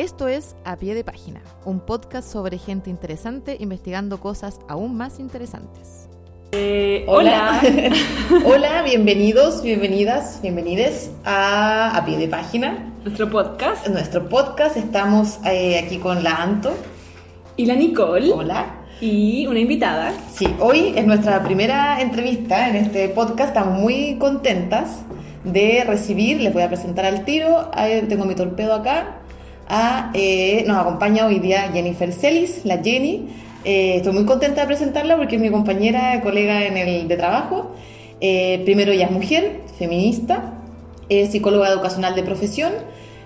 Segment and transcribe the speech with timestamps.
[0.00, 5.20] Esto es A Pie de Página, un podcast sobre gente interesante investigando cosas aún más
[5.20, 6.08] interesantes.
[6.52, 7.60] Eh, Hola.
[8.46, 13.88] Hola, bienvenidos, bienvenidas, bienvenides a A Pie de Página, nuestro podcast.
[13.88, 14.78] nuestro podcast.
[14.78, 16.72] Estamos eh, aquí con la Anto.
[17.58, 18.32] Y la Nicole.
[18.32, 18.76] Hola.
[19.02, 20.14] Y una invitada.
[20.32, 23.54] Sí, hoy es nuestra primera entrevista en este podcast.
[23.54, 25.02] Estamos muy contentas
[25.44, 29.19] de recibir, les voy a presentar al tiro, ahí tengo mi torpedo acá,
[29.70, 33.28] a, eh, nos acompaña hoy día Jennifer Celis, la Jenny.
[33.64, 37.74] Eh, estoy muy contenta de presentarla porque es mi compañera, colega en el de trabajo.
[38.20, 40.54] Eh, primero ella es mujer, feminista,
[41.08, 42.72] es psicóloga educacional de profesión,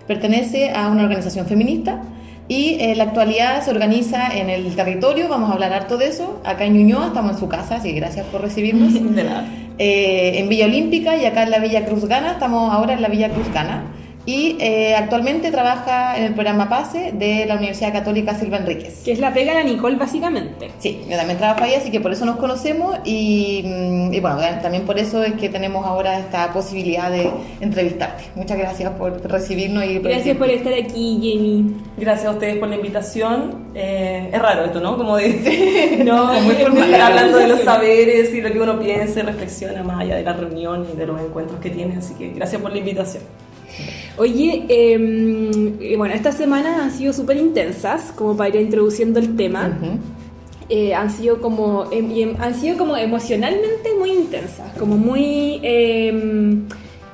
[0.06, 2.02] pertenece a una organización feminista
[2.46, 6.40] y en la actualidad se organiza en el territorio, vamos a hablar harto de eso,
[6.44, 8.92] acá en Ñuñoa, estamos en su casa, así que gracias por recibirnos.
[9.14, 9.46] De nada.
[9.78, 13.08] Eh, en Villa Olímpica y acá en la Villa Cruz Gana, estamos ahora en la
[13.08, 13.84] Villa Cruz Gana.
[14.26, 19.02] Y eh, actualmente trabaja en el programa PASE de la Universidad Católica Silva Enríquez.
[19.04, 20.70] Que es la pega de Nicole, básicamente.
[20.78, 24.38] Sí, yo también trabajo ahí, así que por eso nos conocemos y, mm, y bueno,
[24.62, 28.24] también por eso es que tenemos ahora esta posibilidad de entrevistarte.
[28.34, 31.76] Muchas gracias por recibirnos y por Gracias por estar aquí, Jenny.
[31.98, 33.64] Gracias a ustedes por la invitación.
[33.74, 34.96] Eh, es raro esto, ¿no?
[34.96, 38.78] Como de, No, como muy es formal, hablando de los saberes y lo que uno
[38.78, 41.96] piensa y reflexiona más allá de la reunión y de los encuentros que tiene.
[41.96, 43.22] Así que gracias por la invitación.
[44.16, 49.34] Oye, eh, eh, bueno, estas semanas han sido súper intensas, como para ir introduciendo el
[49.36, 49.76] tema.
[50.68, 56.62] Eh, han sido como em- em- han sido como emocionalmente muy intensas, como muy em,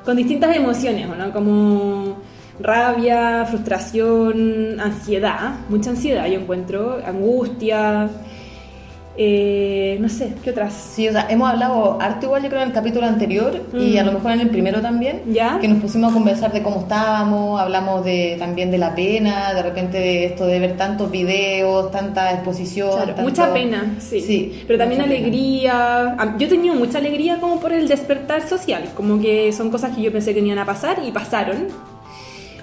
[0.04, 1.32] con distintas emociones, ¿o ¿no?
[1.32, 2.16] Como
[2.60, 8.08] rabia, frustración, ansiedad, mucha ansiedad yo encuentro, angustia,
[9.16, 10.72] eh, no sé, ¿qué otras?
[10.72, 13.98] Sí, o sea, hemos hablado harto igual yo creo en el capítulo anterior y Mm.
[13.98, 15.58] a lo mejor en el primero también, ¿Ya?
[15.60, 19.62] que nos pusimos a conversar de cómo estábamos, hablamos de también de la pena, de
[19.62, 22.90] repente de esto de ver tantos videos, tanta exposición.
[22.92, 24.20] Claro, tanto- mucha pena, sí.
[24.20, 25.20] Sí, Pero también mucha pena.
[25.22, 26.14] alegría.
[26.16, 29.94] Am- Yo he tenido mucha alegría como por el despertar social, como que son cosas
[29.94, 31.66] que yo pensé que no iban a pasar y pasaron.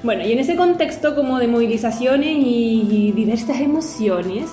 [0.01, 4.45] Bueno, y en ese contexto como de movilizaciones y, y diversas emociones,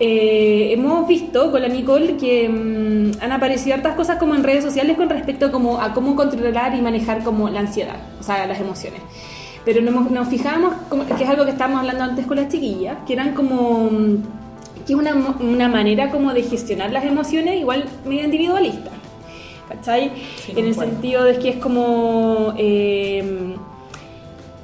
[0.00, 4.62] eh, hemos visto con la Nicole que mm, han aparecido hartas cosas como en redes
[4.64, 8.60] sociales con respecto como a cómo controlar y manejar como la ansiedad, o sea, las
[8.60, 9.00] emociones.
[9.64, 12.98] Pero nos, nos fijamos, como- que es algo que estábamos hablando antes con las chiquillas,
[13.06, 14.16] que eran como mm,
[14.86, 18.90] que es una, una manera como de gestionar las emociones igual medio individualista.
[19.68, 20.12] ¿Cachai?
[20.46, 20.92] Sí, en el concuerdo.
[20.92, 23.54] sentido de que es como, eh,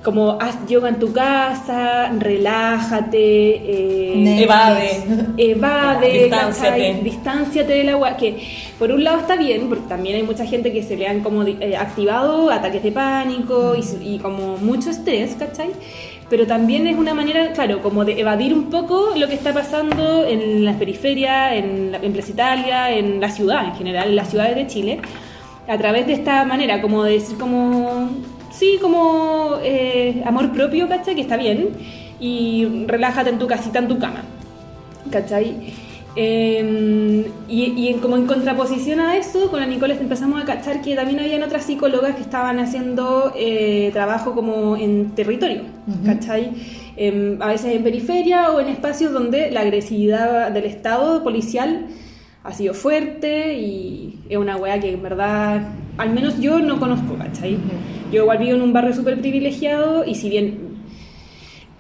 [0.04, 4.42] como haz yoga en tu casa, relájate, eh.
[4.42, 5.04] Evade.
[5.38, 7.00] evade, Distánciate.
[7.03, 8.37] Distánciate del agua, que
[8.78, 11.42] por un lado está bien, porque también hay mucha gente que se le han como
[11.42, 15.70] eh, activado ataques de pánico y, y como mucho estrés, ¿cachai?
[16.28, 20.26] Pero también es una manera, claro, como de evadir un poco lo que está pasando
[20.26, 24.28] en las periferias, en, la, en Plaza Italia, en la ciudad en general, en las
[24.28, 25.00] ciudades de Chile,
[25.66, 28.10] a través de esta manera, como de decir como,
[28.59, 31.15] sí, como eh, amor propio, ¿cachai?
[31.15, 31.70] Que está bien,
[32.20, 34.22] y relájate en tu casita, en tu cama.
[35.10, 35.54] ¿cachai?
[36.16, 40.81] Eh, y, y en- como en contraposición a eso, con la Nicole empezamos a cachar
[40.81, 45.62] que también habían otras psicólogas que estaban haciendo eh, trabajo como en territorio,
[46.06, 46.50] ¿cachai?
[46.97, 51.86] Em, a veces en periferia o en espacios donde la agresividad del Estado policial
[52.44, 55.62] ha sido fuerte y es una wea que en verdad,
[55.98, 57.59] al menos yo no conozco, ¿cachai?
[58.14, 60.75] Yo igual vivo en un barrio súper privilegiado y si bien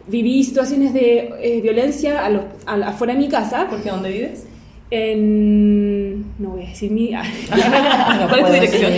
[0.08, 4.10] viví situaciones de eh, violencia a los- a afuera de mi casa, ¿Por qué dónde
[4.10, 4.46] vives?
[4.90, 6.24] en...
[6.38, 7.10] no voy a decir mi...
[8.20, 8.92] No ¿Cuál es tu dirección?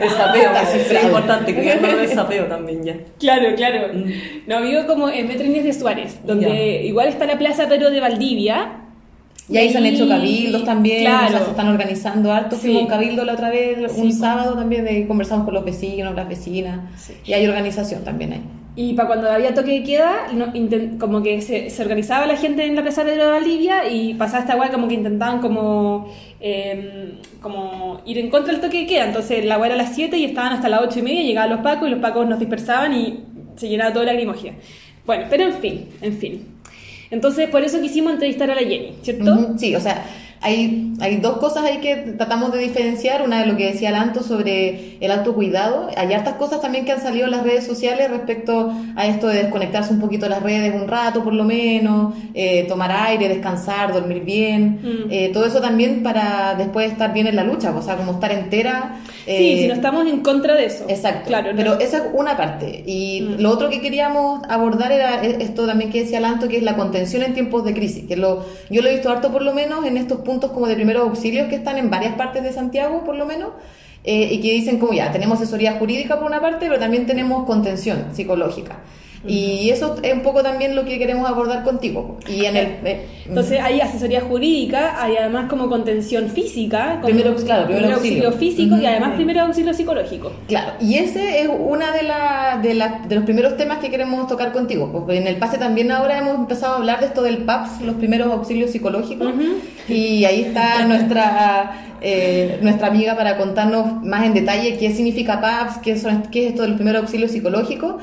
[0.00, 2.96] El sapeo, Está es importante, cuidarnos del sapeo también ya.
[3.18, 3.92] claro, claro.
[3.94, 4.10] Mm.
[4.46, 6.82] No, vivo como en Metro Inés de Suárez, donde Ya.
[6.82, 8.80] igual está la plaza pero de Valdivia.
[9.48, 11.26] Y ahí se han hecho cabildos también, Claro.
[11.26, 12.56] o sea, se están organizando harto.
[12.56, 14.18] Fuimos un cabildo la otra vez, un Sí.
[14.18, 16.80] sábado también, de, conversamos con los vecinos, las vecinas.
[17.26, 18.40] Y hay organización también ahí.
[18.76, 20.52] Y para cuando había toque de queda, no-
[20.98, 24.56] como que se, se organizaba la gente en la plaza de Valdivia y pasaba esta
[24.56, 26.08] weá como que intentaban como,
[26.40, 29.06] eh, como ir en contra del toque de queda.
[29.06, 31.50] Entonces la weá era a las 7 y estaban hasta las 8 y media, llegaban
[31.50, 33.20] los pacos y los pacos nos dispersaban y
[33.56, 34.56] se llenaba todo de lacrimógena.
[35.06, 36.46] Bueno, pero en fin, en fin.
[37.14, 39.54] Entonces por eso quisimos entrevistar a la Jenny, ¿cierto?
[39.56, 40.04] Sí, o sea,
[40.44, 43.22] hay, hay dos cosas ahí que tratamos de diferenciar.
[43.22, 45.88] Una de lo que decía Lanto sobre el autocuidado.
[45.96, 49.38] Hay hartas cosas también que han salido en las redes sociales respecto a esto de
[49.42, 53.92] desconectarse un poquito de las redes un rato por lo menos, eh, tomar aire, descansar,
[53.92, 54.80] dormir bien.
[54.82, 55.10] Mm.
[55.10, 58.30] Eh, todo eso también para después estar bien en la lucha, o sea, como estar
[58.30, 59.00] entera.
[59.24, 60.84] Sí, eh, si no estamos en contra de eso.
[60.88, 62.82] Exacto, Claro, no- pero esa es una parte.
[62.86, 63.40] Y Mm.
[63.40, 66.76] lo otro que queríamos abordar era e- esto también que decía Lanto, que es la
[66.76, 68.04] contención en tiempos de crisis.
[68.06, 70.74] Que lo, yo lo he visto harto por lo menos en estos puntos como de
[70.74, 73.50] primeros auxilios que están en varias partes de Santiago, por lo menos,
[74.04, 77.44] eh, y que dicen como ya, tenemos asesoría jurídica por una parte, pero también tenemos
[77.46, 78.78] contención psicológica.
[79.26, 82.18] Y eso es un poco también lo que queremos abordar contigo.
[82.28, 82.66] Y en el...
[82.84, 88.32] eh, Entonces hay asesoría jurídica, hay además como contención física, como Primero, claro, primero auxilio.
[88.32, 90.30] físico y además primero auxilio psicológico.
[90.46, 94.26] Claro, y ese es una de, la- de, la- de los primeros temas que queremos
[94.28, 97.38] tocar contigo, porque en el pase también ahora hemos empezado a hablar de esto del
[97.38, 99.32] PAPS, los primeros auxilios psicológicos,
[99.88, 105.78] y ahí está nuestra, eh, nuestra amiga para contarnos más en detalle qué significa PAPS,
[105.78, 107.94] qué, son, qué es esto de los primeros auxilios psicológicos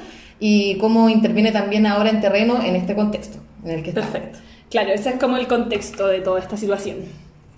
[0.41, 4.01] y cómo interviene también ahora en terreno en este contexto en el que está.
[4.01, 4.39] Perfecto.
[4.69, 6.97] Claro, ese es como el contexto de toda esta situación.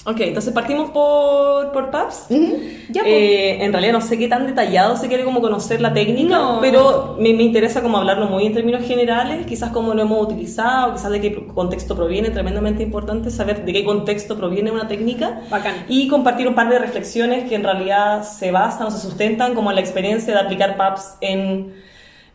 [0.05, 2.25] Ok, entonces partimos por, por PAPS.
[2.89, 3.05] Ya, pues.
[3.05, 6.57] Eh, en realidad no sé qué tan detallado se quiere como conocer la técnica, No.
[6.59, 10.91] pero me, me interesa como hablarlo muy en términos generales, quizás cómo lo hemos utilizado,
[10.91, 15.39] quizás de qué contexto proviene, tremendamente importante saber de qué contexto proviene una técnica.
[15.49, 15.85] Bacán.
[15.87, 19.69] Y compartir un par de reflexiones que en realidad se basan o se sustentan como
[19.69, 21.75] en la experiencia de aplicar PAPS en,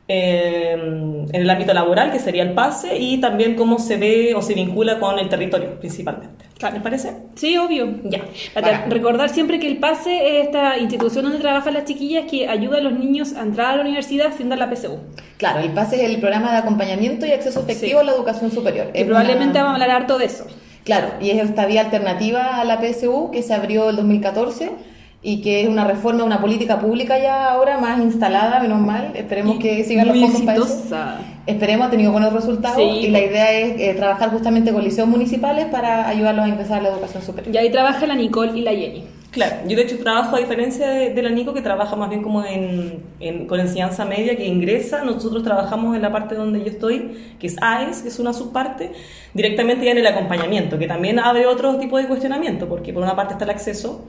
[0.08, 4.40] eh, en el ámbito laboral, que sería el PASE, y también cómo se ve o
[4.42, 6.46] se vincula con el territorio principalmente.
[6.72, 7.12] ¿Les parece?
[7.36, 8.00] Sí, obvio.
[8.04, 8.20] Ya.
[8.54, 12.78] Para recordar siempre que el PASE es esta institución donde trabajan las chiquillas que ayuda
[12.78, 14.98] a los niños a entrar a la universidad sin dar la PSU.
[15.36, 18.04] Claro, el PASE es el programa de acompañamiento y acceso efectivo Sí.
[18.06, 18.90] a la educación superior.
[18.94, 20.46] Y Es probablemente una- vamos a hablar harto de eso.
[20.84, 24.70] Claro, y es esta vía alternativa a la PSU que se abrió el 2014
[25.20, 29.12] y que es una reforma, una política pública ya ahora más instalada, menos mal.
[29.16, 30.64] Esperemos que sigan los fondos para eso.
[30.66, 31.16] exitosa.
[31.46, 33.06] Esperemos, ha tenido buenos resultados Sí.
[33.06, 36.90] y la idea es eh, trabajar justamente con liceos municipales para ayudarlos a empezar la
[36.90, 37.54] educación superior.
[37.54, 39.04] Y ahí trabaja la Nicole y la Jenny.
[39.30, 42.22] Claro, yo de hecho trabajo a diferencia de, de la Nico que trabaja más bien
[42.22, 46.66] como en, en- con enseñanza media que ingresa, nosotros trabajamos en la parte donde yo
[46.66, 48.92] estoy, que es AES, que es una subparte,
[49.34, 53.14] directamente ya en el acompañamiento, que también abre otro tipo de cuestionamiento, porque por una
[53.16, 54.06] parte está el acceso,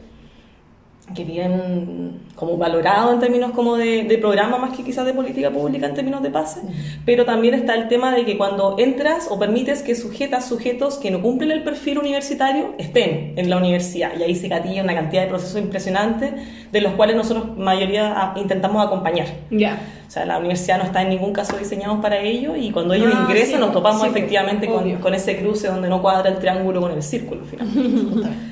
[1.13, 5.51] que bien como valorado en términos como de, de programa más que quizás de política
[5.51, 6.61] pública en términos de pase,
[7.05, 11.11] pero también está el tema de que cuando entras o permites que sujetas, sujetos que
[11.11, 15.23] no cumplen el perfil universitario estén en la universidad y ahí se gatilla una cantidad
[15.23, 16.31] de procesos impresionantes
[16.71, 19.27] de los cuales nosotros mayoría ah, intentamos acompañar.
[19.51, 19.81] Ya.
[20.07, 23.09] O sea, la universidad no está en ningún caso diseñada para ello y cuando ellos
[23.13, 26.37] Ah, ingresan sí, nos topamos sí, efectivamente con, con ese cruce donde no cuadra el
[26.37, 28.29] triángulo con el círculo finalmente.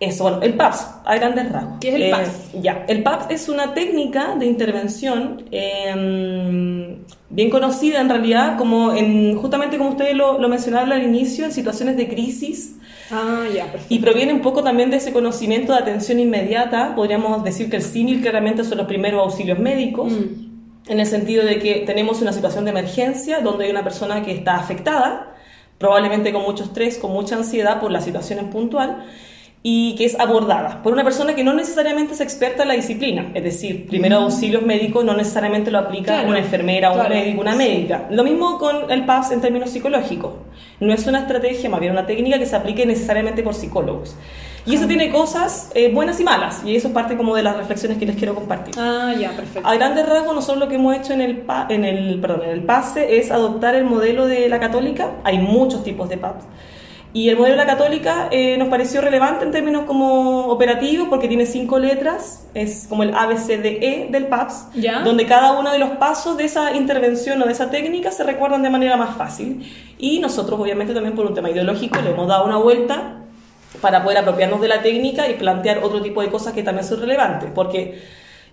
[0.00, 1.78] Eso, bueno, el PAPS, a grandes rasgos.
[1.80, 2.62] ¿Qué es el Eh, PAPS?
[2.62, 6.98] Ya, el PAPS es una técnica de intervención eh,
[7.30, 11.52] bien conocida en realidad, como en, justamente como ustedes lo, lo mencionaron al inicio, en
[11.52, 12.76] situaciones de crisis,
[13.10, 13.94] Ah, ya, perfecto.
[13.94, 16.94] y proviene un poco también de ese conocimiento de atención inmediata.
[16.94, 20.90] Podríamos decir que el símil claramente son los primeros auxilios médicos, Mm.
[20.92, 24.32] en el sentido de que tenemos una situación de emergencia donde hay una persona que
[24.32, 25.34] está afectada,
[25.78, 29.04] probablemente con mucho estrés, con mucha ansiedad por la situación en puntual,
[29.62, 33.30] y que es abordada por una persona que no necesariamente es experta en la disciplina.
[33.34, 37.40] Es decir, primeros auxilios médicos no necesariamente lo aplica Claro, una enfermera, un claro, médico,
[37.40, 37.58] una sí.
[37.58, 38.06] médica.
[38.10, 40.34] Lo mismo con el PAPS en términos psicológicos.
[40.80, 44.14] No es una estrategia, más bien una técnica que se aplique necesariamente por psicólogos.
[44.64, 47.56] Y eso tiene cosas eh, buenas y malas, y eso es parte como de las
[47.56, 48.74] reflexiones que les quiero compartir.
[48.78, 49.66] Ah, ya, perfecto.
[49.66, 52.50] A grandes rasgos, nosotros lo que hemos hecho en el, pa- en el, perdón, en
[52.50, 55.12] el PASE es adoptar el modelo de la católica.
[55.24, 56.44] Hay muchos tipos de PAPS.
[57.14, 61.26] Y el modelo de la católica eh, nos pareció relevante en términos como operativos porque
[61.26, 65.00] tiene cinco letras, es como el ABCDE del PAPS, Ya.
[65.00, 68.62] donde cada uno de los pasos de esa intervención o de esa técnica se recuerdan
[68.62, 69.64] de manera más fácil.
[69.98, 73.14] Y nosotros, obviamente, también por un tema ideológico, le hemos dado una vuelta
[73.80, 77.00] para poder apropiarnos de la técnica y plantear otro tipo de cosas que también son
[77.00, 78.02] relevantes, porque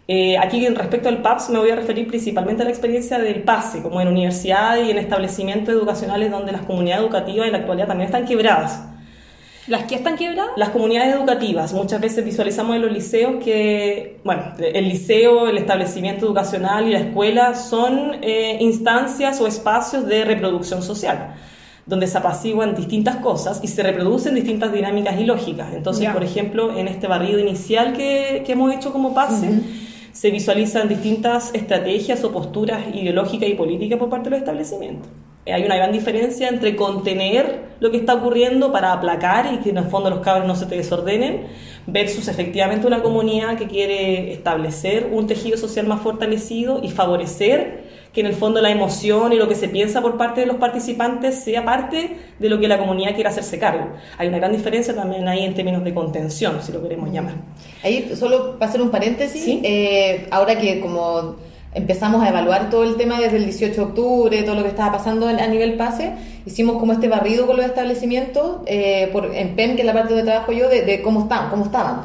[0.07, 3.81] eh, aquí respecto al PAPS me voy a referir principalmente a la experiencia del PASE,
[3.81, 8.07] como en universidades y en establecimientos educacionales donde las comunidades educativas en la actualidad también
[8.07, 8.83] están quebradas.
[9.67, 10.51] ¿Las que están quebradas?
[10.57, 16.27] Las comunidades educativas, muchas veces visualizamos en los liceos que, bueno, el liceo, el establecimiento
[16.27, 21.33] educacional y la escuela son eh, instancias o espacios de reproducción social,
[21.87, 25.73] donde se apaciguan distintas cosas y se reproducen distintas dinámicas y lógicas.
[25.73, 29.49] Entonces, por ejemplo, en este barrido inicial que, que hemos hecho como pase,
[30.15, 35.09] se visualizan distintas estrategias o posturas ideológicas y políticas por parte de los establecimientos.
[35.45, 39.77] hay una gran diferencia entre contener lo que está ocurriendo para aplacar y que en
[39.77, 41.47] el fondo los cabros no se te desordenen,
[41.85, 47.84] versus efectivamente una comunidad que quiere establecer un tejido social más fortalecido y favorecer
[48.15, 50.55] que en el fondo la emoción y lo que se piensa por parte de los
[50.55, 53.89] participantes sea parte de lo que la comunidad quiere hacerse cargo.
[54.17, 57.33] Hay una gran diferencia también ahí en términos de contención, si lo queremos llamar.
[57.83, 61.35] Ahí, solo para hacer un paréntesis, eh, ahora que como
[61.75, 64.93] empezamos a evaluar todo el tema desde el 18 de octubre, todo lo que estaba
[64.93, 66.13] pasando a nivel pase,
[66.45, 70.13] hicimos como este barrido con los establecimientos, eh, por, en PEM, que es la parte
[70.13, 72.01] donde trabajo yo, de, cómo estaban, cómo estaban.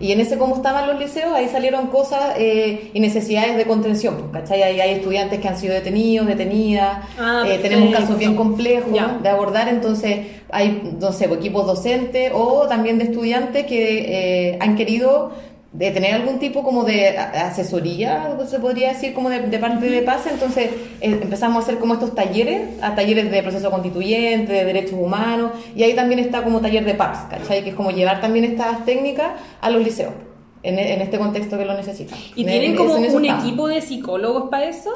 [0.00, 4.30] Y en ese cómo estaban los liceos, ahí salieron cosas eh, y necesidades de contención,
[4.32, 4.62] ¿cachai?
[4.62, 8.92] Hay, hay, estudiantes que han sido detenidos, detenidas, ah, eh, tenemos casos bien complejos
[9.22, 15.32] de abordar, entonces hay, no sé, equipos docentes o también de estudiantes que han querido
[15.76, 20.30] de tener algún tipo como de asesoría, se podría decir, como de, parte de PASE,
[20.30, 20.70] entonces
[21.02, 25.52] eh, empezamos a hacer como estos talleres, a talleres de proceso constituyente, de derechos humanos,
[25.74, 27.62] y ahí también está como taller de PAPS, ¿cachai?
[27.62, 30.14] Que es como llevar también estas técnicas a los liceos,
[30.62, 32.18] en, este contexto que lo necesitan.
[32.34, 34.90] ¿Y tienen como un equipo de psicólogos para eso?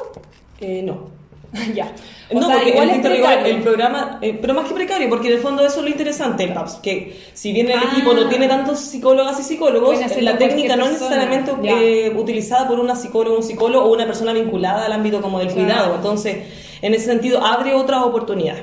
[0.59, 1.20] Eh, no.
[1.75, 1.91] ya.
[2.33, 5.65] no, porque igual el, el programa, eh, pero más que precario, porque en el fondo
[5.65, 7.89] eso es lo interesante, que si bien el ah.
[7.91, 12.79] equipo no tiene tantos psicólogas y psicólogos, la técnica no es necesariamente eh, utilizada por
[12.79, 15.95] una psicóloga, un psicólogo o una persona vinculada al ámbito como del cuidado.
[15.95, 16.37] Entonces,
[16.81, 18.55] en ese sentido, abre otra oportunidad.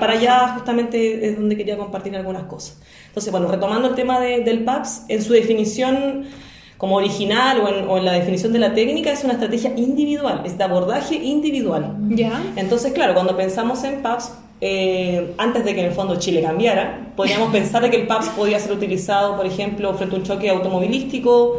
[0.00, 2.80] para allá justamente es donde quería compartir algunas cosas.
[3.08, 6.26] Entonces, bueno, retomando el tema del PAPS, en su definición
[6.82, 10.64] como original o en, la definición de la técnica es una estrategia individual, es de
[10.64, 11.94] abordaje individual.
[12.08, 12.42] ¿Ya?
[12.56, 17.12] Entonces, claro, cuando pensamos en PAPS, eh, antes de que en el fondo Chile cambiara,
[17.14, 20.50] podríamos pensar de que el PAPS podía ser utilizado, por ejemplo, frente a un choque
[20.50, 21.58] automovilístico,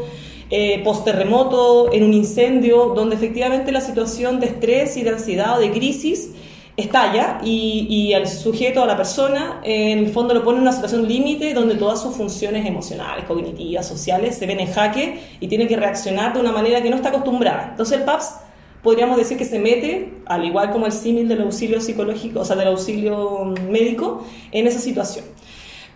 [0.50, 5.62] eh, post-terremoto, en un incendio, donde efectivamente la situación de estrés y de ansiedad o
[5.62, 6.32] de crisis
[6.76, 10.72] estalla y, y al sujeto, a la persona, en el fondo lo pone en una
[10.72, 15.68] situación límite donde todas sus funciones emocionales, cognitivas, sociales se ven en jaque y tiene
[15.68, 17.68] que reaccionar de una manera que no está acostumbrada.
[17.72, 18.36] Entonces el PAPS
[18.82, 22.56] podríamos decir que se mete, al igual como el símil del auxilio psicológico, o sea,
[22.56, 25.26] del auxilio médico, en esa situación.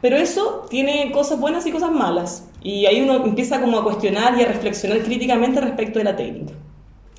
[0.02, 2.48] Pero eso tiene cosas buenas y cosas malas.
[2.62, 6.54] Y ahí uno empieza como a cuestionar y a reflexionar críticamente respecto de la técnica.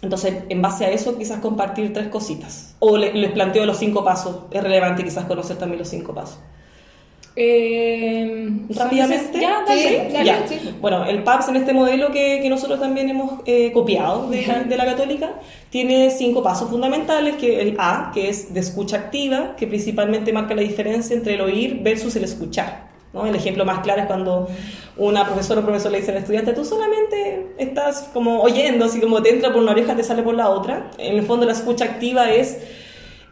[0.00, 2.74] Entonces, en base a eso, quizás compartir tres cositas.
[2.78, 4.44] O les planteo los cinco pasos.
[4.50, 6.38] Es relevante quizás conocer también los cinco pasos.
[7.40, 9.40] Eh, Rápidamente.
[9.40, 9.64] Ya,
[10.24, 10.44] ya.
[10.80, 14.76] Bueno, el PAPS en este modelo que, que nosotros también hemos eh, copiado de, de,
[14.76, 15.34] la católica,
[15.70, 20.56] tiene cinco pasos fundamentales, que el A, que es de escucha activa, que principalmente marca
[20.56, 22.87] la diferencia entre el oír versus el escuchar.
[23.14, 24.48] El ejemplo más claro es cuando
[24.96, 29.22] una profesora o profesor le dice al estudiante, tú solamente estás como oyendo, así como
[29.22, 30.90] te entra por una oreja, te sale por la otra.
[30.98, 32.58] En el fondo la escucha activa es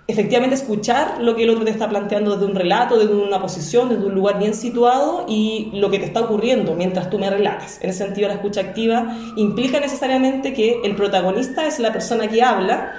[0.09, 3.89] efectivamente escuchar lo que el otro te está planteando desde un relato, desde una posición,
[3.89, 7.79] desde un lugar bien situado y lo que te está ocurriendo mientras tú me relatas.
[7.83, 12.43] En ese sentido, la escucha activa implica necesariamente que el protagonista es la persona que
[12.43, 12.95] habla,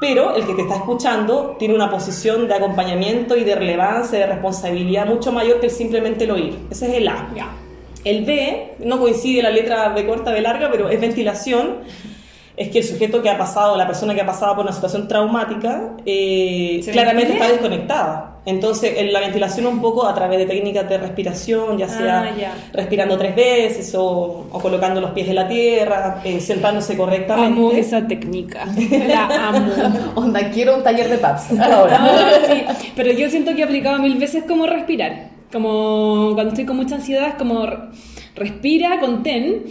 [0.00, 4.26] pero el que te está escuchando tiene una posición de acompañamiento y de relevancia, de
[4.26, 6.58] responsabilidad mucho mayor que el simplemente el oír.
[6.70, 7.28] Ese es el A.
[8.04, 11.78] El B, no coincide la letra B corta, B larga, pero es ventilación.
[12.56, 15.06] Es que el sujeto que ha pasado, la persona que ha pasado por una situación
[15.06, 18.36] traumática, eh, claramente está desconectada.
[18.46, 22.54] Entonces, en la ventilación un poco a través de técnicas de respiración, ya sea ah,
[22.72, 27.52] respirando tres veces o, colocando los pies en la tierra, eh, sentándose correctamente.
[27.52, 28.64] Amo esa técnica,
[29.08, 29.72] la amo.
[30.14, 32.30] Onda, quiero un taller de PAPS ahora.
[32.46, 32.62] sí,
[32.94, 35.30] pero yo siento que he aplicado mil veces como respirar.
[35.52, 37.66] Como cuando estoy con mucha ansiedad, es como
[38.36, 39.64] respira, contén,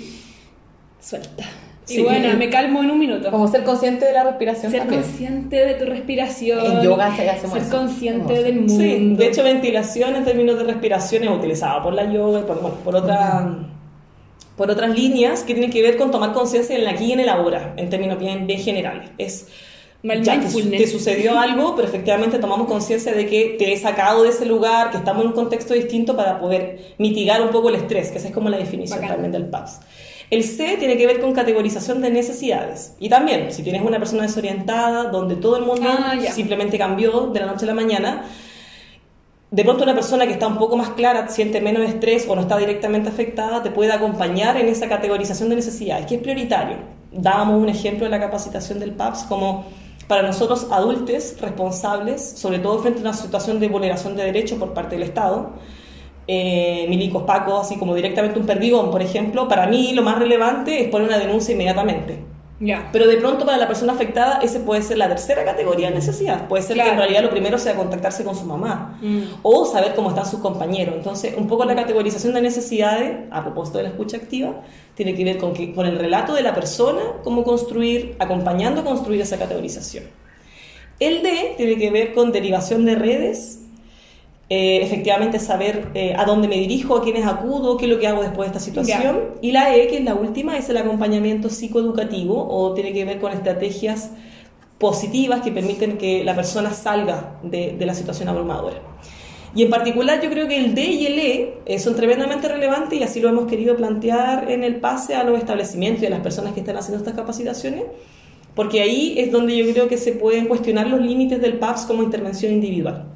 [1.00, 1.46] suelta.
[1.88, 3.30] Y bueno, me calmo en un minuto.
[3.32, 6.66] Como ser consciente de la respiración Ser consciente de tu respiración.
[6.66, 8.74] En yoga se hace Ser consciente del mundo.
[8.74, 12.62] Sí, de hecho, ventilación en términos de respiración es utilizada por la yoga y por,
[12.62, 13.58] bueno, por, otra,
[14.58, 17.20] por otras líneas que tienen que ver con tomar conciencia en el aquí y en
[17.20, 19.10] el ahora, en términos bien, bien generales.
[19.18, 19.48] Es
[20.22, 24.46] ya te, sucedió algo, pero efectivamente tomamos conciencia de que te he sacado de ese
[24.46, 28.20] lugar, que estamos en un contexto distinto para poder mitigar un poco el estrés, que
[28.20, 29.80] esa es como la definición también del PAPS.
[30.30, 32.96] El C tiene que ver con categorización de necesidades.
[33.00, 37.40] Y también, si tienes una persona desorientada, donde todo el mundo ah, simplemente cambió de
[37.40, 38.26] la noche a la mañana,
[39.52, 42.42] de pronto una persona que está un poco más clara, siente menos estrés o no
[42.42, 46.78] está directamente afectada, te puede acompañar en esa categorización de necesidades, que es prioritario.
[47.12, 49.66] Dábamos un ejemplo en la capacitación del PAPS como
[50.08, 54.74] para nosotros adultos responsables, sobre todo frente a una situación de vulneración de derechos por
[54.74, 55.52] parte del Estado,
[56.28, 60.84] eh, milicos pacos, así como directamente un perdigón, por ejemplo, para mí lo más relevante
[60.84, 62.20] es poner una denuncia inmediatamente.
[62.94, 66.48] Pero de pronto para la persona afectada ese puede ser la tercera categoría de necesidad.
[66.48, 69.24] Puede ser que en realidad lo primero sea contactarse con su mamá Mm.
[69.44, 70.96] o saber cómo están sus compañeros.
[70.96, 74.62] Entonces, un poco la categorización de necesidades, a propósito de la escucha activa,
[74.96, 78.84] tiene que ver con, que, con el relato de la persona, cómo construir, acompañando a
[78.86, 80.06] construir esa categorización.
[81.02, 83.65] El D tiene que ver con derivación de redes,
[84.50, 88.08] eh, efectivamente saber eh, a dónde me dirijo, a quiénes acudo, qué es lo que
[88.08, 89.36] hago después de esta situación.
[89.42, 93.20] Y la E, que es la última, es el acompañamiento psicoeducativo o tiene que ver
[93.20, 94.12] con estrategias
[94.78, 98.82] positivas que permiten que la persona salga de, de la situación abrumadora.
[99.56, 103.00] Y en particular yo creo que el D y el E eh, son tremendamente relevantes
[103.00, 106.20] y así lo hemos querido plantear en el pase a los establecimientos y a las
[106.20, 107.84] personas que están haciendo estas capacitaciones,
[108.54, 112.04] porque ahí es donde yo creo que se pueden cuestionar los límites del PAPS como
[112.04, 113.15] intervención individual.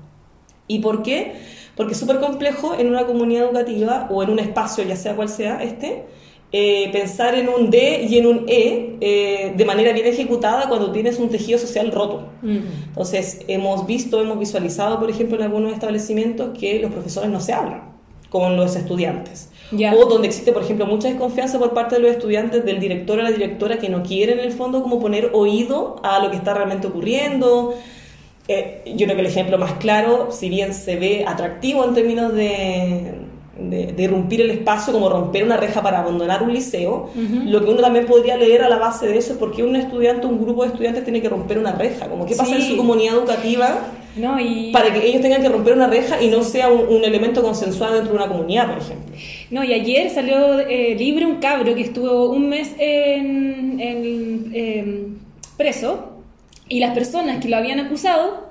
[0.69, 1.33] ¿Y por qué?
[1.75, 5.27] Porque es súper complejo en una comunidad educativa o en un espacio, ya sea cual
[5.27, 6.05] sea este,
[6.51, 10.91] eh, pensar en un D y en un E eh, de manera bien ejecutada cuando
[10.91, 12.27] tienes un tejido social roto.
[12.43, 12.57] Mm.
[12.89, 17.53] Entonces, hemos visto, hemos visualizado, por ejemplo, en algunos establecimientos que los profesores no se
[17.53, 17.89] hablan
[18.29, 19.49] con los estudiantes.
[19.95, 23.23] O donde existe, por ejemplo, mucha desconfianza por parte de los estudiantes del director o
[23.23, 26.53] la directora que no quieren en el fondo como poner oído a lo que está
[26.53, 27.75] realmente ocurriendo.
[28.51, 32.33] Eh, yo creo que el ejemplo más claro, si bien se ve atractivo en términos
[32.33, 33.13] de,
[33.59, 37.11] de, de irrumpir el espacio, como romper una reja para abandonar un liceo,
[37.45, 39.75] lo que uno también podría leer a la base de eso es por qué un
[39.75, 42.75] estudiante, un grupo de estudiantes tiene que romper una reja, como qué pasa en su
[42.75, 43.81] comunidad educativa
[44.15, 44.71] No, y...
[44.71, 47.93] para que ellos tengan que romper una reja y no sea un, un elemento consensuado
[47.93, 49.15] dentro de una comunidad, por ejemplo.
[49.51, 55.17] No, y ayer salió eh, libre un cabro que estuvo un mes en, en, em,
[55.55, 56.18] preso
[56.69, 58.49] y las personas que lo habían acusado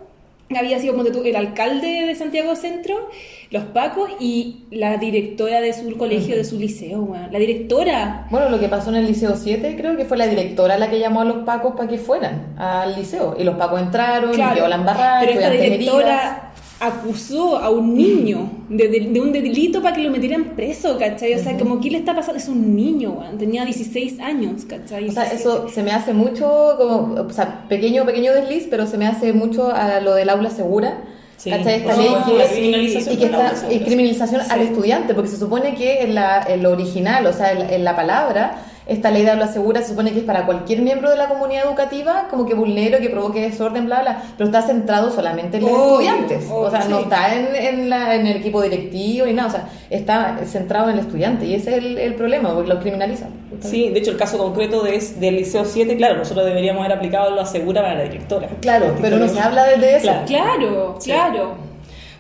[0.56, 3.10] había sido ponte tú, el alcalde de Santiago Centro,
[3.50, 7.28] los pacos y la directora de su colegio, de su liceo, weón.
[7.30, 8.26] La directora.
[8.30, 10.98] Bueno, lo que pasó en el Liceo 7, creo que fue la directora la que
[10.98, 13.37] llamó a los pacos para que fueran al liceo.
[13.38, 16.38] Y los pacos entraron, Claro, quedó la embarrada, pero esta heridas.
[16.80, 21.35] Acusó a un niño de, de- de un delito para que lo metieran preso, ¿cachai?
[21.35, 22.38] O sea, como, ¿qué le está pasando?
[22.38, 23.18] Es un niño.
[23.38, 25.08] Tenía 16 años, ¿cachai?
[25.08, 25.35] O sea, 17.
[25.37, 29.32] eso se me hace mucho, como, o sea, pequeño, pequeño desliz, pero se me hace
[29.32, 30.99] mucho a lo del aula segura.
[31.37, 31.75] Sí, ¿Cachai?
[31.80, 36.02] Esta ley que criminalización y que está y criminalización al estudiante, porque se supone que
[36.02, 39.47] en, la, en lo original, o sea, en, en la palabra, esta ley de aula
[39.47, 42.99] segura se supone que es para cualquier miembro de la comunidad educativa, como que vulnero,
[42.99, 46.45] que provoque desorden, bla, bla, pero está centrado solamente en los estudiantes.
[46.50, 49.68] o sea, no está en, en, la- en el equipo directivo ni nada, o sea,
[49.90, 53.29] está centrado en el estudiante y ese es el, el problema, porque lo criminalizan.
[53.61, 56.96] Sí, de hecho el caso concreto de, es del Liceo 7, claro, nosotros deberíamos haber
[56.96, 58.48] aplicado lo asegura para la directora.
[58.61, 60.03] Claro, pero no se habla desde eso.
[60.07, 60.27] Claro.
[60.27, 61.11] Claro, Sí.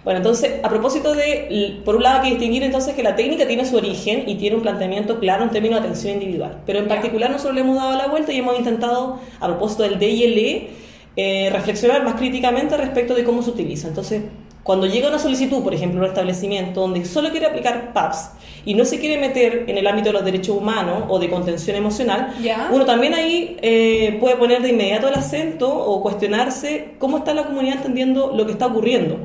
[0.08, 3.46] Bueno, entonces, a propósito de, por un lado hay que distinguir entonces que la técnica
[3.46, 6.88] tiene su origen y tiene un planteamiento claro en términos de atención individual, pero en
[6.88, 10.22] particular nosotros le hemos dado la vuelta y hemos intentado, a propósito del D y
[10.24, 10.70] el E,
[11.14, 13.86] eh, reflexionar más críticamente respecto de cómo se utiliza.
[13.86, 14.22] Entonces,
[14.62, 18.30] cuando llega una solicitud, por ejemplo, un establecimiento donde solo quiere aplicar PAPS
[18.64, 21.76] y no se quiere meter en el ámbito de los derechos humanos o de contención
[21.76, 22.70] emocional, Ya.
[22.72, 27.44] uno también ahí eh, puede poner de inmediato el acento o cuestionarse cómo está la
[27.44, 29.18] comunidad entendiendo lo que está ocurriendo.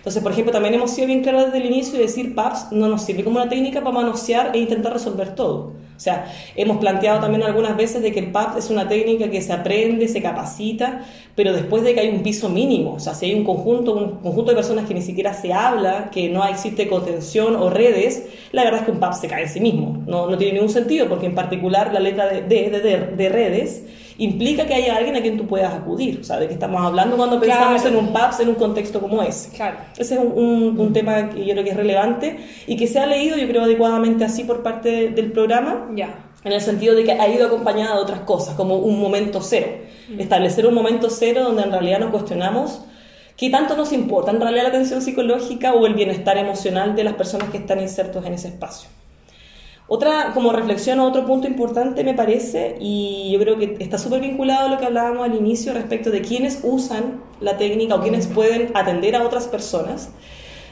[0.00, 2.88] Entonces, por ejemplo, también hemos sido bien claros desde el inicio de decir PAPS no
[2.88, 5.74] nos sirve como una técnica para manosear e intentar resolver todo.
[5.94, 9.42] O sea, hemos planteado también algunas veces de que el PAPS es una técnica que
[9.42, 11.04] se aprende, se capacita,
[11.36, 14.22] pero después de que hay un piso mínimo, o sea, si hay un conjunto, un
[14.22, 18.64] conjunto de personas que ni siquiera se habla, que no existe contención o redes, la
[18.64, 20.02] verdad es que un PAPS se cae en sí mismo.
[20.06, 23.84] No, no tiene ningún sentido, porque en particular la letra de redes
[24.22, 26.18] implica que haya alguien a quien tú puedas acudir.
[26.20, 27.98] O sea, de qué estamos hablando cuando pensamos Claro.
[27.98, 29.50] en un PAPS en un contexto como ese.
[29.56, 29.76] Claro.
[29.96, 32.98] Ese es un, un- un tema que yo creo que es relevante y que se
[33.00, 36.26] ha leído, yo creo, adecuadamente así por parte de- del programa, Ya.
[36.44, 39.68] en el sentido de que ha ido acompañada de otras cosas, como un momento cero.
[40.18, 42.82] Establecer un momento cero donde en realidad nos cuestionamos
[43.36, 47.14] qué tanto nos importa en realidad la atención psicológica o el bienestar emocional de las
[47.14, 48.90] personas que están insertos en ese espacio.
[49.92, 54.68] Otra, como reflexión, otro punto importante me parece, y yo creo que está súper vinculado
[54.68, 58.70] a lo que hablábamos al inicio respecto de quiénes usan la técnica o quiénes pueden
[58.74, 60.10] atender a otras personas.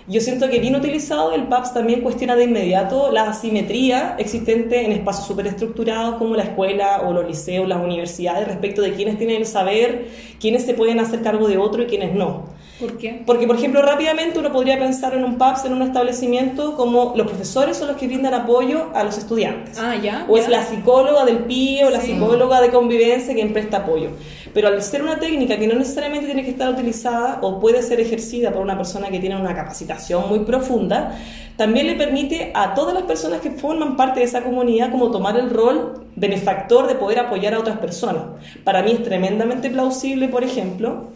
[0.08, 4.92] Yo siento que bien utilizado el PAPS también cuestiona de inmediato la asimetría existente en
[4.92, 9.46] espacios superestructurados como la escuela o los liceos, las universidades, respecto de quiénes tienen el
[9.46, 10.08] saber,
[10.40, 12.44] quiénes se pueden hacer cargo de otro y quiénes no.
[12.80, 13.22] ¿Por qué?
[13.26, 17.26] Porque, por ejemplo, rápidamente uno podría pensar en un PAPS, en un establecimiento, como los
[17.26, 19.78] profesores son los que brindan apoyo a los estudiantes.
[19.78, 20.24] Ah, ya.
[20.28, 20.42] O ya.
[20.44, 24.10] es la psicóloga del PIE o la psicóloga de convivencia quien presta apoyo.
[24.54, 28.00] Pero al ser una técnica que no necesariamente tiene que estar utilizada o puede ser
[28.00, 31.16] ejercida por una persona que tiene una capacitación muy profunda,
[31.56, 35.36] también le permite a todas las personas que forman parte de esa comunidad como tomar
[35.36, 38.22] el rol benefactor de poder apoyar a otras personas.
[38.64, 41.08] Para mí es tremendamente plausible, por ejemplo,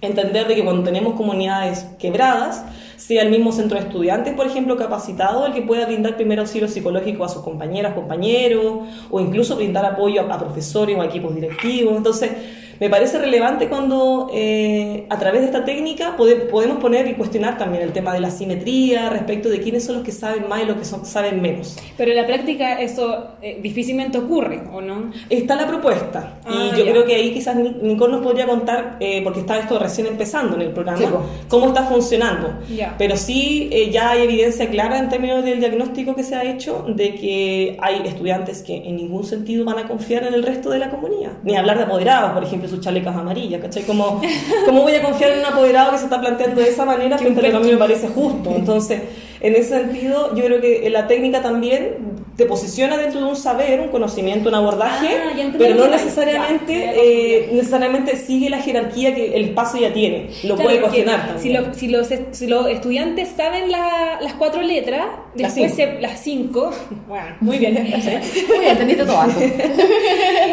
[0.00, 2.64] entender de que cuando tenemos comunidades quebradas,
[2.96, 6.68] sea el mismo centro de estudiantes, por ejemplo, capacitado, el que pueda brindar primer auxilio
[6.68, 11.34] psicológico a sus compañeras, compañeros, o incluso brindar apoyo a, a profesores o a equipos
[11.34, 11.96] directivos.
[11.96, 12.32] Entonces,
[12.80, 17.82] me parece relevante cuando eh, a través de esta técnica podemos poner y cuestionar también
[17.82, 20.76] el tema de la simetría respecto de quiénes son los que saben más y los
[20.76, 21.76] que son, saben menos.
[21.96, 25.10] Pero en la práctica eso eh, difícilmente ocurre, ¿o no?
[25.30, 29.20] Está la propuesta y ah, yo creo que ahí quizás Nicole nos podría contar, eh,
[29.22, 32.54] porque está esto recién empezando en el programa, cómo está funcionando.
[32.98, 37.14] Pero sí ya hay evidencia clara en términos del diagnóstico que se ha hecho de
[37.14, 40.90] que hay estudiantes que en ningún sentido van a confiar en el resto de la
[40.90, 43.84] comunidad, ni hablar de apoderados, por ejemplo sus chalecas amarillas, ¿cachai?
[43.84, 44.20] Como,
[44.64, 47.40] ¿Cómo voy a confiar en un apoderado que se está planteando de esa manera frente
[47.40, 48.54] a lo que a mí me parece justo?
[48.54, 49.02] Entonces,
[49.40, 53.80] en ese sentido, yo creo que la técnica también te posiciona dentro de un saber,
[53.80, 59.50] un conocimiento, un abordaje, ah, pero no necesariamente, eh, necesariamente sigue la jerarquía que el
[59.50, 60.28] paso ya tiene.
[60.44, 66.20] Lo puede cuestionar Si, si, los, si, los, estudiantes saben las cuatro letras, después las
[66.20, 66.70] cinco,
[67.08, 69.24] bueno, muy bien, muy bien, entendiste todo.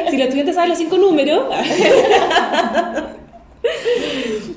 [0.09, 1.47] si los estudiantes saben los cinco números,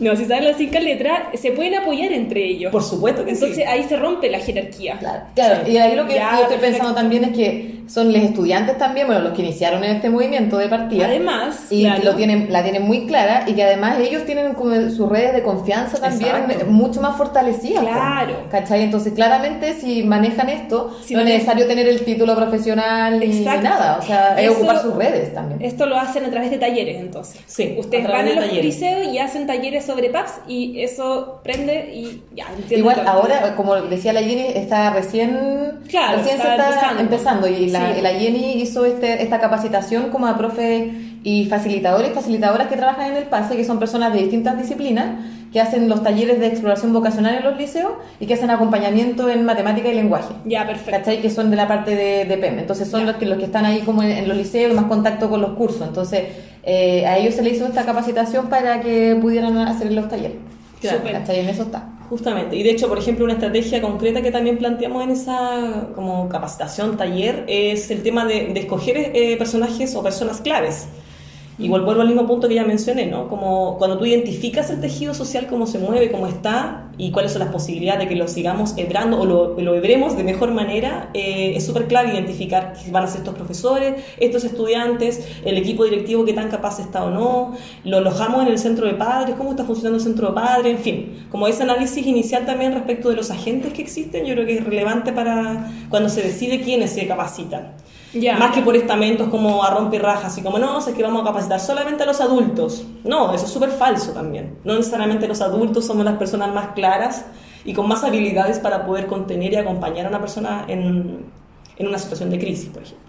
[0.00, 2.70] No, si saben las cinco letras, se pueden apoyar entre ellos.
[2.70, 4.98] Por supuesto que Entonces ahí se rompe la jerarquía.
[5.34, 9.06] Claro, y ahí lo que yo estoy pensando también es que son los estudiantes también,
[9.06, 11.06] bueno, los que iniciaron en este movimiento de partida.
[11.06, 15.08] Además, y lo tienen, la tienen muy clara y que además ellos tienen como sus
[15.08, 16.34] redes de confianza también
[16.68, 17.84] mucho más fortalecidas.
[17.84, 18.48] Claro.
[18.50, 18.82] ¿Cachai?
[18.82, 23.98] Entonces, claramente, si manejan esto, no es necesario tener el título profesional ni nada.
[24.00, 25.62] O sea, es ocupar sus redes también.
[25.62, 27.40] Esto lo hacen a través de talleres, entonces.
[27.46, 27.76] Sí.
[27.78, 32.46] Ustedes van a los liceos y hacen talleres sobre PAPS y eso prende y ya.
[32.70, 38.10] Igual ahora, como decía la Jenny, está recién, claro, recién se está empezando, y la,
[38.10, 43.16] Jenny hizo este, esta capacitación como a profe y facilitadores y facilitadoras que trabajan en
[43.16, 45.06] el PASE, que son personas de distintas disciplinas,
[45.52, 49.44] que hacen los talleres de exploración vocacional en los liceos y que hacen acompañamiento en
[49.44, 50.34] matemática y lenguaje.
[50.44, 50.90] Ya, perfecto.
[50.90, 51.22] ¿Cachai?
[51.22, 52.58] Que son de la parte de, PEM.
[52.58, 55.40] Entonces son los que, los que están ahí como en, los liceos, más contacto con
[55.40, 55.88] los cursos.
[55.88, 56.24] Entonces
[56.66, 60.38] eh, a ellos se les hizo esta capacitación para que pudieran hacer los talleres.
[60.80, 61.00] Claro.
[61.02, 61.40] ¿Cachai?
[61.40, 61.92] En eso está.
[62.10, 66.28] Justamente, y de hecho, por ejemplo, una estrategia concreta que también planteamos en esa como
[66.28, 70.86] capacitación, taller, es el tema de, escoger eh, personajes o personas claves.
[71.58, 73.28] Igual vuelvo al mismo punto que ya mencioné, ¿no?
[73.28, 77.40] Como cuando tú identificas el tejido social, cómo se mueve, cómo está y cuáles son
[77.40, 81.54] las posibilidades de que lo sigamos hebrando o lo, lo hebremos de mejor manera, eh,
[81.56, 86.26] es súper clave identificar qué van a ser estos profesores, estos estudiantes, el equipo directivo
[86.26, 89.64] que tan capaz está o no, lo alojamos en el centro de padres, cómo está
[89.64, 93.30] funcionando el centro de padres, en fin, como ese análisis inicial también respecto de los
[93.30, 97.75] agentes que existen, yo creo que es relevante para cuando se decide quiénes se capacitan.
[98.38, 101.24] Más que por estamentos como a romper rajas y como no, es que vamos a
[101.26, 102.86] capacitar solamente a los adultos.
[103.04, 104.58] No, eso es súper falso también.
[104.64, 107.26] No necesariamente los adultos somos las personas más claras
[107.64, 111.26] y con más habilidades para poder contener y acompañar a una persona en,
[111.76, 113.06] en una situación de crisis, por ejemplo.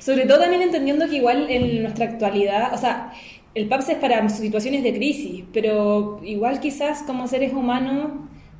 [0.00, 3.12] Sobre todo también entendiendo que igual en nuestra actualidad, o sea,
[3.54, 8.10] el PAPS es para situaciones de crisis, pero igual quizás como seres humanos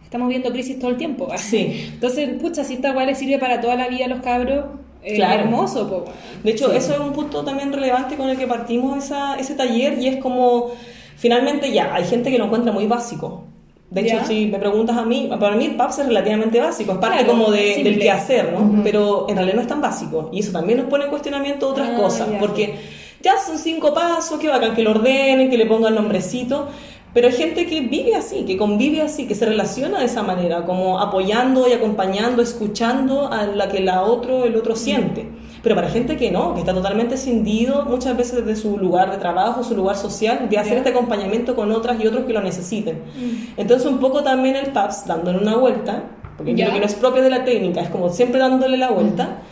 [0.03, 1.29] estamos viendo crisis todo el tiempo.
[1.37, 1.89] Sí.
[1.93, 4.65] Entonces, pucha, si esta igual le sirve para toda la vida a los cabros,
[5.03, 5.43] eh, claro.
[5.43, 6.05] hermoso.
[6.43, 9.99] De hecho, eso es un punto también relevante con el que partimos esa, ese taller
[9.99, 10.71] y es como,
[11.17, 13.45] finalmente ya, hay gente que lo encuentra muy básico.
[13.91, 17.27] De hecho, si me preguntas a mí, para mí PAPS es relativamente básico, es parte
[17.27, 18.85] como de, del quehacer, ¿no?
[18.85, 20.31] Pero en realidad no es tan básico.
[20.33, 22.77] Y eso también nos pone en cuestionamiento otras ah, cosas, porque
[23.21, 26.69] ya son cinco pasos, que bacán que lo ordenen, que le pongan nombrecito,
[27.13, 30.65] pero hay gente que vive así, que convive así, que se relaciona de esa manera,
[30.65, 35.29] como apoyando y acompañando, escuchando a la que la otro, el otro siente.
[35.63, 39.19] Pero para gente que no, que está totalmente cindido muchas veces de su lugar de
[39.19, 42.97] trabajo, su lugar social, de hacer este acompañamiento con otras y otros que lo necesiten.
[42.97, 43.61] Mm.
[43.61, 46.05] Entonces un poco también el PAPS dándole una vuelta,
[46.37, 49.43] porque creo que no es propio de la técnica, es como siempre dándole la vuelta.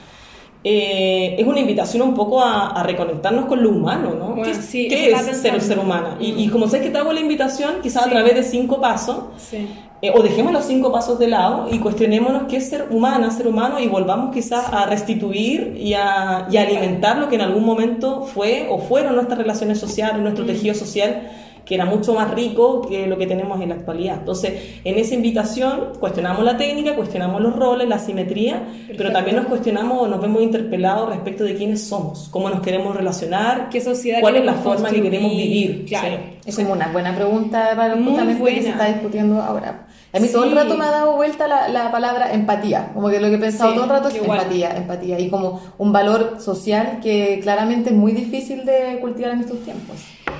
[0.70, 4.42] Eh, es una invitación un poco a, reconectarnos con lo humano, ¿no?
[4.42, 4.66] ¿Qué, es
[5.38, 6.16] ser ser humano?
[6.20, 9.16] Y, como sé que te hago la invitación, quizás a través de cinco pasos,
[10.02, 13.48] eh, o dejemos los cinco pasos de lado y cuestionémonos qué es ser humana, ser
[13.48, 18.66] humano, y volvamos quizás a restituir y a, alimentar lo que en algún momento fue
[18.68, 20.48] o fueron nuestras relaciones sociales, nuestro mm.
[20.48, 21.30] tejido social,
[21.68, 24.16] que era mucho más rico que lo que tenemos en la actualidad.
[24.20, 29.44] Entonces, en esa invitación cuestionamos la técnica, cuestionamos los roles, la simetría, pero también nos
[29.44, 34.36] cuestionamos, nos vemos interpelados respecto de quiénes somos, cómo nos queremos relacionar, qué sociedad cuál
[34.36, 35.84] es la forma que queremos vivir.
[35.84, 36.16] Claro.
[36.46, 39.88] Es como una buena pregunta para justamente que se está discutiendo ahora.
[40.10, 43.20] A mí todo el rato me ha dado vuelta la, la palabra empatía, como que
[43.20, 44.38] lo que he pensado Sí, todo el rato es igual.
[44.38, 49.40] empatía, empatía, y como un valor social que claramente es muy difícil de cultivar en
[49.40, 49.96] estos tiempos.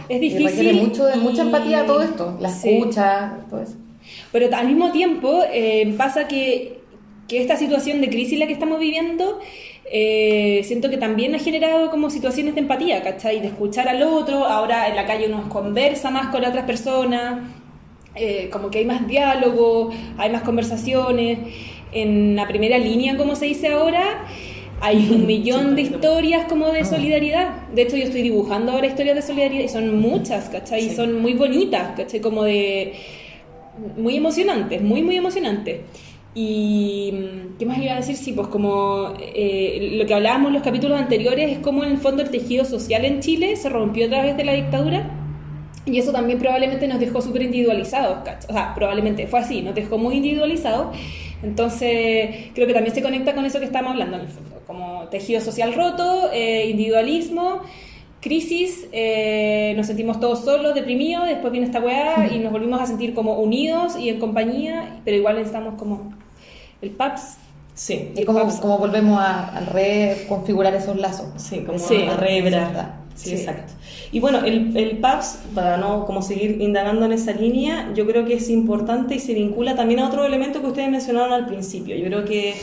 [0.09, 0.47] Es difícil.
[0.47, 2.71] requiere mucho, mucha empatía todo esto, la Sí.
[2.77, 3.75] escucha, todo eso.
[4.33, 6.81] Pero al mismo tiempo eh, pasa que,
[7.27, 9.39] que esta situación de crisis la que estamos viviendo,
[9.91, 13.41] eh, siento que también ha generado como situaciones de empatía, ¿cachai?
[13.41, 17.41] De escuchar al otro, ahora en la calle uno conversa más con otras personas,
[18.15, 21.39] eh, como que hay más diálogo, hay más conversaciones.
[21.93, 24.25] En la primera línea, como se dice ahora,
[24.81, 27.67] hay un millón de historias como de solidaridad.
[27.75, 30.87] De hecho, yo estoy dibujando ahora historias de solidaridad y son muchas, ¿cachai?
[30.87, 30.97] Y Sí.
[30.97, 32.21] son muy bonitas, ¿cachai?
[32.21, 32.95] Como de
[33.97, 35.81] muy emocionantes, muy, muy emocionantes.
[36.35, 40.55] Y mm, qué más iba a decir, sí, pues como eh, lo que hablábamos en
[40.55, 44.07] los capítulos anteriores es como en el fondo el tejido social en Chile se rompió
[44.07, 45.11] a través de la dictadura
[45.87, 48.51] y eso también probablemente nos dejó súper individualizados, ¿cachai?
[48.51, 50.95] o sea, probablemente fue así, nos dejó muy individualizados.
[51.43, 55.05] Entonces, creo que también se conecta con eso que estamos hablando en el fondo, como
[55.09, 57.61] tejido social roto, eh, individualismo,
[58.21, 62.87] crisis, eh, nos sentimos todos solos, deprimidos, después viene esta weá y nos volvimos a
[62.87, 66.13] sentir como unidos y en compañía, pero igual necesitamos como
[66.83, 67.37] el PAPS.
[67.75, 71.29] Sí, Y como, como volvemos a, a reconfigurar esos lazos.
[71.37, 72.03] Sí, como Sí.
[72.03, 72.95] a rebra.
[73.19, 73.35] Sí.
[73.35, 73.73] exacto.
[74.13, 78.25] Y bueno, el, el PAPS, para no como seguir indagando en esa línea, yo creo
[78.25, 81.97] que es importante y se vincula también a otro elemento que ustedes mencionaron al principio.
[81.97, 82.55] Yo creo que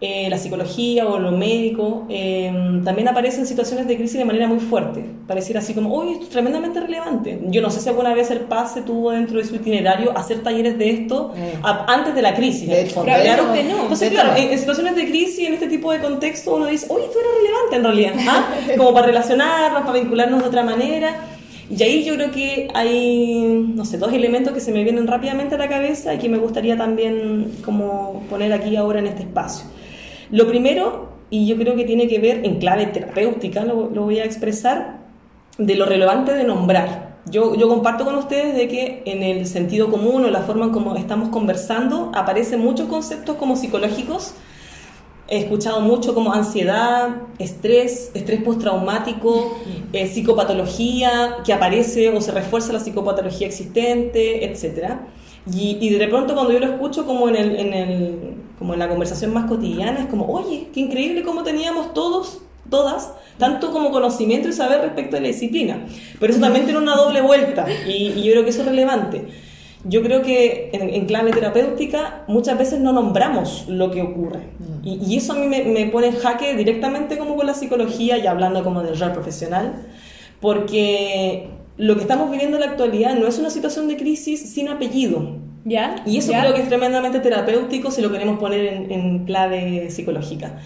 [0.00, 2.52] eh, la psicología o lo médico eh,
[2.84, 5.02] también aparece en situaciones de crisis de manera muy fuerte.
[5.26, 7.40] Pareciera así como, uy, esto es tremendamente relevante.
[7.46, 10.42] Yo no sé si alguna vez el PAPS se tuvo dentro de su itinerario hacer
[10.42, 11.54] talleres de esto Eh.
[11.62, 12.68] a- antes de la crisis.
[12.68, 13.46] De hecho, Claro.
[13.46, 13.54] no.
[13.54, 17.00] Entonces, De claro, en situaciones de crisis, en este tipo de contexto, uno dice, uy,
[17.02, 18.48] esto era relevante en realidad, ¿ah?
[18.76, 21.16] como para relacionarnos, para vincularnos de otra manera.
[21.70, 25.54] Y ahí yo creo que hay, no sé, dos elementos que se me vienen rápidamente
[25.54, 29.64] a la cabeza y que me gustaría también como poner aquí ahora en este espacio.
[30.30, 34.24] Lo primero, y yo creo que tiene que ver en clave terapéutica, lo, voy a
[34.24, 35.04] expresar,
[35.58, 37.14] de lo relevante de nombrar.
[37.30, 40.94] Yo, comparto con ustedes de que en el sentido común o la forma en como
[40.96, 44.34] estamos conversando aparecen muchos conceptos como psicológicos.
[45.26, 49.56] He escuchado mucho como ansiedad, estrés, estrés postraumático,
[49.94, 54.98] eh, psicopatología, que aparece o se refuerza la psicopatología existente, etc.
[55.52, 58.18] Y, y de pronto cuando yo lo escucho como en, el, en el,
[58.58, 63.12] como en la conversación más cotidiana, es como, oye, qué increíble cómo teníamos todos, todas,
[63.38, 65.84] tanto como conocimiento y saber respecto de la disciplina.
[66.18, 69.26] Pero eso también tiene una doble vuelta y, y yo creo que eso es relevante.
[69.86, 74.40] Yo creo que en, en clave terapéutica muchas veces no nombramos lo que ocurre.
[74.82, 78.16] Y, y eso a mí me, me pone en jaque directamente como con la psicología
[78.16, 79.74] y hablando como del rol profesional,
[80.40, 84.68] porque lo que estamos viviendo en la actualidad no es una situación de crisis sin
[84.68, 85.36] apellido.
[85.64, 86.02] ¿Ya?
[86.06, 86.40] Y eso ¿Ya?
[86.40, 90.58] creo que es tremendamente terapéutico si lo queremos poner en, en clave psicológica.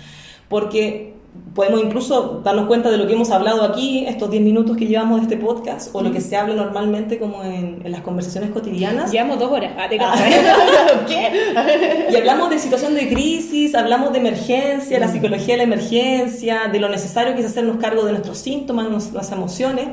[0.48, 1.14] Porque
[1.54, 5.18] podemos incluso darnos cuenta de lo que hemos hablado aquí, estos 10 minutos que llevamos
[5.18, 9.10] de este podcast, o lo que se habla normalmente como en, en las conversaciones cotidianas.
[9.10, 9.72] Llevamos dos horas.
[9.78, 10.14] Ah, te Ah.
[11.08, 12.10] ¿Qué?
[12.10, 16.78] Y hablamos de situación de crisis, hablamos de emergencia, la psicología de la emergencia, de
[16.78, 19.88] lo necesario que es hacernos cargo de nuestros síntomas, nuestras emociones.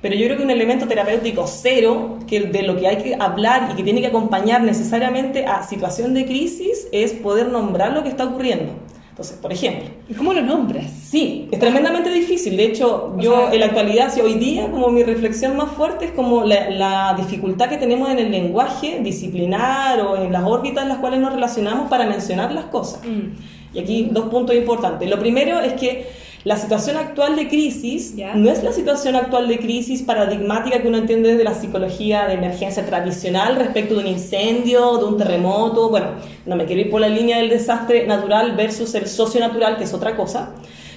[0.00, 3.70] Pero yo creo que un elemento terapéutico cero, que de lo que hay que hablar
[3.72, 8.08] y que tiene que acompañar necesariamente a situación de crisis, es poder nombrar lo que
[8.08, 8.72] está ocurriendo.
[9.10, 10.88] Entonces, por ejemplo, ¿Y ¿Cómo lo nombras?
[10.92, 12.56] Sí, es tremendamente difícil.
[12.56, 15.72] De hecho, O yo sea- en la actualidad, si hoy día, como mi reflexión más
[15.72, 20.44] fuerte es como la, la dificultad que tenemos en el lenguaje disciplinar o en las
[20.44, 23.00] órbitas en las cuales nos relacionamos para mencionar las cosas.
[23.04, 23.76] Mm.
[23.76, 25.10] Y aquí dos puntos importantes.
[25.10, 26.06] Lo primero es que
[26.44, 30.98] la situación actual de crisis no es la situación actual de crisis paradigmática que uno
[30.98, 35.90] entiende desde la psicología de emergencia tradicional respecto de un incendio, de un terremoto.
[35.90, 36.12] Bueno,
[36.46, 39.92] no me quiero ir por la línea del desastre natural versus el socio-natural, que es
[39.92, 40.54] otra cosa.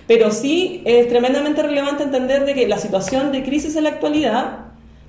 [0.07, 4.65] Pero sí es tremendamente relevante entender de que la situación de crisis en la actualidad,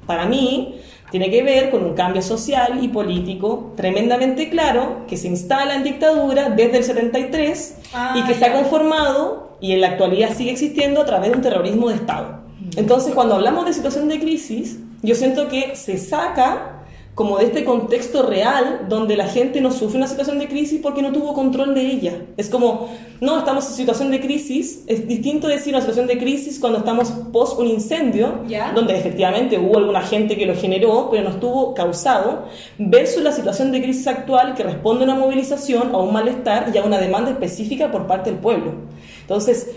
[0.07, 0.77] para mí,
[1.11, 5.85] tiene que ver con un cambio social y político tremendamente claro que se instala en
[5.85, 10.50] dictadura desde el 73 Ah, y que se ha conformado y en la actualidad sigue
[10.50, 12.42] existiendo a través de un terrorismo de Estado.
[12.76, 16.71] Entonces, cuando hablamos de situación de crisis, yo siento que se saca
[17.14, 21.03] como de este contexto real donde la gente no sufre una situación de crisis porque
[21.03, 22.22] no tuvo control de ella.
[22.38, 22.88] Es como,
[23.20, 27.11] no, estamos en situación de crisis, es distinto decir una situación de crisis cuando estamos
[27.33, 28.72] post un incendio, Ya.
[28.72, 32.44] donde efectivamente hubo alguna gente que lo generó, pero no estuvo causado,
[32.79, 36.79] versus la situación de crisis actual que responde a una movilización, a un malestar y
[36.79, 38.72] a una demanda específica por parte del pueblo.
[39.20, 39.70] Entonces,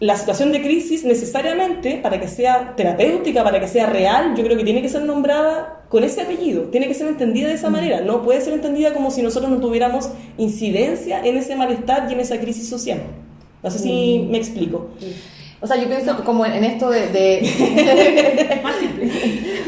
[0.00, 4.56] la situación de crisis necesariamente, para que sea terapéutica, para que sea real, yo creo
[4.56, 8.00] que tiene que ser nombrada con ese apellido, tiene que ser entendida de esa manera,
[8.00, 12.20] no puede ser entendida como si nosotros no tuviéramos incidencia en ese malestar y en
[12.20, 13.00] esa crisis social.
[13.62, 14.88] No sé si me explico.
[15.60, 17.06] O sea, yo pienso como en esto de...
[17.08, 18.60] de-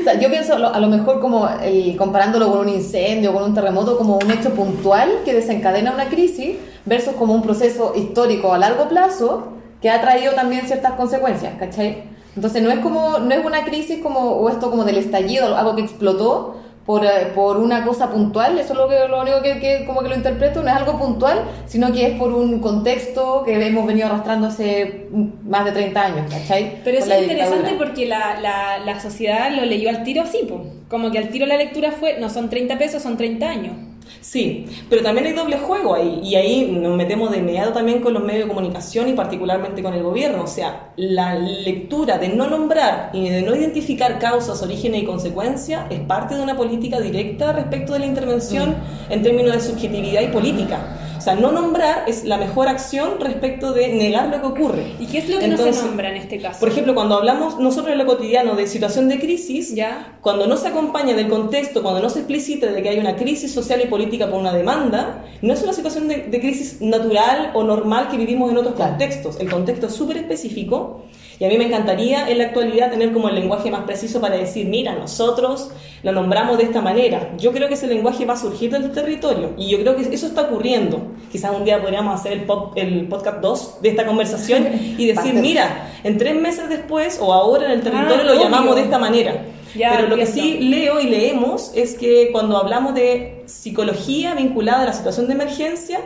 [0.01, 3.55] O sea, yo pienso a lo mejor como el, comparándolo con un incendio, con un
[3.55, 8.59] terremoto, como un hecho puntual que desencadena una crisis versus como un proceso histórico a
[8.59, 12.05] largo plazo que ha traído también ciertas consecuencias, ¿cachai?
[12.35, 15.75] Entonces no es como, no es una crisis como, o esto como del estallido, algo
[15.75, 19.59] que explotó por, eh, por una cosa puntual, eso es lo, que, lo único que,
[19.59, 23.43] que como que lo interpreto, no es algo puntual, sino que es por un contexto
[23.45, 25.09] que hemos venido arrastrando hace
[25.45, 26.81] más de 30 años, ¿cachai?
[26.85, 27.87] Pero eso es interesante dictadura.
[27.87, 30.65] porque la, la, la sociedad lo leyó al tiro así, po.
[30.89, 33.75] como que al tiro la lectura fue, no son 30 pesos, son 30 años.
[34.21, 38.15] Sí, pero también hay doble juego ahí, y ahí nos metemos de inmediato también con
[38.15, 40.43] los medios de comunicación y particularmente con el gobierno.
[40.45, 45.87] O sea, la lectura de no nombrar y de no identificar causas, orígenes y consecuencias
[45.91, 48.75] es parte de una política directa respecto de la intervención
[49.11, 50.99] en términos de subjetividad y política.
[51.27, 54.93] O sea, no nombrar es la mejor acción respecto de negar lo que ocurre.
[55.01, 56.61] ¿Y qué es lo que no Entonces, se nombra en este caso?
[56.61, 60.19] Por ejemplo, cuando hablamos nosotros en lo cotidiano de situación de crisis, Ya.
[60.21, 63.53] cuando no se acompaña del contexto, cuando no se explicita de que hay una crisis
[63.53, 67.65] social y política por una demanda, no es una situación de, de crisis natural o
[67.65, 69.41] normal que vivimos en otros contextos.
[69.41, 71.07] El contexto es súper específico
[71.39, 74.37] y a mí me encantaría en la actualidad tener como el lenguaje más preciso para
[74.37, 75.71] decir, mira, nosotros
[76.03, 77.33] lo nombramos de esta manera.
[77.39, 80.27] Yo creo que ese lenguaje va a surgir del territorio y yo creo que eso
[80.27, 81.01] está ocurriendo.
[81.31, 85.35] Quizás un día podríamos hacer el, pop- el podcast 2 de esta conversación y decir,
[85.35, 88.43] mira, en tres meses después o ahora en el territorio Ah, lo obvio.
[88.43, 89.45] llamamos de esta manera.
[89.75, 94.85] Ya, Pero lo que sí leo y leemos es que cuando hablamos de psicología vinculada
[94.85, 96.01] a la situación de emergencia,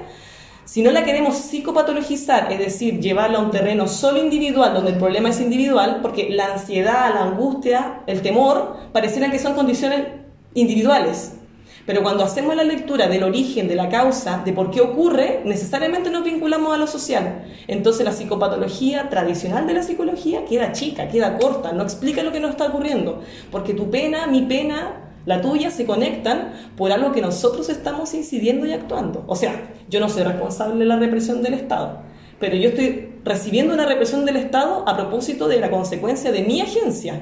[0.71, 4.99] si no la queremos psicopatologizar, es decir, llevarla a un terreno solo individual, donde el
[4.99, 10.07] problema es individual, porque la ansiedad, la angustia, el temor, parecieran que son condiciones
[10.55, 11.33] individuales.
[11.87, 16.09] Pero cuando hacemos la lectura del origen, de la causa, de por qué ocurre, necesariamente
[16.09, 17.47] nos vinculamos a lo social.
[17.67, 22.39] Entonces la psicopatología tradicional de la psicología queda chica, queda corta, no explica lo que
[22.39, 23.25] nos está ocurriendo.
[23.51, 28.67] Porque tu pena, mi pena, la tuya se conectan por algo que nosotros estamos incidiendo
[28.67, 29.25] y actuando.
[29.27, 32.01] O sea, yo no soy responsable de la represión del Estado,
[32.39, 36.61] pero yo estoy recibiendo una represión del Estado a propósito de la consecuencia de mi
[36.61, 37.21] agencia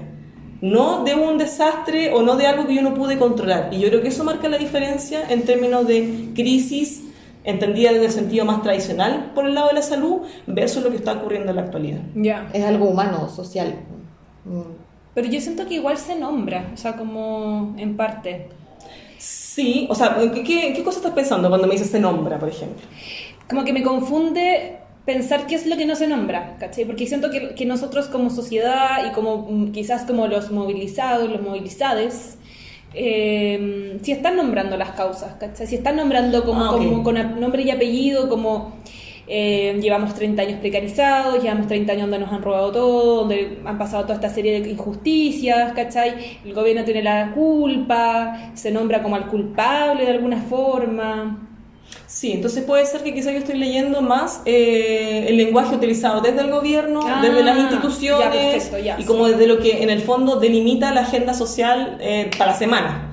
[0.60, 3.68] no de un desastre o no de algo que yo no pude controlar.
[3.72, 7.04] Y yo creo que eso marca la diferencia en términos de crisis
[7.44, 10.96] entendida desde el sentido más tradicional por el lado de la salud versus lo que
[10.96, 12.00] está ocurriendo en la actualidad.
[12.14, 12.50] Ya.
[12.52, 13.76] Es algo humano, social.
[14.44, 14.87] Mm.
[15.18, 18.50] Pero yo siento que igual se nombra, o sea, como en parte.
[19.18, 22.86] Sí, o sea, ¿qué, qué, cosa estás pensando cuando me dices se nombra, por ejemplo?
[23.48, 26.84] Como que me confunde pensar qué es lo que no se nombra, ¿cachai?
[26.84, 31.42] Porque siento que, que nosotros como sociedad y como mm, quizás como los movilizados, los
[31.42, 32.38] movilizades,
[32.94, 35.66] eh, si están nombrando las causas, ¿cachai?
[35.66, 38.76] Si están nombrando como, Ah, como con nombre y apellido, como
[39.28, 43.76] eh, llevamos 30 años precarizados, llevamos 30 años donde nos han robado todo, donde han
[43.78, 46.38] pasado toda esta serie de injusticias, ¿cachai?
[46.44, 51.44] El gobierno tiene la culpa, se nombra como al culpable de alguna forma.
[52.06, 56.40] Sí, entonces puede ser que quizá yo estoy leyendo más eh, el lenguaje utilizado desde
[56.40, 59.90] el gobierno, Ah, desde las ya, instituciones perfecto, ya, y como desde lo que en
[59.90, 63.07] el fondo delimita la agenda social eh, para la semana.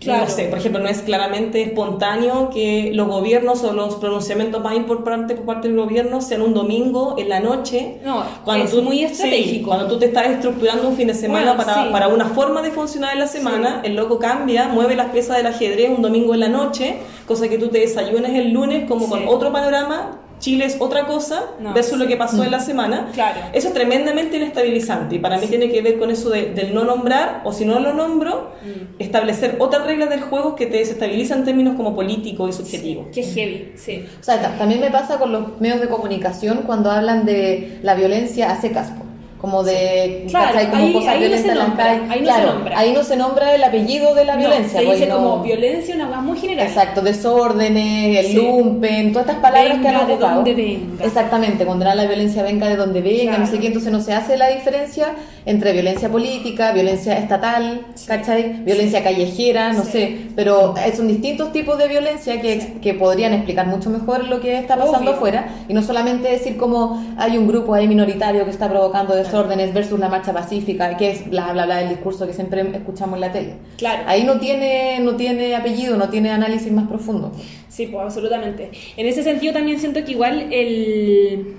[0.00, 0.24] Claro.
[0.26, 4.76] No sé, por ejemplo, no es claramente espontáneo que los gobiernos o los pronunciamientos más
[4.76, 7.96] importantes por parte del gobierno sean un domingo en la noche.
[8.04, 9.50] No, es muy estratégico.
[9.50, 11.88] sí, cuando tú te estás estructurando un fin de semana Bueno, para, sí.
[11.90, 15.46] para una forma de funcionar en la semana, el loco cambia, mueve las piezas del
[15.46, 19.26] ajedrez un domingo en la noche, cosa que tú te desayunes el lunes como con
[19.26, 20.20] otro panorama.
[20.38, 21.98] Chile es otra cosa No, versus sí.
[21.98, 23.10] lo que pasó en la semana.
[23.12, 23.40] Claro.
[23.52, 26.84] Eso es tremendamente inestabilizante y para mí tiene que ver con eso de- del no
[26.84, 29.00] nombrar o si no lo nombro, Mm.
[29.00, 33.08] establecer otras reglas del juego que te desestabilizan en términos como político y subjetivo.
[33.12, 34.04] Qué heavy, sí.
[34.20, 37.94] O sea, ta- también me pasa con los medios de comunicación cuando hablan de la
[37.94, 38.92] violencia a secas.
[39.40, 40.70] Como de Claro, ¿cachai?
[40.70, 42.02] como ahí- cosas ahí no violentas se en las nombra, calles.
[42.02, 42.78] ahí no se claro, nombra.
[42.78, 44.80] ahí no se nombra el apellido de la No, violencia.
[44.80, 46.66] se dice no- como violencia, una cosa muy general.
[46.66, 48.34] Exacto, desórdenes, el Sí.
[48.36, 50.34] lumpen, todas estas palabras que Venga han de ocupado.
[50.36, 51.04] donde venga.
[51.04, 53.38] Exactamente, condenar la violencia venga de donde venga, Claro.
[53.44, 55.06] no sé qué, entonces no se hace la diferencia
[55.48, 58.62] entre violencia política, violencia estatal, ¿cachai?
[58.64, 59.90] Violencia callejera, no Sí.
[59.92, 64.58] sé, pero son distintos tipos de violencia que, que podrían explicar mucho mejor lo que
[64.58, 68.68] está pasando afuera y no solamente decir como hay un grupo ahí minoritario que está
[68.68, 72.60] provocando desórdenes versus la marcha pacífica, que es bla bla bla el discurso que siempre
[72.74, 73.54] escuchamos en la tele.
[73.78, 74.02] Claro.
[74.06, 77.32] Ahí no tiene no tiene apellido, no tiene análisis más profundo.
[77.68, 78.70] Sí, pues absolutamente.
[78.98, 81.56] En ese sentido también siento que igual el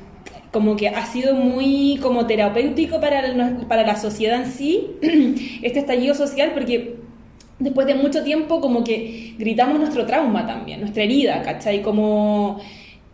[0.52, 4.88] como que ha sido muy como terapéutico para, el- para la sociedad en sí,
[5.62, 6.96] este estallido social, porque
[7.60, 11.82] después de mucho tiempo como que gritamos nuestro trauma también, nuestra herida, ¿cachai?
[11.82, 12.60] Como...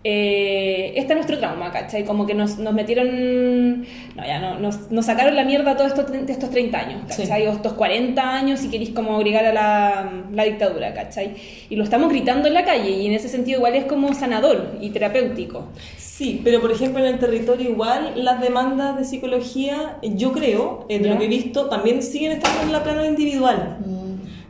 [0.08, 2.06] eh, este es nuestro trauma, ¿cachai?
[2.06, 6.12] Como que nos, nos metieron, no, ya, no, nos, nos sacaron la mierda todos estos,
[6.30, 7.47] estos 30 años, ¿cachai?
[7.47, 11.34] O estos 40 años si queréis como agregar a la, la dictadura, ¿cachai?
[11.72, 14.78] Y lo estamos gritando en la calle y en ese sentido igual es como sanador
[14.80, 15.70] y terapéutico.
[15.97, 20.99] Sí, pero por ejemplo en el territorio igual las demandas de psicología, yo creo, de
[20.99, 21.14] ¿Ya?
[21.14, 23.80] lo que he visto, también siguen estando en la plano individual.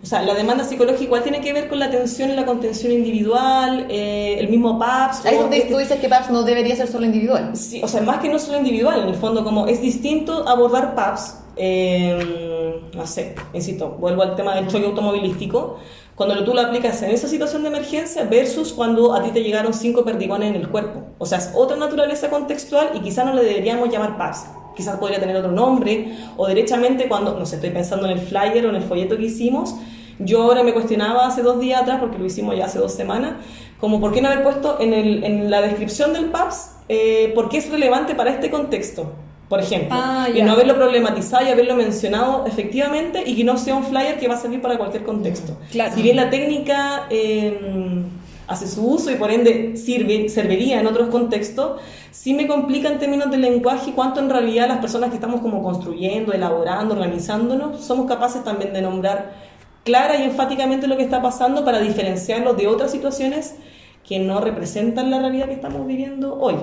[0.05, 2.91] O sea, la demanda psicológica igual tiene que ver con la atención y la contención
[2.91, 5.25] individual, eh, el mismo PAPS.
[5.25, 7.55] Ahí donde tú dices que PAPS no debería ser solo individual.
[7.55, 10.93] Sí, o sea, más que no solo individual, en el fondo, como es distinto abordar
[10.93, 15.79] PAPS, eh, no sé, insisto, vuelvo al tema del choque automovilístico,
[16.13, 19.73] cuando tú lo aplicas en esa situación de emergencia versus cuando a ti te llegaron
[19.73, 21.01] cinco perdigones en el cuerpo.
[21.17, 24.45] O sea, es otra naturaleza contextual y quizás no le deberíamos llamar PAPS.
[24.75, 28.67] Quizás podría tener otro nombre, o derechamente cuando, no sé, estoy pensando en el flyer
[28.67, 29.73] o en el folleto que hicimos,
[30.19, 33.33] yo ahora me cuestionaba hace dos días atrás, porque lo hicimos ya hace dos semanas,
[33.79, 37.49] como por qué no haber puesto en, el- en la descripción del PAPS eh, por
[37.49, 39.11] qué es relevante para este contexto,
[39.49, 39.89] por ejemplo.
[39.99, 44.17] Ah, y no haberlo problematizado y haberlo mencionado efectivamente y que no sea un flyer
[44.19, 45.57] que va a servir para cualquier contexto.
[45.71, 45.93] Claro.
[45.95, 47.59] Si bien la técnica eh,
[48.47, 52.99] hace su uso y por ende sirve, serviría en otros contextos, sí me complica en
[52.99, 57.83] términos de lenguaje y cuánto en realidad las personas que estamos como construyendo, elaborando, organizándonos,
[57.83, 59.44] somos capaces también de nombrar
[59.85, 63.55] clara y enfáticamente lo que está pasando para diferenciarlo de otras situaciones
[64.03, 66.55] que no representan la realidad que estamos viviendo hoy.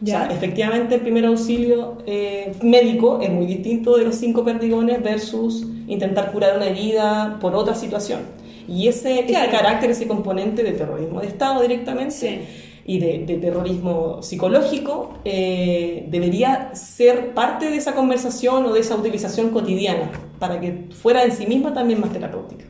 [0.00, 5.02] O sea, efectivamente el primer auxilio eh, médico es muy distinto de los cinco perdigones
[5.02, 8.20] versus intentar curar una herida por otra situación.
[8.68, 9.46] Y ese, Claro.
[9.48, 12.40] ese carácter, ese componente de terrorismo de Estado directamente Sí.
[12.88, 18.96] Y de, de terrorismo psicológico eh, debería ser parte de esa conversación o de esa
[18.96, 22.64] utilización cotidiana para que fuera en sí misma también más terapéutica.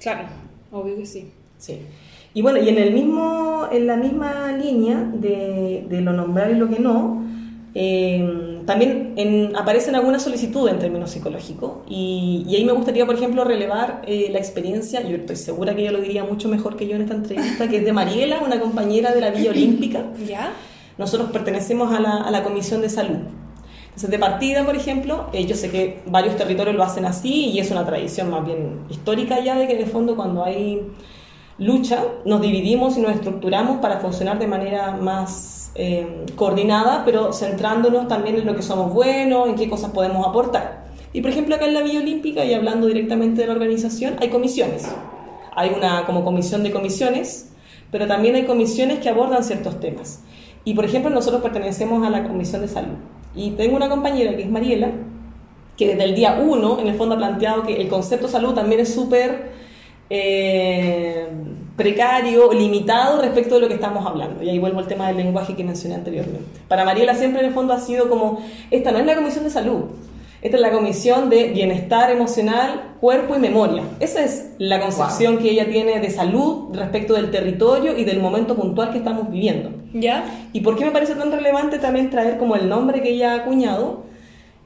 [0.00, 0.28] Claro,
[0.70, 1.32] obvio que sí.
[1.58, 1.80] Sí.
[2.32, 6.54] Y bueno, y en, el mismo, en la misma línea de, de lo nombrar y
[6.54, 7.21] lo que no,
[7.74, 11.72] eh, también en- aparecen algunas solicitudes en términos psicológicos.
[11.88, 15.82] Y, y ahí me gustaría, por ejemplo, relevar eh, la experiencia, yo estoy segura que
[15.82, 18.60] ella lo diría mucho mejor que yo en esta entrevista, que es de Mariela, una
[18.60, 20.04] compañera de la Villa Olímpica.
[20.28, 20.52] ¿Ya?
[20.98, 23.16] Nosotros pertenecemos a la, a la Comisión de Salud.
[23.86, 27.58] Entonces, de partida, por ejemplo, eh, yo sé que varios territorios lo hacen así y
[27.58, 30.80] es una tradición más bien histórica ya de que el fondo cuando hay
[31.58, 38.08] lucha nos dividimos y nos estructuramos para funcionar de manera más eh, coordinada, pero centrándonos
[38.08, 40.84] también en lo que somos buenos, en qué cosas podemos aportar.
[41.12, 44.28] Y por ejemplo, acá en la Villa Olímpica, y hablando directamente de la organización, hay
[44.28, 44.86] comisiones.
[45.54, 47.52] Hay una como comisión de comisiones,
[47.90, 50.22] pero también hay comisiones que abordan ciertos temas.
[50.64, 52.96] Y por ejemplo, nosotros pertenecemos a la Comisión de Salud.
[53.34, 54.92] Y tengo una compañera que es Mariela,
[55.76, 58.80] que desde el día uno, en el fondo, ha planteado que el concepto salud también
[58.80, 59.52] es súper
[60.10, 61.26] eh,
[61.76, 64.42] precario, limitado respecto de lo que estamos hablando.
[64.42, 66.60] Y ahí vuelvo al tema del lenguaje que mencioné anteriormente.
[66.68, 69.50] Para Mariela siempre en el fondo ha sido como, esta no es la Comisión de
[69.50, 69.84] Salud,
[70.42, 73.84] esta es la Comisión de Bienestar Emocional, Cuerpo y Memoria.
[74.00, 78.56] Esa es la concepción que ella tiene de salud respecto del territorio y del momento
[78.56, 79.70] puntual que estamos viviendo.
[79.94, 80.24] ¿Ya?
[80.52, 83.36] ¿Y por qué me parece tan relevante también traer como el nombre que ella ha
[83.36, 84.02] acuñado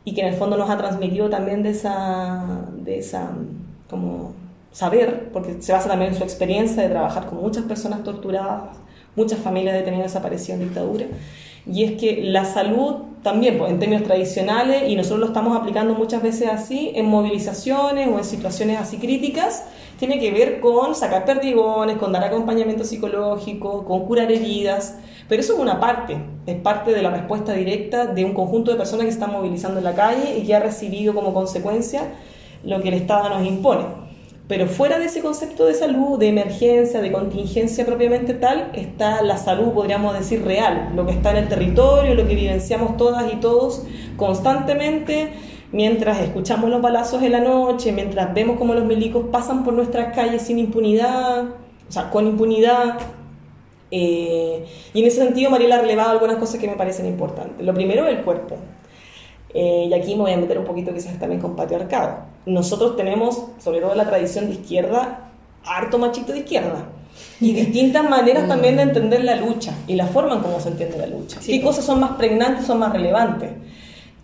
[0.05, 3.33] y que en el fondo nos ha transmitido también de esa, de esa
[3.91, 4.35] como
[4.77, 8.77] saber, porque se basa también en su experiencia de trabajar con muchas personas torturadas,
[9.15, 11.07] muchas familias detenidas desaparecidas en dictadura,
[11.67, 15.95] y es que la salud también, pues, en términos tradicionales, y nosotros lo estamos aplicando
[15.95, 19.65] muchas veces así, en movilizaciones o en situaciones así críticas,
[19.99, 25.55] tiene que ver con sacar perdigones, con dar acompañamiento psicológico, con curar heridas, pero eso
[25.55, 29.13] es una parte, es parte de la respuesta directa de un conjunto de personas que
[29.13, 32.03] están movilizando en la calle y que ha recibido como consecuencia
[32.63, 34.06] lo que el Estado nos impone.
[34.49, 39.39] Pero fuera de ese concepto de salud, de emergencia, de contingencia propiamente tal, está la
[39.39, 43.37] salud, podríamos decir, real, lo que está en el territorio, lo que vivenciamos todas y
[43.37, 43.83] todos
[44.17, 45.33] constantemente,
[45.73, 50.15] mientras escuchamos los balazos en la noche, mientras vemos cómo los milicos pasan por nuestras
[50.15, 51.47] calles sin impunidad,
[51.89, 52.99] o sea, con impunidad.
[53.91, 57.67] Eh, y en ese sentido, Mariela ha relevado algunas cosas que me parecen importantes.
[57.67, 58.57] Lo primero, el cuerpo.
[59.55, 62.19] Eh, y aquí me voy a meter un poquito quizás también con patriarcado.
[62.47, 65.31] Nosotros tenemos, sobre todo la tradición de izquierda,
[65.65, 66.85] harto machito de izquierda.
[67.41, 70.99] Y distintas maneras también de entender la lucha y la forma en cómo se entiende
[70.99, 71.41] la lucha.
[71.45, 73.51] ¿Qué cosas son más pregnantes, son más relevantes?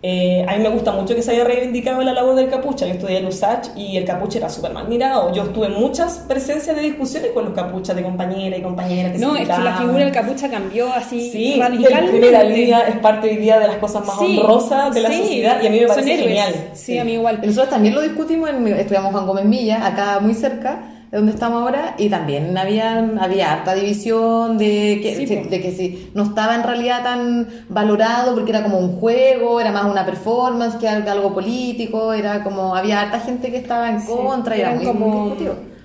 [0.05, 2.85] Eh, a mí me gusta mucho que se haya reivindicado la labor del capucha.
[2.85, 5.31] Yo estudié en USACH y el capucha era súper mal mirado.
[5.33, 9.19] Yo estuve en muchas presencias de discusiones con los capuchas de compañeras y compañeras que
[9.19, 12.11] No, se es que la figura del capucha cambió así Sí, el radicalmente.
[12.19, 15.19] primera línea es parte hoy día de las cosas más Sí, honrosas de la sí,
[15.19, 16.53] sociedad y a mí me parece genial.
[16.73, 17.39] Sí, a mí igual.
[17.41, 20.79] Nosotros también lo discutimos, en, estudiamos Juan Gómez Milla, acá muy cerca
[21.13, 25.47] de donde estamos ahora, y también había, había harta división de que, Sí, si- po.
[25.47, 29.71] de que si no estaba en realidad tan valorado porque era como un juego, era
[29.71, 34.07] más una performance que algo, político, era como, había harta gente que estaba en Sí,
[34.07, 35.35] contra y era muy, como,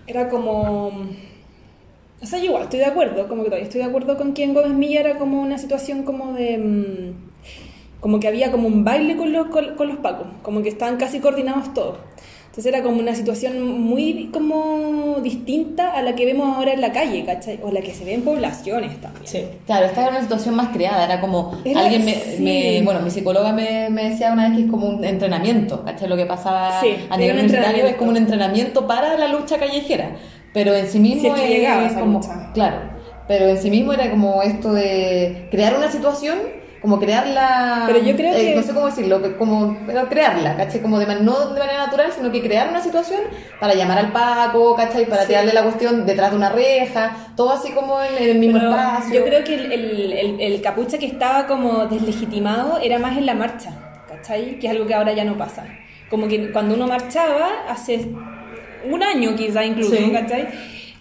[0.06, 0.86] era como
[2.22, 4.44] o sea yo igual estoy de acuerdo como que todavía estoy de acuerdo con que
[4.44, 8.82] en Gómez Milla era como una situación como de mm, como que había como un
[8.82, 11.98] baile con los con, con los pacos como que estaban casi coordinados todos
[12.50, 16.92] entonces era como una situación muy como distinta a la que vemos ahora en la
[16.92, 17.60] calle ¿cachai?
[17.62, 19.44] o la que se ve en poblaciones también Sí.
[19.66, 22.42] Claro, esta era una situación más creada, era como, Era- alguien me, sí.
[22.42, 26.08] me- bueno, mi psicóloga me, me decía una vez que es como un entrenamiento, ¿cachai?
[26.08, 29.58] Lo que pasaba Sí, a nivel un universitario es como un entrenamiento para la lucha
[29.58, 30.16] callejera,
[30.52, 32.50] pero en sí mismo Si es que esa como, lucha.
[32.54, 32.76] claro,
[33.28, 36.38] pero en sí mismo era como esto de crear una situación,
[36.80, 40.80] como crearla, Pero yo creo eh, que- no sé cómo decirlo, como pero crearla, ¿cachai?
[40.80, 43.20] Como de, man- no de manera natural, sino que crear una situación
[43.58, 45.06] para llamar al Paco, ¿cachai?
[45.06, 45.28] Para Sí.
[45.28, 48.70] tirarle la cuestión detrás de una reja, todo así como en, en el mismo Pero
[48.70, 49.14] espacio.
[49.20, 53.26] Yo creo que el, el- el- el capucha que estaba como deslegitimado era más en
[53.26, 53.70] la marcha,
[54.08, 54.58] ¿cachai?
[54.60, 55.64] Que es algo que ahora ya no pasa.
[56.08, 58.06] Como que cuando uno marchaba, hace
[58.88, 60.10] un año quizá incluso, Sí.
[60.12, 60.46] ¿cachai?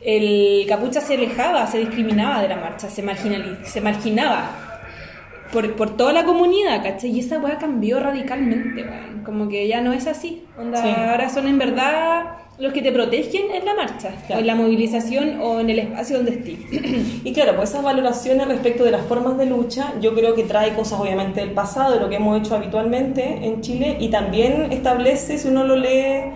[0.01, 4.66] El capucha se alejaba, se discriminaba de la marcha, se, marginali- se marginaba
[5.51, 7.11] por, por toda la comunidad, ¿cachai?
[7.11, 9.23] Y esa weá cambió radicalmente, weón.
[9.23, 10.43] Como que ya no es así.
[10.57, 10.89] Onda, Sí.
[10.95, 12.25] Ahora son en verdad
[12.59, 14.37] los que te protegen en la marcha, Claro.
[14.37, 16.57] o en la movilización, o en el espacio donde estés.
[17.23, 20.73] Y claro, pues esas valoraciones respecto de las formas de lucha, yo creo que trae
[20.73, 25.37] cosas obviamente del pasado, de lo que hemos hecho habitualmente en Chile, y también establece,
[25.37, 26.31] si uno lo lee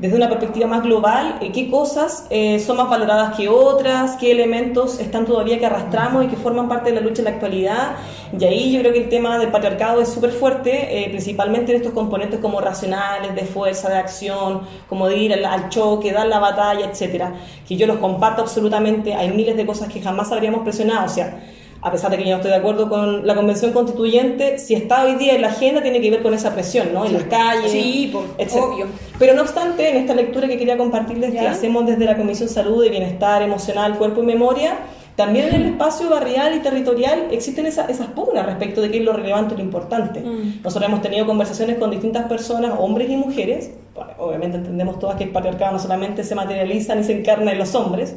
[0.00, 4.30] desde una perspectiva más global, eh, qué cosas eh, son más valoradas que otras, qué
[4.32, 7.96] elementos están todavía que arrastramos y que forman parte de la lucha en la actualidad.
[8.38, 11.78] Y ahí yo creo que el tema del patriarcado es súper fuerte, eh, principalmente en
[11.78, 16.28] estos componentes como racionales, de fuerza, de acción, como de ir al, al choque, dar
[16.28, 17.34] la batalla, etcétera,
[17.68, 19.14] que yo los comparto absolutamente.
[19.14, 21.04] Hay miles de cosas que jamás habríamos presionado.
[21.04, 21.40] O sea,
[21.82, 25.04] a pesar de que yo no estoy de acuerdo con la convención constituyente, si está
[25.04, 27.06] hoy día en la agenda tiene que ver con esa presión, ¿no?
[27.06, 28.66] En las calles, Sí, etcétera.
[28.66, 28.86] obvio.
[29.18, 31.50] Pero no obstante, en esta lectura que quería compartirles, que ¿Ya?
[31.52, 34.76] hacemos desde la Comisión Salud de Bienestar Emocional, Cuerpo y Memoria,
[35.16, 39.04] también en el espacio barrial y territorial existen esa- esas pugnas respecto de qué es
[39.04, 40.20] lo relevante y lo importante.
[40.20, 40.62] Mm.
[40.62, 43.70] Nosotros hemos tenido conversaciones con distintas personas, hombres y mujeres.
[43.94, 47.58] Bueno, obviamente entendemos todas que el patriarcado no solamente se materializa ni se encarna en
[47.58, 48.16] los hombres,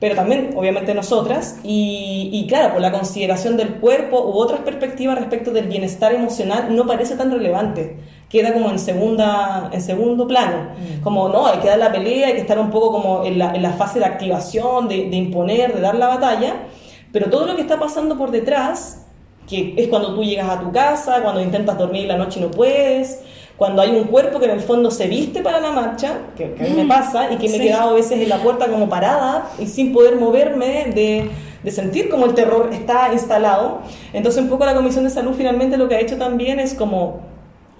[0.00, 1.58] pero también, obviamente, nosotras.
[1.64, 6.74] Y, y claro, por la consideración del cuerpo u otras perspectivas respecto del bienestar emocional
[6.74, 7.98] no parece tan relevante.
[8.28, 10.68] Queda como en, segunda, en segundo plano.
[11.02, 13.54] Como, no, hay que dar la pelea, hay que estar un poco como en la,
[13.54, 16.54] en la fase de activación, de, de imponer, de dar la batalla.
[17.10, 19.06] Pero todo lo que está pasando por detrás,
[19.48, 22.50] que es cuando tú llegas a tu casa, cuando intentas dormir la noche y no
[22.50, 23.22] puedes,
[23.58, 26.64] cuando hay un cuerpo que en el fondo se viste para la marcha, que, que
[26.64, 27.66] a mí me pasa, y que me he Sí.
[27.66, 31.28] quedado a veces en la puerta como parada y sin poder moverme de,
[31.64, 33.80] de sentir como el terror está instalado.
[34.12, 37.20] Entonces un poco la Comisión de Salud finalmente lo que ha hecho también es como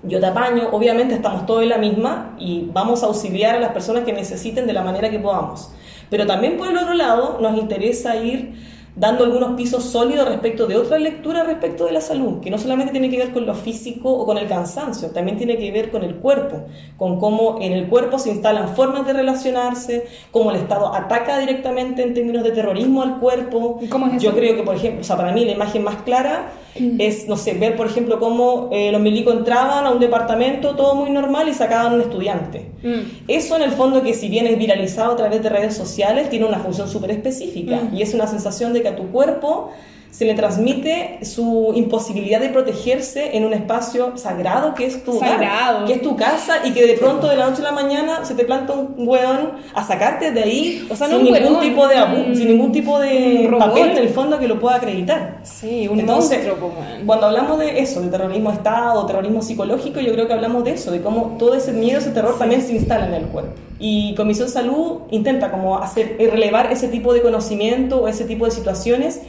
[0.03, 3.71] yo te apaño, obviamente estamos todos en la misma y vamos a auxiliar a las
[3.73, 5.71] personas que necesiten de la manera que podamos.
[6.11, 8.55] Pero también por el otro lado nos interesa ir
[8.99, 12.93] dando algunos pisos sólidos respecto de otra lectura respecto de la salud, que no solamente
[12.93, 16.03] tiene que ver con lo físico o con el cansancio, también tiene que ver con
[16.03, 16.63] el cuerpo,
[16.97, 22.03] con cómo en el cuerpo se instalan formas de relacionarse, cómo el Estado ataca directamente
[22.03, 23.79] en términos de terrorismo al cuerpo.
[23.81, 24.25] ¿Y cómo es eso?
[24.27, 26.51] Yo creo que, por ejemplo, o sea, para mí la imagen más clara
[26.99, 30.95] es, no sé, ver, por ejemplo, cómo eh, los milicos entraban a un departamento todo
[30.95, 32.71] muy normal y sacaban a un estudiante.
[32.83, 33.27] Mm.
[33.27, 36.47] Eso en el fondo que si bien es viralizado a través de redes sociales, tiene
[36.47, 37.97] una función súper específica Mm.
[37.97, 39.73] y es una sensación de que a tu cuerpo
[40.11, 45.85] se le transmite su imposibilidad de protegerse en un espacio sagrado que es tu hogar,
[45.87, 48.35] que es tu casa y que de pronto de la noche a la mañana se
[48.35, 51.87] te planta un hueón a sacarte de ahí O sea, sin no ningún hueón, tipo
[51.87, 55.41] de abu- sin ningún tipo de papel en el fondo que lo pueda acreditar.
[55.45, 56.73] Sí, un Entonces, monstruo,
[57.07, 60.73] cuando hablamos de eso, de terrorismo de Estado, terrorismo psicológico, yo creo que hablamos de
[60.73, 63.53] eso, de cómo todo ese miedo, ese terror también se instala en el cuerpo.
[63.79, 68.47] Y Comisión Salud intenta como hacer, eh, relevar ese tipo de conocimiento o ese tipo
[68.47, 69.21] de situaciones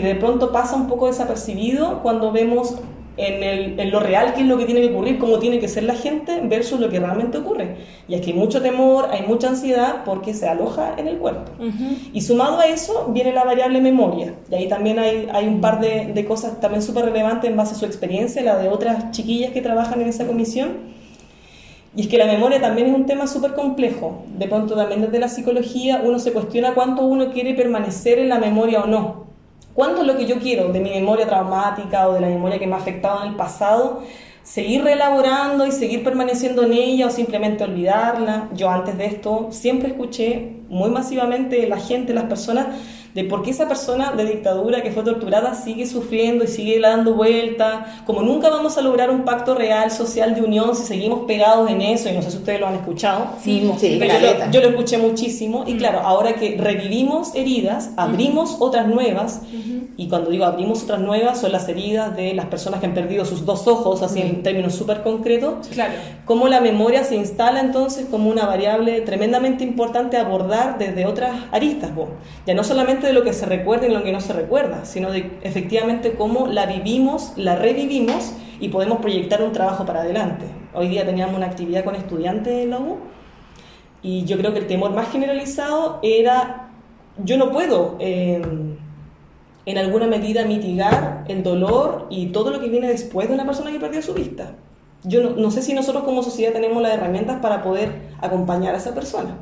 [0.00, 2.76] que de pronto pasa un poco desapercibido cuando vemos
[3.16, 5.66] en, el, en lo real, qué es lo que tiene que ocurrir, cómo tiene que
[5.66, 7.76] ser la gente, versus lo que realmente ocurre.
[8.06, 11.50] Y es que hay mucho temor, hay mucha ansiedad porque se aloja en el cuerpo.
[12.12, 14.34] Y sumado a eso viene la variable memoria.
[14.50, 17.74] Y ahí también hay, hay un par de, de cosas también súper relevantes en base
[17.74, 20.96] a su experiencia, la de otras chiquillas que trabajan en esa comisión.
[21.96, 24.22] Y es que la memoria también es un tema súper complejo.
[24.36, 28.38] De pronto también desde la psicología uno se cuestiona cuánto uno quiere permanecer en la
[28.38, 29.27] memoria o no.
[29.78, 32.66] ¿Cuánto es lo que yo quiero de mi memoria traumática o de la memoria que
[32.66, 34.02] me ha afectado en el pasado?
[34.42, 38.48] Seguir reelaborando y seguir permaneciendo en ella o simplemente olvidarla.
[38.54, 42.66] Yo antes de esto siempre escuché muy masivamente la gente, las personas
[43.18, 47.14] de por qué esa persona de dictadura que fue torturada sigue sufriendo y sigue dando
[47.14, 51.68] vuelta, como nunca vamos a lograr un pacto real, social de unión si seguimos pegados
[51.68, 54.60] en eso, y no sé si ustedes lo han escuchado, Sí, sí, pero yo, yo
[54.60, 59.42] lo escuché muchísimo, y claro, ahora que revivimos heridas, abrimos otras nuevas,
[59.96, 63.24] y cuando digo abrimos otras nuevas, son las heridas de las personas que han perdido
[63.24, 65.94] sus dos ojos, así en términos súper concretos, Claro.
[66.24, 71.32] cómo la memoria se instala entonces como una variable tremendamente importante a abordar desde otras
[71.50, 72.06] aristas, po.
[72.46, 75.10] ya no solamente de lo que se recuerda y lo que no se recuerda, sino
[75.10, 80.46] de efectivamente cómo la vivimos, la revivimos y podemos proyectar un trabajo para adelante.
[80.74, 82.98] Hoy día teníamos una actividad con estudiantes en la U
[84.02, 86.70] y yo creo que el temor más generalizado era,
[87.24, 87.96] yo no puedo...
[87.98, 88.42] eh,
[89.68, 93.70] en alguna medida mitigar el dolor y todo lo que viene después de una persona
[93.70, 94.52] que perdió su vista.
[95.04, 97.92] Yo no, no sé si nosotros como sociedad tenemos las herramientas para poder
[98.22, 99.36] acompañar a esa persona.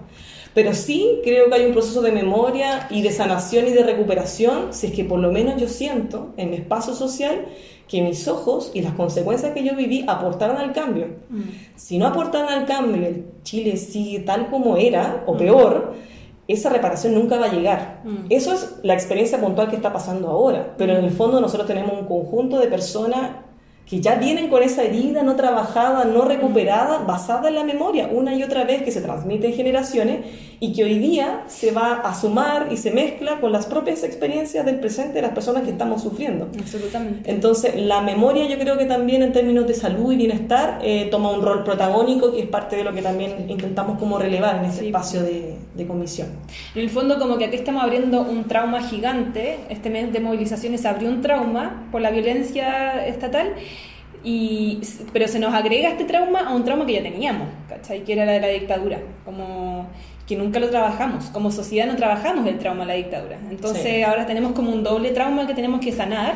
[0.56, 4.72] Pero sí creo que hay un proceso de memoria y de sanación y de recuperación,
[4.72, 7.44] si es que por lo menos yo siento en mi espacio social
[7.86, 11.08] que mis ojos y las consecuencias que yo viví aportaron al cambio.
[11.74, 15.92] Si no aportaron al cambio y el Chile sigue tal como era, o peor,
[16.48, 18.02] esa reparación nunca va a llegar.
[18.30, 21.92] Eso es la experiencia puntual que está pasando ahora, pero en el fondo nosotros tenemos
[22.00, 23.44] un conjunto de personas
[23.86, 28.34] que ya vienen con esa herida no trabajada, no recuperada, basada en la memoria, una
[28.34, 30.20] y otra vez que se transmite en generaciones
[30.58, 34.64] y que hoy día se va a sumar y se mezcla con las propias experiencias
[34.66, 36.48] del presente de las personas que estamos sufriendo.
[36.58, 37.30] Absolutamente.
[37.30, 41.30] Entonces, la memoria yo creo que también en términos de salud y bienestar eh, toma
[41.30, 44.80] un rol protagónico que es parte de lo que también intentamos como relevar en ese
[44.80, 44.86] Sí.
[44.86, 46.28] espacio de, de comisión.
[46.74, 49.58] En el fondo, como que aquí estamos abriendo un trauma gigante.
[49.68, 53.54] Este mes de movilizaciones abrió un trauma por la violencia estatal,
[54.28, 54.80] y,
[55.12, 58.02] pero se nos agrega este trauma a un trauma que ya teníamos, ¿cachai?
[58.02, 58.98] Que era la de la dictadura.
[59.24, 59.86] Como
[60.26, 61.26] que nunca lo trabajamos.
[61.26, 63.38] Como sociedad no trabajamos el trauma de la dictadura.
[63.48, 64.02] Entonces Sí.
[64.02, 66.34] ahora tenemos como un doble trauma que tenemos que sanar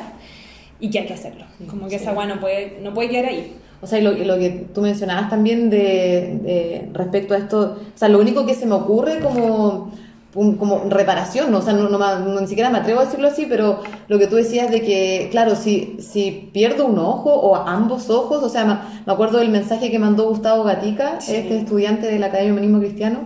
[0.79, 1.45] y que hay que hacerlo.
[1.69, 2.03] Como que Sí.
[2.05, 3.57] esa agua no puede, no puede quedar ahí.
[3.83, 7.99] O sea, y lo, lo que tú mencionabas también de, de respecto a esto, o
[7.99, 9.91] sea, lo único que se me ocurre como,
[10.35, 11.59] un- como reparación, ¿no?
[11.59, 14.19] o sea, no, no me- no- ni siquiera me atrevo a decirlo así, pero lo
[14.19, 18.49] que tú decías de que, claro, si, si pierdo un ojo o ambos ojos, o
[18.49, 18.75] sea, me,
[19.07, 21.35] me acuerdo del mensaje que mandó Gustavo Gatica, Sí.
[21.35, 23.19] este estudiante de la Academia de Humanismo Cristiano,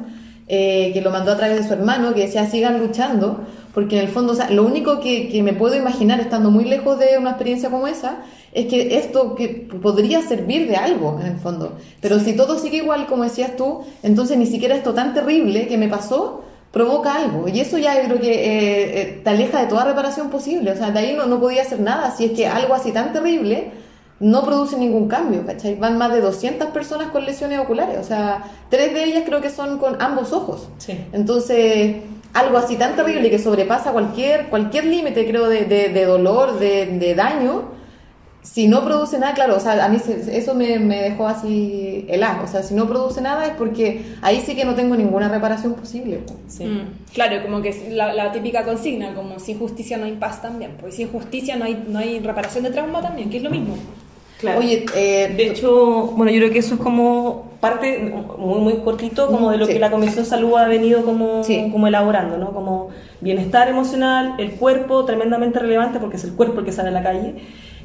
[0.48, 3.40] eh, que lo mandó a través de su hermano, que decía, sigan luchando,
[3.74, 6.64] porque en el fondo, o sea, lo único que, que me puedo imaginar estando muy
[6.64, 8.18] lejos de una experiencia como esa,
[8.52, 9.48] es que esto que
[9.82, 11.72] podría servir de algo en el fondo.
[12.00, 15.76] Pero si todo sigue igual, como decías tú, entonces ni siquiera esto tan terrible que
[15.76, 16.43] me pasó
[16.74, 17.48] provoca algo.
[17.48, 20.72] Y eso ya creo que eh, eh, te aleja de toda reparación posible.
[20.72, 22.10] O sea, de ahí no, no podía hacer nada.
[22.10, 23.70] Si es que algo así tan terrible
[24.20, 25.76] no produce ningún cambio, ¿cachai?
[25.76, 27.98] Van más de 200 personas con lesiones oculares.
[27.98, 30.68] O sea, tres de ellas creo que son con ambos ojos.
[30.78, 30.98] Sí.
[31.12, 31.96] Entonces,
[32.32, 36.86] algo así tan terrible que sobrepasa cualquier, cualquier límite, creo, de, de- de dolor, de,
[36.86, 37.62] de daño,
[38.44, 42.04] si no produce nada, claro, o sea, a mí se- eso me, me dejó así
[42.08, 42.44] helado.
[42.44, 45.74] O sea, si no produce nada es porque ahí sí que no tengo ninguna reparación
[45.74, 46.18] posible.
[46.18, 46.34] po.
[46.46, 46.64] Sí.
[46.64, 50.40] Mm, Claro, como que es la, la típica consigna, como sin justicia no hay paz
[50.42, 53.50] también, pues sin justicia no hay, no hay reparación de trauma también, que es lo
[53.50, 53.76] mismo.
[54.38, 54.58] Claro.
[54.58, 59.26] Oye, eh, De hecho, bueno, yo creo que eso es como parte muy, muy cortito
[59.28, 59.72] como de lo Sí.
[59.72, 61.70] que la Comisión Salud ha venido como, Sí.
[61.72, 62.52] como elaborando, ¿no?
[62.52, 62.90] Como
[63.22, 67.02] bienestar emocional, el cuerpo, tremendamente relevante porque es el cuerpo el que sale a la
[67.02, 67.36] calle,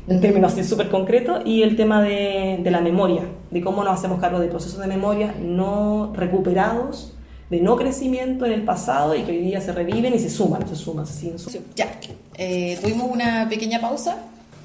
[0.09, 3.93] en términos así súper concretos, y el tema de, de la memoria, de cómo nos
[3.97, 7.13] hacemos cargo de procesos de memoria no recuperados,
[7.49, 10.67] de no crecimiento en el pasado y que hoy día se reviven y se suman,
[10.67, 11.69] se suman, se siguen sumando.
[11.75, 11.99] ya,
[12.35, 14.17] eh, tuvimos una pequeña pausa,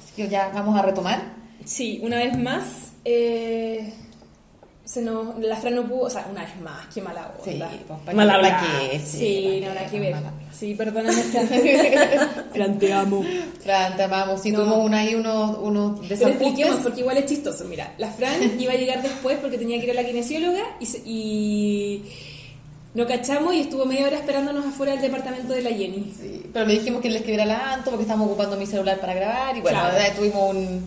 [0.03, 1.19] así que ya vamos a retomar.
[1.63, 3.91] Sí, una vez más, eh,
[4.85, 7.69] se nos, la Fran no pudo, o sea, una vez más, qué mala onda.
[7.71, 8.59] Sí, pues, ¿pa' Mal qué- hablar.
[8.59, 8.99] pa' qué?
[8.99, 10.15] Sí, ¿pa' no, nada que ver.
[10.53, 11.47] Sí, perdóname, Fran.
[12.53, 13.25] Fran, te amo.
[13.63, 14.41] Fran, te amamos.
[14.41, 14.59] Sí, No.
[14.59, 17.65] tuvimos una, ahí unos, unos expliquemos, porque igual es chistoso.
[17.65, 20.85] Mira, la Fran iba a llegar después porque tenía que ir a la kinesióloga y,
[20.85, 22.03] se- y
[22.93, 26.13] no cachamos y estuvo media hora esperándonos afuera del departamento de la Jenny.
[26.17, 29.13] Sí, pero le dijimos que le escribiera la Anto porque estábamos ocupando mi celular para
[29.15, 29.93] grabar y bueno, Claro.
[29.97, 30.85] la verdad, tuvimos un,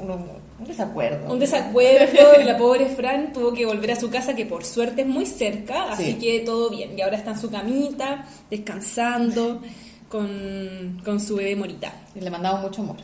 [0.00, 1.32] un, desacuerdo.
[1.32, 5.02] Un desacuerdo y la pobre Fran tuvo que volver a su casa que por suerte
[5.02, 6.14] es muy cerca, así Sí.
[6.14, 6.98] que todo bien.
[6.98, 9.60] Y ahora está en su camita, descansando
[10.08, 11.92] con, con su bebé Morita.
[12.14, 12.96] Y le mandamos mucho amor.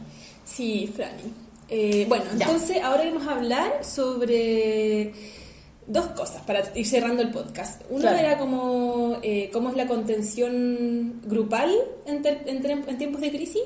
[0.44, 1.32] Sí, Franny.
[1.68, 2.44] Eh, bueno, Ya.
[2.46, 5.12] entonces ahora vamos a hablar sobre
[5.88, 7.82] dos cosas para ir cerrando el podcast.
[7.90, 8.18] Una Claro.
[8.18, 11.72] era como eh, cómo es la contención grupal
[12.06, 13.62] en, en tiempos de crisis.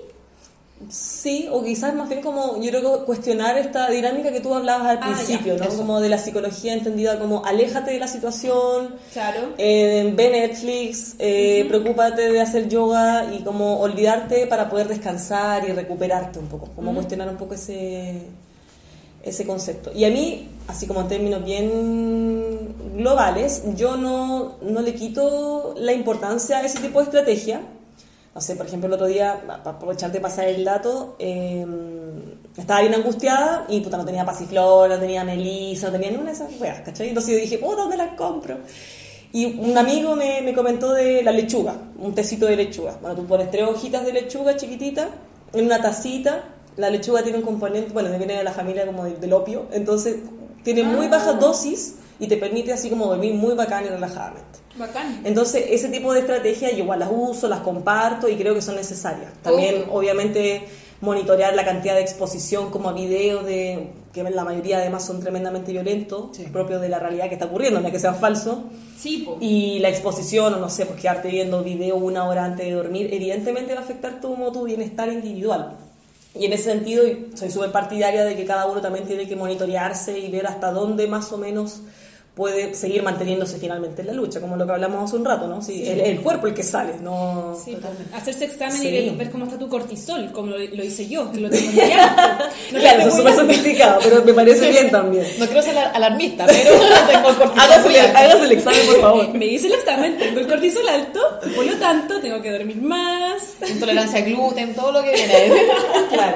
[0.88, 4.88] Sí, o quizás más bien como, yo creo que cuestionar esta dinámica que tú hablabas
[4.88, 5.64] al Ah, ya, principio, ¿no?
[5.64, 5.76] eso.
[5.76, 9.40] Como de la psicología entendida como aléjate de la situación, Claro.
[9.58, 15.72] eh, ve Netflix, eh, preocúpate de hacer yoga y como olvidarte para poder descansar y
[15.72, 18.22] recuperarte un poco, como cuestionar un poco ese,
[19.22, 19.92] ese concepto.
[19.94, 25.92] Y a mí, así como en términos bien globales, yo no, no le quito la
[25.92, 27.60] importancia a ese tipo de estrategia.
[28.34, 31.66] No sé, por ejemplo, el otro día, pa- para aprovechar de pasar el dato, eh,
[32.56, 36.36] estaba bien angustiada y puta, no tenía pasiflor, no tenía melisa, no tenía ninguna de
[36.36, 37.08] esas weas, ¿cachai?
[37.08, 38.56] Entonces yo dije, puta, ¿dónde las compro?
[39.32, 42.98] Y un amigo me, me comentó de la lechuga, un tecito de lechuga.
[43.00, 45.08] Bueno, tú pones tres hojitas de lechuga chiquitita
[45.52, 46.44] en una tacita.
[46.76, 50.16] La lechuga tiene un componente, bueno, viene de la familia como de- del opio, entonces
[50.64, 54.60] tiene muy baja dosis y te permite así como dormir muy bacán y relajadamente.
[54.76, 55.22] Bacán.
[55.24, 58.76] Entonces, ese tipo de estrategias yo igual las uso, las comparto y creo que son
[58.76, 59.32] necesarias.
[59.42, 60.62] También, obviamente,
[61.00, 65.72] monitorear la cantidad de exposición como a videos de que la mayoría además son tremendamente
[65.72, 66.44] violentos, Sí.
[66.52, 68.58] propios de la realidad que está ocurriendo, no es que sean falsos.
[68.98, 69.38] Sí, po.
[69.40, 73.08] Y la exposición, o no sé, pues quedarte viendo video una hora antes de dormir,
[73.12, 75.76] evidentemente va a afectar tu, tu bienestar individual.
[76.34, 77.04] Y en ese sentido,
[77.34, 81.06] soy súper partidaria de que cada uno también tiene que monitorearse y ver hasta dónde
[81.06, 81.80] más o menos
[82.40, 85.60] puede seguir manteniéndose finalmente en la lucha, como lo que hablamos hace un rato, ¿no?
[85.60, 87.54] Sí, El, el cuerpo el que sale, no...
[87.62, 87.76] Sí,
[88.14, 88.88] hacerse examen Sí.
[88.88, 91.70] y ver, cómo está tu cortisol, como lo, lo hice yo, que lo tengo.
[92.72, 95.26] No claro, eso es sofisticado, pero me parece bien también.
[95.38, 96.70] No quiero ser alar- alarmista, pero
[97.12, 97.70] tengo el cortisol
[98.16, 99.34] hágase el examen, por favor.
[99.34, 101.20] Me hice el examen, tengo el cortisol alto,
[101.54, 103.52] por lo tanto tengo que dormir más.
[103.68, 105.52] Intolerancia a gluten, todo lo que viene.
[106.10, 106.34] Claro.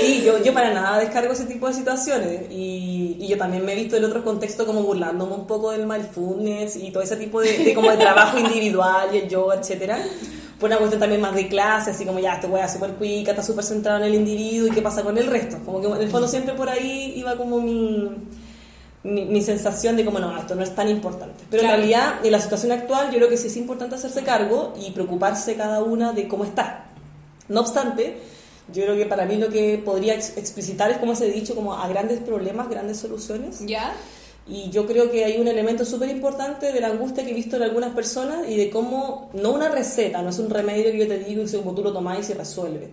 [0.00, 3.72] Sí, yo, yo para nada descargo ese tipo de situaciones y, y yo también me
[3.72, 7.40] he visto en otros contextos como burlándome un poco del mindfulness y todo ese tipo
[7.40, 9.98] de, de como de trabajo individual y el yoga, etcétera
[10.60, 13.42] por una cuestión también más de clase, así como ya, este weá súper cuica, está
[13.42, 15.58] súper centrado en el individuo y qué pasa con el resto.
[15.64, 18.08] Como que en el fondo siempre por ahí iba como mi,
[19.02, 21.44] mi, mi sensación de como no, esto no es tan importante.
[21.50, 21.74] Pero Claro.
[21.74, 24.92] en realidad, en la situación actual, yo creo que sí es importante hacerse cargo y
[24.92, 26.86] preocuparse cada una de cómo está.
[27.48, 28.16] No obstante,
[28.72, 31.74] yo creo que para mí lo que podría ex- explicitar es como ese dicho, como
[31.74, 33.60] a grandes problemas, grandes soluciones.
[33.66, 33.94] ¿Ya?
[34.46, 37.56] Y yo creo que hay un elemento súper importante de la angustia que he visto
[37.56, 41.08] en algunas personas y de cómo, no una receta, no es un remedio que yo
[41.08, 42.90] te digo y como tú lo tomás y se resuelve.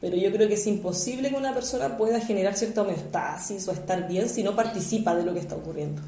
[0.00, 4.06] Pero yo creo que es imposible que una persona pueda generar cierta homeostasis o estar
[4.08, 6.00] bien si no participa de lo que está ocurriendo.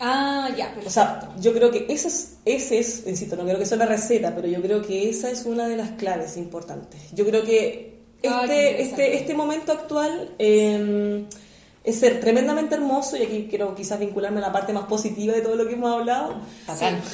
[0.00, 3.58] Ah, ya, pero O sea, yo creo que ese es, ese es, insisto, no creo
[3.58, 7.00] que sea una receta, pero yo creo que esa es una de las claves importantes.
[7.12, 11.24] Yo creo que este, este, este momento actual eh,
[11.84, 15.40] es ser tremendamente hermoso, y aquí quiero quizás vincularme a la parte más positiva de
[15.40, 16.34] todo lo que hemos hablado.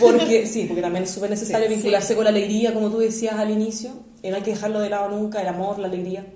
[0.00, 2.14] Porque, sí, porque también es súper necesario Sí, vincularse sí.
[2.14, 3.90] con la alegría, como tú decías al inicio,
[4.22, 6.26] no hay que dejarlo de lado nunca, el amor, la alegría.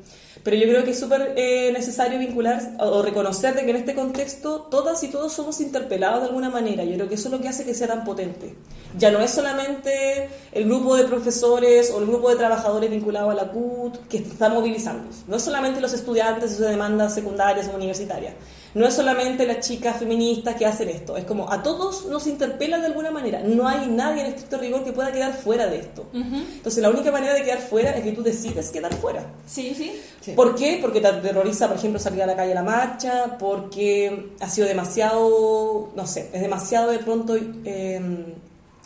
[0.42, 3.94] Pero yo creo que es súper eh, necesario vincular o, reconocer de que en este
[3.94, 6.84] contexto todas y todos somos interpelados de alguna manera.
[6.84, 8.54] Yo creo que eso es lo que hace que sea tan potente.
[8.96, 13.34] Ya no es solamente el grupo de profesores o el grupo de trabajadores vinculados a
[13.34, 15.22] la CUT que está movilizándose.
[15.26, 18.34] No es solamente los estudiantes y sus demandas secundarias o universitarias.
[18.74, 21.16] No es solamente las chicas feministas que hacen esto.
[21.16, 23.40] Es como a todos nos interpela de alguna manera.
[23.42, 26.06] No hay nadie en estricto rigor que pueda quedar fuera de esto.
[26.12, 29.24] Entonces la única manera de quedar fuera es que tú decides quedar fuera.
[29.46, 30.00] Sí, sí.
[30.20, 30.32] Sí.
[30.32, 30.78] ¿Por qué?
[30.80, 34.66] Porque te aterroriza, por ejemplo, salir a la calle a la marcha, porque ha sido
[34.66, 38.00] demasiado, no sé, es demasiado de pronto eh,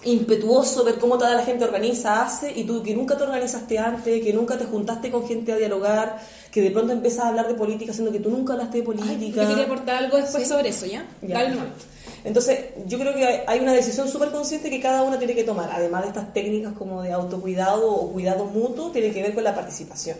[0.04, 4.22] impetuoso ver cómo toda la gente organiza, hace, y tú que nunca te organizaste antes,
[4.22, 6.18] que nunca te juntaste con gente a dialogar,
[6.50, 8.84] que de pronto empiezas a hablar de política, siendo que tú nunca hablaste de Ay,
[8.86, 9.42] política.
[9.42, 11.06] yo quería aportar algo después sobre eso, ¿ya?
[11.22, 11.66] Ya, Dale nomás.
[11.66, 11.86] perfecto.
[12.24, 15.42] Entonces, yo creo que hay- hay una decisión súper consciente que cada uno tiene que
[15.44, 19.42] tomar, además de estas técnicas como de autocuidado o cuidado mutuo, tiene que ver con
[19.44, 20.16] la participación.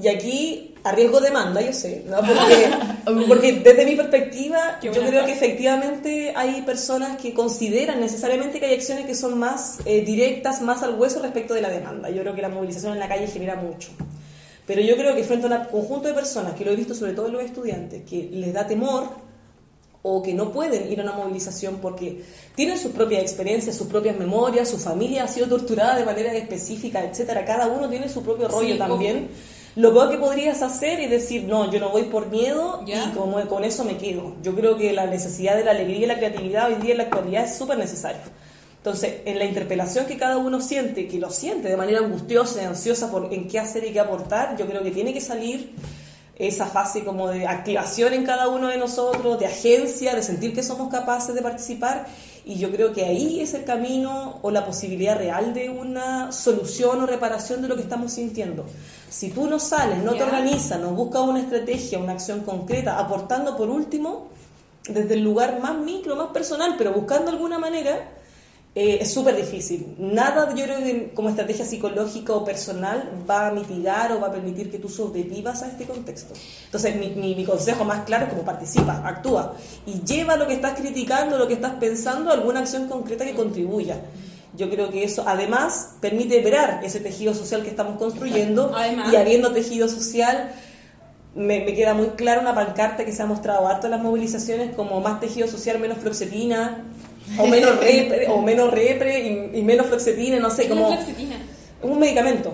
[0.00, 2.18] Y aquí arriesgo demanda, yo sé, ¿no?
[2.18, 8.66] porque, porque desde mi perspectiva, yo creo que efectivamente hay personas que consideran necesariamente que
[8.66, 12.10] hay acciones que son más eh, directas, más al hueso respecto de la demanda.
[12.10, 13.88] Yo creo que la movilización en la calle genera mucho.
[14.68, 17.12] Pero yo creo que frente a un conjunto de personas, que lo he visto sobre
[17.12, 19.08] todo en los estudiantes, que les da temor
[20.02, 22.22] o que no pueden ir a una movilización porque
[22.54, 27.02] tienen sus propias experiencias, sus propias memorias, su familia ha sido torturada de manera específica,
[27.02, 27.44] etcétera.
[27.44, 29.28] Cada uno tiene su propio rollo Sí, también.
[29.78, 33.40] Lo peor que podrías hacer es decir, no, yo no voy por miedo y como
[33.46, 34.34] con eso me quedo.
[34.42, 37.04] Yo creo que la necesidad de la alegría y la creatividad hoy día en la
[37.04, 38.22] actualidad es súper necesaria.
[38.78, 42.64] Entonces, en la interpelación que cada uno siente, que lo siente de manera angustiosa y
[42.64, 45.72] ansiosa por en qué hacer y qué aportar, yo creo que tiene que salir
[46.34, 50.64] esa fase como de activación en cada uno de nosotros, de agencia, de sentir que
[50.64, 52.04] somos capaces de participar
[52.48, 57.02] y yo creo que ahí es el camino o la posibilidad real de una solución
[57.02, 58.64] o reparación de lo que estamos sintiendo.
[59.10, 63.54] Si tú no sales, no te organizas, no buscas una estrategia, una acción concreta, aportando
[63.54, 64.28] por último
[64.88, 68.17] desde el lugar más micro, más personal, pero buscando alguna manera,
[68.80, 69.80] eh, es súper difícil.
[69.98, 72.98] Nada, yo creo que como estrategia psicológica o personal
[73.28, 76.32] va a mitigar o va a permitir que tú sobrevivas a este contexto.
[76.66, 79.54] Entonces, mi, mi- mi consejo más claro es como participa, actúa
[79.86, 83.34] y lleva lo que estás criticando, lo que estás pensando, a alguna acción concreta que
[83.34, 83.96] contribuya.
[84.56, 89.12] Yo creo que eso además permite verar ese tejido social que estamos construyendo Además.
[89.12, 90.52] y habiendo tejido social
[91.34, 94.74] me, me queda muy clara una pancarta que se ha mostrado harto en las movilizaciones
[94.74, 96.84] como más tejido social, menos floxetina,
[97.36, 99.20] o menos repre, o menos repre
[99.54, 101.36] y, y menos floxetina, no sé, ¿Qué es como la flexitina?
[101.82, 102.52] un medicamento.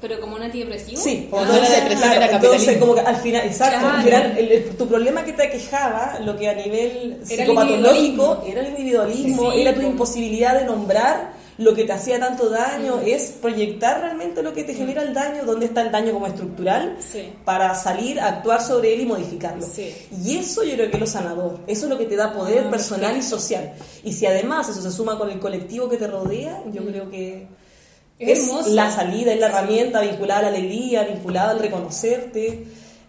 [0.00, 1.00] ¿Pero como un antidepresivo?
[1.00, 1.74] Sí, Como Ah, la ya.
[1.80, 3.96] depresión claro, era entonces como que al final, exacto, Claro.
[3.96, 8.44] al final el- el- tu problema que te aquejaba, lo que a nivel Era psicopatológico
[8.46, 12.50] era el individualismo, Sí, era tu como- imposibilidad de nombrar lo que te hacía tanto
[12.50, 16.26] daño, es proyectar realmente lo que te genera el daño, dónde está el daño como
[16.26, 17.32] estructural, Sí.
[17.44, 19.64] para salir, actuar sobre él y modificarlo.
[19.66, 19.94] Sí.
[20.22, 22.64] Y eso yo creo que es lo sanador, eso es lo que te da poder
[22.66, 23.72] Ah, personal y social.
[24.04, 27.46] Y si además eso se suma con el colectivo que te rodea, yo creo que
[28.18, 32.64] Es la salida, es la herramienta vinculada a la alegría, vinculada al reconocerte,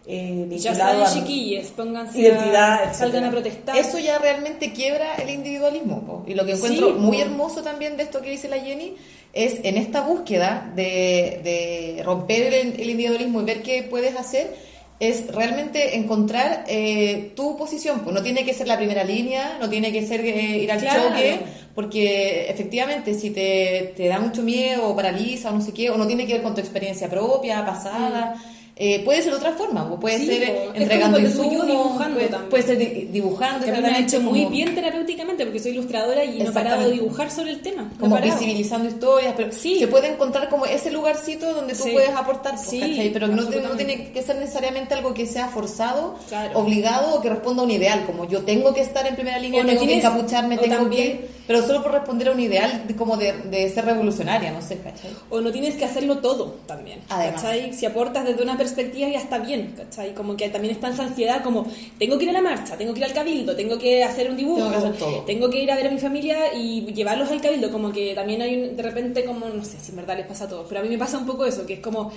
[0.09, 3.75] eh, Ya saben, a chiquilles, pónganse identidad, a, salgan a protestar.
[3.77, 6.01] Eso ya realmente quiebra el individualismo.
[6.05, 6.23] po.
[6.27, 7.23] Y lo que encuentro Sí, muy po.
[7.23, 8.95] hermoso también de esto que dice la Jenny
[9.33, 14.55] es en esta búsqueda de, de romper el, el individualismo y ver qué puedes hacer,
[14.99, 17.99] es realmente encontrar eh, tu posición.
[17.99, 20.79] Pues no tiene que ser la primera línea, no tiene que ser eh, ir al
[20.79, 21.09] Claro.
[21.09, 21.39] choque,
[21.75, 25.97] porque efectivamente si te, te da mucho miedo o paraliza o no sé qué, o
[25.97, 28.41] no tiene que ver con tu experiencia propia, pasada.
[28.79, 30.19] Eh, puede ser otra forma, puede.
[30.19, 34.15] Sí, ser eh, entregando insumos, dibujando puede, puede ser di- dibujando, que me ha exactamente,
[34.17, 37.51] hecho muy como- bien terapéuticamente porque soy ilustradora y no he parado de dibujar sobre
[37.51, 37.83] el tema.
[37.93, 38.33] No como parado.
[38.33, 39.79] visibilizando historias, pero Sí.
[39.79, 41.89] se puede encontrar como ese lugarcito donde tú Sí.
[41.91, 46.15] puedes aportar, pues, Sí, pero no, no tiene que ser necesariamente algo que sea forzado,
[46.29, 46.59] Claro.
[46.59, 49.63] obligado o que responda a un ideal, como yo tengo que estar en primera línea,
[49.63, 51.37] no tengo tienes- que encapucharme, tengo también- que...
[51.47, 54.79] Pero solo por responder a un ideal de- como de, de ser revolucionaria, no sé,
[54.79, 55.11] ¿cachai?
[55.29, 56.99] O no tienes que hacerlo todo también.
[57.07, 57.41] Además.
[57.41, 57.73] ¿cachai?
[57.73, 60.13] Si aportas desde una perspectiva ya está bien, ¿cachai?
[60.13, 61.65] Como que también está esa ansiedad como,
[61.99, 64.37] tengo que ir a la marcha, tengo que ir al cabildo, tengo que hacer un
[64.37, 65.21] dibujo, todo.
[65.21, 68.41] tengo que ir a ver a mi familia y llevarlos al cabildo, como que también
[68.41, 70.81] hay un- de repente como, no sé si en verdad les pasa a todos, pero
[70.81, 72.11] a mí me pasa un poco eso, que es como,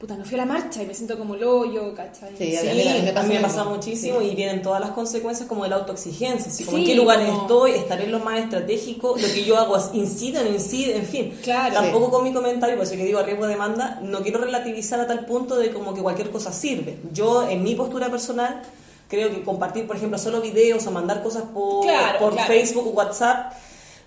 [0.00, 2.30] puta, no fui a la marcha y me siento como loyo, ¿cachai?
[2.38, 3.76] Sí, Sí, a mí- me pasa a mí me lo pasa mismo.
[3.76, 4.28] muchísimo Sí.
[4.28, 7.28] y vienen todas las consecuencias como de la autoexigencia, así como Sí, en qué lugares
[7.28, 10.50] como- estoy, estaré en lo más estratégico, lo que yo hago es- incide o no
[10.54, 11.38] incide, en fin.
[11.42, 11.74] Claro.
[11.74, 14.98] Tampoco con mi comentario, por eso que digo a riesgo de demanda, no quiero relativizar
[15.00, 16.96] a tal punto de como que cualquier cosa sirve.
[17.12, 18.62] Yo, en mi postura personal,
[19.06, 22.46] creo que compartir, por ejemplo, solo videos o mandar cosas por, Claro, por claro.
[22.46, 23.52] Facebook o WhatsApp,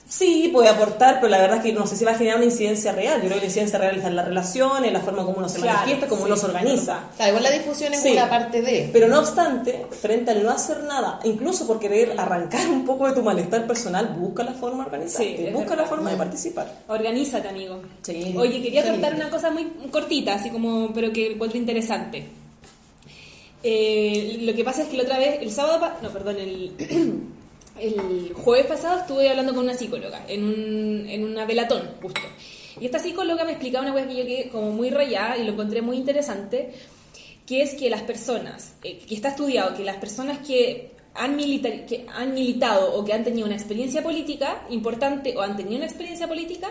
[0.06, 2.46] Sí, puede aportar, pero la verdad es que no sé si va a generar una
[2.46, 3.16] incidencia real.
[3.22, 5.50] Yo creo que la incidencia real está en las relaciones, en la forma como uno
[5.50, 6.28] se Claro, manifiesta, como sí.
[6.28, 7.00] uno se organiza.
[7.16, 8.12] Claro, igual la difusión es Sí.
[8.12, 8.90] una parte de...
[8.94, 13.14] Pero no obstante, frente al no hacer nada, incluso por querer arrancar un poco de
[13.14, 15.84] tu malestar personal, busca la forma de organizarte, Sí, busca verdad.
[15.84, 16.72] la forma de participar.
[16.90, 17.82] Organízate, amigo.
[18.04, 18.36] Sí.
[18.38, 22.26] Oye, quería contar una cosa muy cortita, así como, pero que encuentro interesante.
[23.64, 26.74] Eh, lo que pasa es que la otra vez, el sábado, no, perdón, el,
[27.80, 32.22] el jueves pasado estuve hablando con una psicóloga en, un, en una velatón, justo.
[32.80, 35.54] Y esta psicóloga me explicaba una cosa que yo quedé como muy rayada y lo
[35.54, 36.72] encontré muy interesante,
[37.46, 41.86] que es que las personas, eh, que está estudiado, que las personas que han, milita-
[41.86, 45.86] que han militado o que han tenido una experiencia política importante o han tenido una
[45.86, 46.70] experiencia política,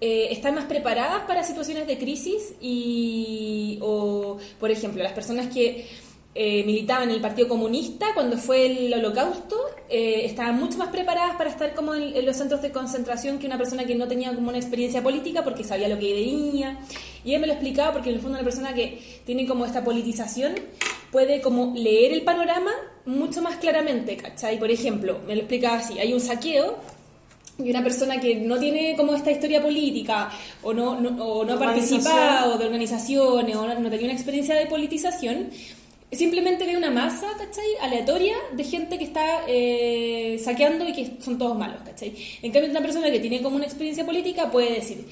[0.00, 5.86] eh, están más preparadas para situaciones de crisis y, o, por ejemplo, las personas que
[6.34, 9.56] eh, militaban en el Partido Comunista cuando fue el Holocausto,
[9.90, 13.46] eh, estaban mucho más preparadas para estar como en, en los centros de concentración que
[13.46, 16.78] una persona que no tenía como una experiencia política porque sabía lo que venía.
[17.24, 19.82] Y ella me lo explicaba porque en el fondo una persona que tiene como esta
[19.84, 20.54] politización
[21.10, 22.70] puede como leer el panorama
[23.06, 24.58] mucho más claramente, ¿cachai?
[24.58, 26.76] Por ejemplo, me lo explicaba así, hay un saqueo
[27.58, 30.30] y una persona que no tiene como esta historia política
[30.62, 34.54] o no, no- o no ha participado de organizaciones o no, no tenía una experiencia
[34.54, 35.48] de politización,
[36.12, 37.66] simplemente ve una masa, ¿cachai?
[37.82, 42.14] Aleatoria de gente que está eh, saqueando y que son todos malos, ¿cachai?
[42.42, 45.04] En cambio, una persona que tiene como una experiencia política puede decir,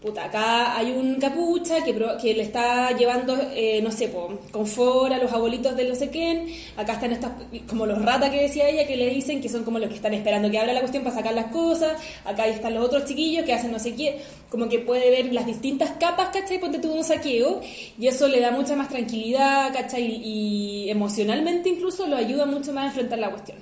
[0.00, 4.38] puta, acá hay un capucha que, pro- que le está llevando, eh, no sé, po,
[4.52, 6.46] confort a los abuelitos de no sé quién,
[6.76, 7.32] acá están estas,
[7.66, 10.14] como los ratas que decía ella, que le dicen que son como los que están
[10.14, 13.44] esperando que abra la cuestión para sacar las cosas, acá ahí están los otros chiquillos
[13.44, 14.20] que hacen no sé qué,
[14.50, 16.60] como que puede ver las distintas capas, ¿cachai?
[16.60, 17.60] Ponte tú un saqueo,
[17.98, 20.20] y eso le da mucha más tranquilidad, ¿cachai?
[20.24, 23.58] Y emocionalmente incluso lo ayuda mucho más a enfrentar la cuestión.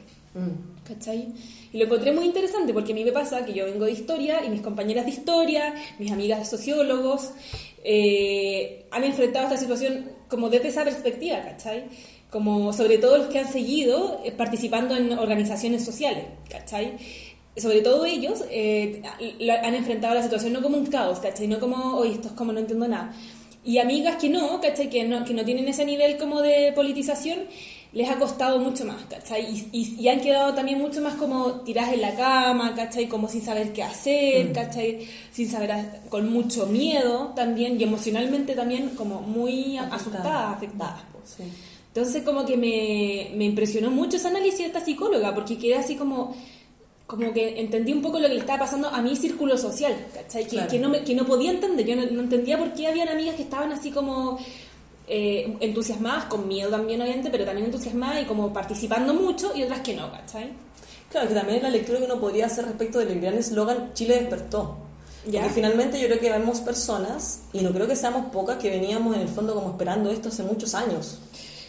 [0.86, 1.28] ¿Cachai?
[1.76, 4.42] Y lo encontré muy interesante porque a mí me pasa que yo vengo de historia
[4.42, 7.32] y mis compañeras de historia, mis amigas sociólogos,
[7.84, 11.84] eh, han enfrentado esta situación como desde esa perspectiva, ¿cachai?
[12.30, 16.96] Como sobre todo los que han seguido eh, participando en organizaciones sociales, ¿cachai?
[17.58, 19.02] Sobre todo ellos eh,
[19.62, 21.46] han enfrentado la situación no como un caos, ¿cachai?
[21.46, 23.12] No como, oye, esto es como no entiendo nada.
[23.66, 24.88] Y amigas que no, ¿cachai?
[24.88, 27.40] Que no, que no tienen ese nivel como de politización,
[27.96, 29.42] les ha costado mucho más, ¿cachai?
[29.50, 33.08] Y, y- y han quedado también mucho más como tiradas en la cama, ¿cachai?
[33.08, 35.08] Como sin saber qué hacer, ¿cachai?
[35.32, 35.70] Sin saber,
[36.10, 41.00] con mucho miedo también y emocionalmente también como muy asustadas, afectadas.
[41.24, 41.44] Sí.
[41.88, 45.96] Entonces como que me, me impresionó mucho ese análisis de esta psicóloga, porque quedé así
[45.96, 46.36] como,
[47.06, 50.44] como que entendí un poco lo que le estaba pasando a mi círculo social, ¿cachai?
[50.44, 50.70] Que, Claro.
[50.70, 53.36] que, no, me- que no podía entender, yo no, no entendía por qué habían amigas
[53.36, 54.38] que estaban así como
[55.06, 59.80] eh, entusiasmadas, con miedo también obviamente, pero también entusiasmadas y como participando mucho y otras
[59.80, 60.52] que no, ¿cachai?
[61.10, 64.18] Claro, que también es la lectura que uno podría hacer respecto del gran eslogan Chile
[64.20, 64.76] despertó.
[65.26, 65.40] Ya.
[65.40, 69.14] Porque finalmente yo creo que vemos personas, y no creo que seamos pocas, que veníamos
[69.16, 71.18] en el fondo como esperando esto hace muchos años.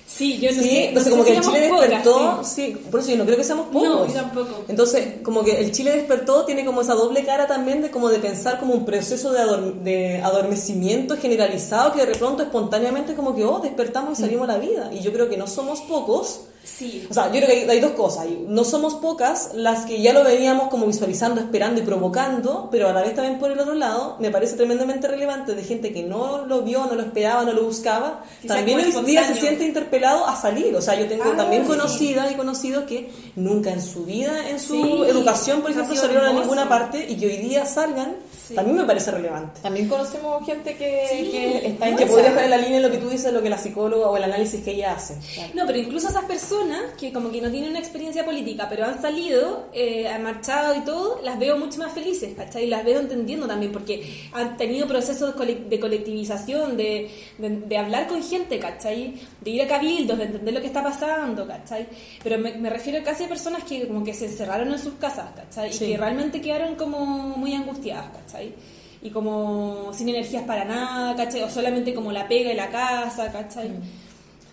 [0.08, 0.91] Sí, yo no sí, sé.
[0.93, 2.66] no entonces sé como si que el Chile pocas, despertó, sí.
[2.68, 2.82] sí.
[2.89, 3.84] por eso yo no creo que seamos pocos.
[3.84, 4.64] No, yo tampoco.
[4.70, 8.20] Entonces, como que el Chile despertó tiene como esa doble cara también de como de
[8.20, 13.60] pensar como un proceso de, de adormecimiento generalizado que de pronto espontáneamente como que, oh,
[13.60, 14.89] despertamos y salimos a la vida.
[14.93, 16.39] Y yo creo que no somos pocos.
[16.68, 17.07] Sí.
[17.09, 18.26] O sea, yo creo que hay, hay dos cosas.
[18.47, 22.93] No somos pocas las que ya lo veníamos como visualizando, esperando y provocando, pero a
[22.93, 26.45] la vez también por el otro lado, me parece tremendamente relevante de gente que no
[26.45, 28.24] lo vio, no lo esperaba, no lo buscaba.
[28.41, 30.76] Sea También hoy día se siente interpelado a salir.
[30.76, 31.70] O sea, yo tengo Ah, también sí.
[31.70, 36.24] conocidas y conocidos que nunca en su vida, en su Sí, educación, por ejemplo, salieron
[36.26, 36.43] a hermoso.
[36.45, 38.15] ninguna parte y que hoy día salgan,
[38.47, 38.55] Sí.
[38.55, 39.59] también me parece relevante.
[39.61, 41.32] También conocemos gente que, Sí.
[41.32, 43.49] que está Que podría estar en la línea de lo que tú dices, lo que
[43.49, 45.15] la psicóloga o el análisis que ella hace.
[45.53, 46.57] No, pero incluso esas personas
[46.97, 50.82] que como que no tienen una experiencia política, pero han salido, eh, han marchado y
[50.82, 52.68] todo, las veo mucho más felices, ¿cachai?
[52.68, 58.22] Las veo entendiendo también, porque han tenido procesos de colectivización, de, de, de hablar con
[58.24, 59.16] gente, ¿cachai?
[59.41, 61.88] De ir a cabildos, de entender lo que está pasando, ¿cachai?
[62.24, 65.30] Pero me, me refiero casi a personas que como que se encerraron en sus casas,
[65.36, 65.72] ¿cachai?
[65.72, 65.86] Sí.
[65.86, 67.05] Y que realmente quedaron como
[67.38, 68.53] muy angustiadas, ¿cachai?
[69.01, 71.43] Y como sin energías para nada, ¿cachai?
[71.43, 73.72] O solamente como la pega y la casa, ¿cachai?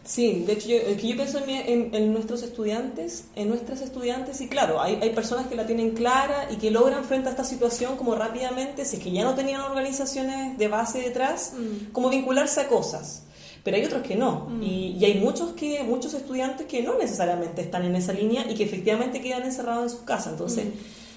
[0.05, 4.49] Sí, de hecho, yo, yo pienso en, en- en nuestros estudiantes, en nuestras estudiantes, y
[4.49, 7.97] claro, hay, hay personas que la tienen clara y que logran frente a esta situación
[7.97, 11.93] como rápidamente, si es que ya no tenían organizaciones de base detrás, Mm.
[11.93, 13.23] como vincularse a cosas.
[13.63, 17.63] Pero hay otros que no, y, y hay muchos que muchos estudiantes que no necesariamente
[17.63, 20.33] están en esa línea y que efectivamente quedan encerrados en sus casas.
[20.35, 20.67] Entonces,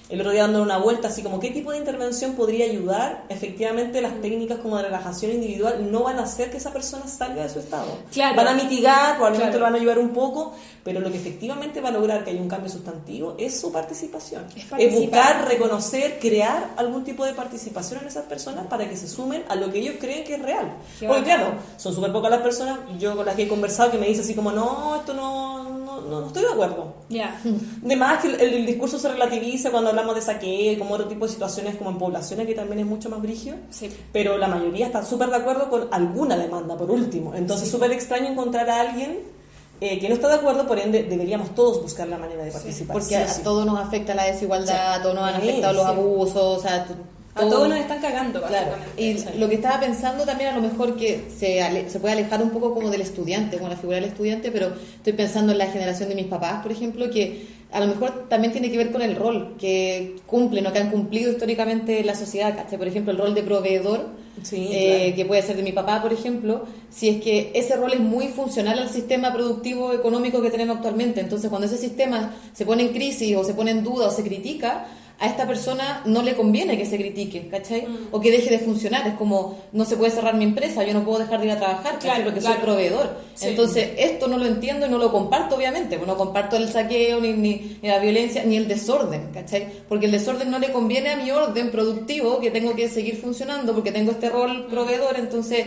[0.08, 4.00] el otro día dando una vuelta, así como qué tipo de intervención podría ayudar, efectivamente
[4.00, 7.48] las técnicas como de relajación individual no van a hacer que esa persona salga de
[7.50, 7.98] su estado.
[8.12, 8.36] Claro.
[8.36, 9.58] Van a mitigar, probablemente Claro.
[9.58, 10.54] lo van a ayudar un poco,
[10.88, 14.46] pero lo que efectivamente va a lograr que haya un cambio sustantivo es su participación.
[14.56, 19.06] Es Es, buscar, reconocer, crear algún tipo de participación en esas personas para que se
[19.06, 20.72] sumen a lo que ellos creen que es real.
[20.98, 21.40] Qué Porque bacán.
[21.40, 24.24] claro, son súper pocas las personas, yo con las que he conversado, que me dicen
[24.24, 26.94] así como, no, esto no, no, no, no estoy de acuerdo.
[27.10, 27.38] Ya.
[27.82, 31.26] De más que el, el discurso se relativiza cuando hablamos de saqueo, como otro tipo
[31.26, 33.56] de situaciones como en poblaciones que también es mucho más brígido.
[33.68, 33.90] Sí.
[34.10, 37.34] Pero la mayoría está súper de acuerdo con alguna demanda, por último.
[37.34, 39.36] Entonces, súper extraño encontrar a alguien
[39.80, 42.94] eh, que no está de acuerdo, por ende, deberíamos todos buscar la manera de participar.
[42.94, 43.42] Porque sí a sí.
[43.42, 45.88] todos nos afecta la desigualdad, a todos nos han afectado los sí.
[45.90, 46.86] abusos, o sea,
[47.34, 49.34] A todo- todos nos están cagando, Claro, básicamente.
[49.36, 52.42] y lo que estaba pensando también a lo mejor que se, ale- se puede alejar
[52.42, 55.66] un poco como del estudiante, como la figura del estudiante, pero estoy pensando en la
[55.66, 59.02] generación de mis papás, por ejemplo, que a lo mejor también tiene que ver con
[59.02, 62.78] el rol que cumplen o que han cumplido históricamente en la sociedad, ¿cachai?
[62.78, 64.06] Por ejemplo, el rol de proveedor,
[64.42, 65.16] Sí, eh, claro.
[65.16, 68.28] que puede ser de mi papá, por ejemplo, si es que ese rol es muy
[68.28, 71.20] funcional al sistema productivo económico que tenemos actualmente.
[71.20, 74.22] Entonces, cuando ese sistema se pone en crisis o se pone en duda o se
[74.22, 74.86] critica,
[75.20, 77.82] a esta persona no le conviene que se critique, ¿cachai?
[77.82, 78.08] Mm.
[78.12, 79.06] O que deje de funcionar.
[79.06, 81.56] Es como, no se puede cerrar mi empresa, yo no puedo dejar de ir a
[81.56, 82.10] trabajar, ¿cachai?
[82.10, 82.54] Claro, Porque claro.
[82.54, 83.16] soy proveedor.
[83.34, 83.48] Sí.
[83.48, 85.98] Entonces, esto no lo entiendo y no lo comparto, obviamente.
[85.98, 89.66] No comparto el saqueo, ni, ni, ni la violencia, ni el desorden, ¿cachai?
[89.88, 93.74] Porque el desorden no le conviene a mi orden productivo, que tengo que seguir funcionando,
[93.74, 95.66] porque tengo este rol proveedor, entonces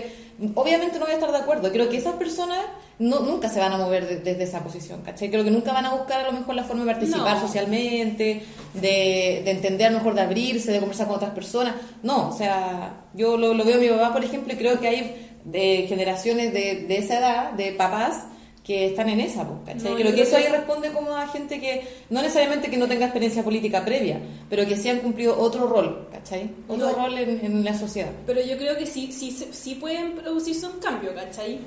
[0.56, 1.72] obviamente no voy a estar de acuerdo.
[1.72, 2.60] Creo que esas personas
[3.00, 5.30] no, nunca se van a mover de- desde esa posición, ¿cachai?
[5.30, 7.42] Creo que nunca van a buscar a lo mejor la forma de participar No.
[7.42, 11.76] socialmente, de, de entender a lo mejor de abrirse, de conversar con otras personas.
[12.04, 14.88] No, o sea, yo lo, lo veo en mi papá, por ejemplo, y creo que
[14.88, 18.26] hay de generaciones de, de esa edad, de papás,
[18.72, 19.84] que están en esa, ¿cachai?
[19.91, 23.05] No, creo que eso ahí responde como a gente que, no necesariamente que no tenga
[23.05, 24.19] experiencia política previa,
[24.49, 26.49] pero que sí han cumplido otro rol, ¿cachai?
[26.69, 26.93] Otro No.
[26.95, 28.11] rol en, en la sociedad.
[28.26, 31.59] Pero yo creo que sí, sí, sí pueden producirse un cambio, ¿cachai?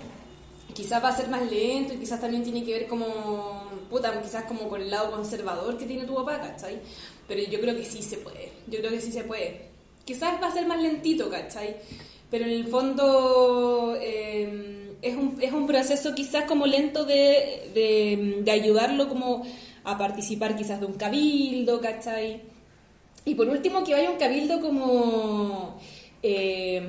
[0.73, 4.45] Quizás va a ser más lento y quizás también tiene que ver como, puta, quizás
[4.45, 6.79] como con el lado conservador que tiene tu papá, ¿cachai?
[7.29, 9.69] Pero yo creo que sí se puede, yo creo que sí se puede.
[10.05, 11.77] Quizás va a ser más lentito, ¿cachai?
[12.31, 18.43] Pero en el fondo eh, es, un, es un proceso quizás como lento de, de,
[18.43, 19.45] de ayudarlo como
[19.85, 22.41] a participar quizás de un cabildo, ¿cachai?
[23.25, 25.79] Y por último, que vaya un cabildo como,
[26.23, 26.83] eh,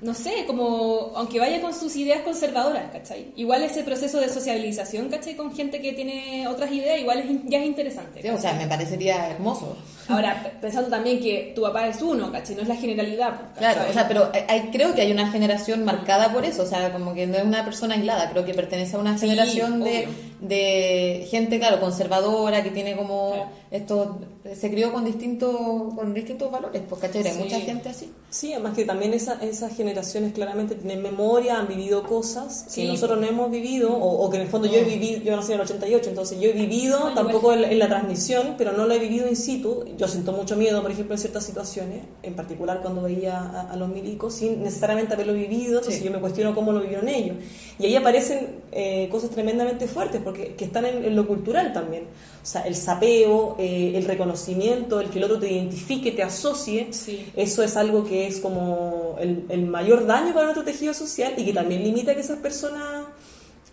[0.00, 3.32] no sé, como, aunque vaya con sus ideas conservadoras, ¿cachai?
[3.36, 5.36] Igual ese proceso de socialización, ¿cachai?
[5.36, 8.22] Con gente que tiene otras ideas, igual es, ya es interesante.
[8.22, 9.76] Sí, o sea, me parecería hermoso.
[10.08, 12.56] Ahora, pensando también que tu papá es uno, ¿cachai?
[12.56, 13.74] No es la generalidad, pues, ¿cachai?
[13.74, 16.92] Claro, o sea, pero hay- creo que hay una generación marcada por eso, o sea,
[16.92, 20.08] como que no es una persona aislada, creo que pertenece a una Sí, generación de,
[20.40, 23.48] de gente, claro, conservadora, que tiene como Claro.
[23.70, 24.18] esto,
[24.58, 27.26] se crió con distintos, con distintos valores, pues, ¿cachai?
[27.26, 27.38] Hay Sí.
[27.38, 28.12] mucha gente así.
[28.30, 32.82] Sí, además que también esa- esas generaciones claramente tienen memoria, han vivido cosas Sí.
[32.82, 35.36] que nosotros no hemos vivido, o, o que en el fondo yo he vivido, yo
[35.36, 38.72] nací en el 88, entonces yo he vivido, tampoco en, la- en la transmisión, pero
[38.72, 39.84] no lo he vivido in situ.
[39.98, 43.76] Yo siento mucho miedo, por ejemplo, en ciertas situaciones, en particular cuando veía a, a
[43.76, 46.04] los milicos, sin necesariamente haberlo vivido, entonces Sí.
[46.04, 47.36] yo me cuestiono cómo lo vivieron ellos.
[47.80, 52.04] Y ahí aparecen eh, cosas tremendamente fuertes, porque que están en, en lo cultural también.
[52.42, 56.88] O sea, el sapeo, eh, el reconocimiento, el que el otro te identifique, te asocie,
[56.92, 57.26] Sí.
[57.36, 61.44] eso es algo que es como el, el mayor daño para nuestro tejido social y
[61.44, 62.97] que también limita que esas personas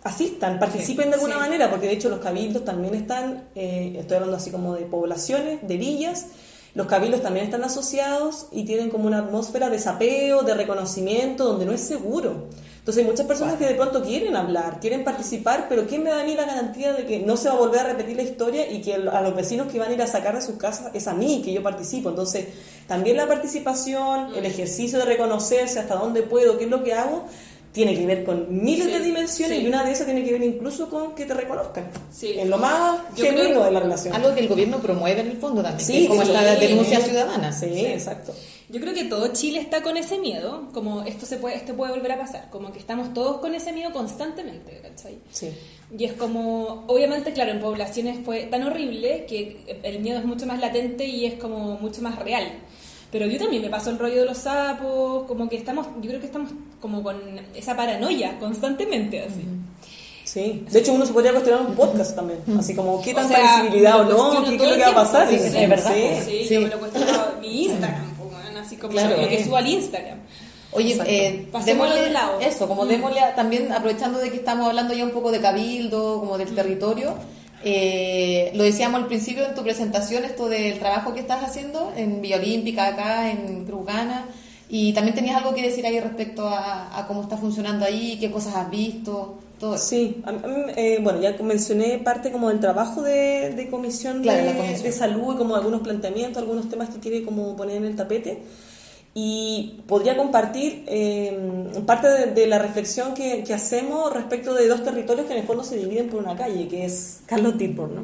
[0.06, 1.40] asistan, participen de alguna Sí.
[1.40, 5.66] manera, porque de hecho los cabildos también están, eh, estoy hablando así como de poblaciones,
[5.66, 6.26] de villas,
[6.74, 11.64] los cabildos también están asociados y tienen como una atmósfera de sapeo, de reconocimiento, donde
[11.64, 12.48] no es seguro.
[12.78, 16.20] Entonces hay muchas personas que de pronto quieren hablar, quieren participar, pero ¿quién me da
[16.20, 18.70] a mí la garantía de que no se va a volver a repetir la historia
[18.70, 21.08] y que a los vecinos que van a ir a sacar de sus casas es
[21.08, 22.10] a mí que yo participo?
[22.10, 22.46] Entonces
[22.86, 27.24] también la participación, el ejercicio de reconocerse hasta dónde puedo, qué es lo que hago,
[27.76, 29.64] tiene que ver con miles Sí, de dimensiones sí.
[29.64, 31.88] y una de esas tiene que ver incluso con que te reconozcan.
[32.10, 32.32] Sí.
[32.38, 34.14] En lo más Yo genuino de la relación.
[34.14, 37.00] Algo que el gobierno promueve en el fondo también, Sí, que es como esta denuncia
[37.00, 37.52] ciudadana.
[37.52, 38.34] Sí, exacto.
[38.68, 41.92] Yo creo que todo Chile está con ese miedo, como esto se puede, esto puede
[41.92, 45.18] volver a pasar, como que estamos todos con ese miedo constantemente, ¿cachai?
[45.30, 45.50] Sí.
[45.96, 50.46] Y es como, obviamente, claro, en poblaciones fue tan horrible que el miedo es mucho
[50.46, 52.44] más latente y es como mucho más real.
[53.12, 56.20] Pero yo también me paso el rollo de los sapos, como que estamos, yo creo
[56.20, 56.50] que estamos
[56.80, 57.16] como con
[57.54, 59.42] esa paranoia constantemente, así.
[60.24, 60.64] Sí.
[60.70, 62.40] De hecho, uno se podría cuestionar un podcast también.
[62.58, 64.44] Así como, ¿qué O tanta sea, visibilidad o no?
[64.44, 65.28] ¿Qué, es lo que va a pasar?
[65.28, 66.24] sí, sí, es verdad, Sí, pues.
[66.24, 66.54] sí, Sí.
[66.54, 69.22] yo me lo cuestiono en mi Instagram, pues, así como Claro.
[69.22, 70.18] lo que subo al Instagram.
[70.72, 72.40] Oye, eh, démosle- de lado.
[72.40, 72.88] eso, como Mm.
[72.88, 76.38] démosle a- también aprovechando de que estamos hablando ya un poco de cabildo, como Mm.
[76.38, 77.14] del territorio,
[77.64, 82.20] eh, lo decíamos al principio en tu presentación, esto del trabajo que estás haciendo en
[82.20, 84.26] Villa Olímpica, acá en Cruzgana,
[84.68, 88.30] y también tenías algo que decir ahí respecto a, a cómo está funcionando ahí, qué
[88.30, 89.78] cosas has visto, todo.
[89.78, 90.22] Sí,
[90.76, 94.82] eh, bueno, ya mencioné parte como del trabajo de, de comisión, Claro, de, la comisión.
[94.82, 98.42] de salud como algunos planteamientos, algunos temas que quiere como poner en el tapete.
[99.18, 101.38] Y podría compartir eh,
[101.86, 105.46] parte de, de la reflexión que, que hacemos respecto de dos territorios que en el
[105.46, 108.02] fondo se dividen por una calle, que es Carlos Tilburg, ¿no?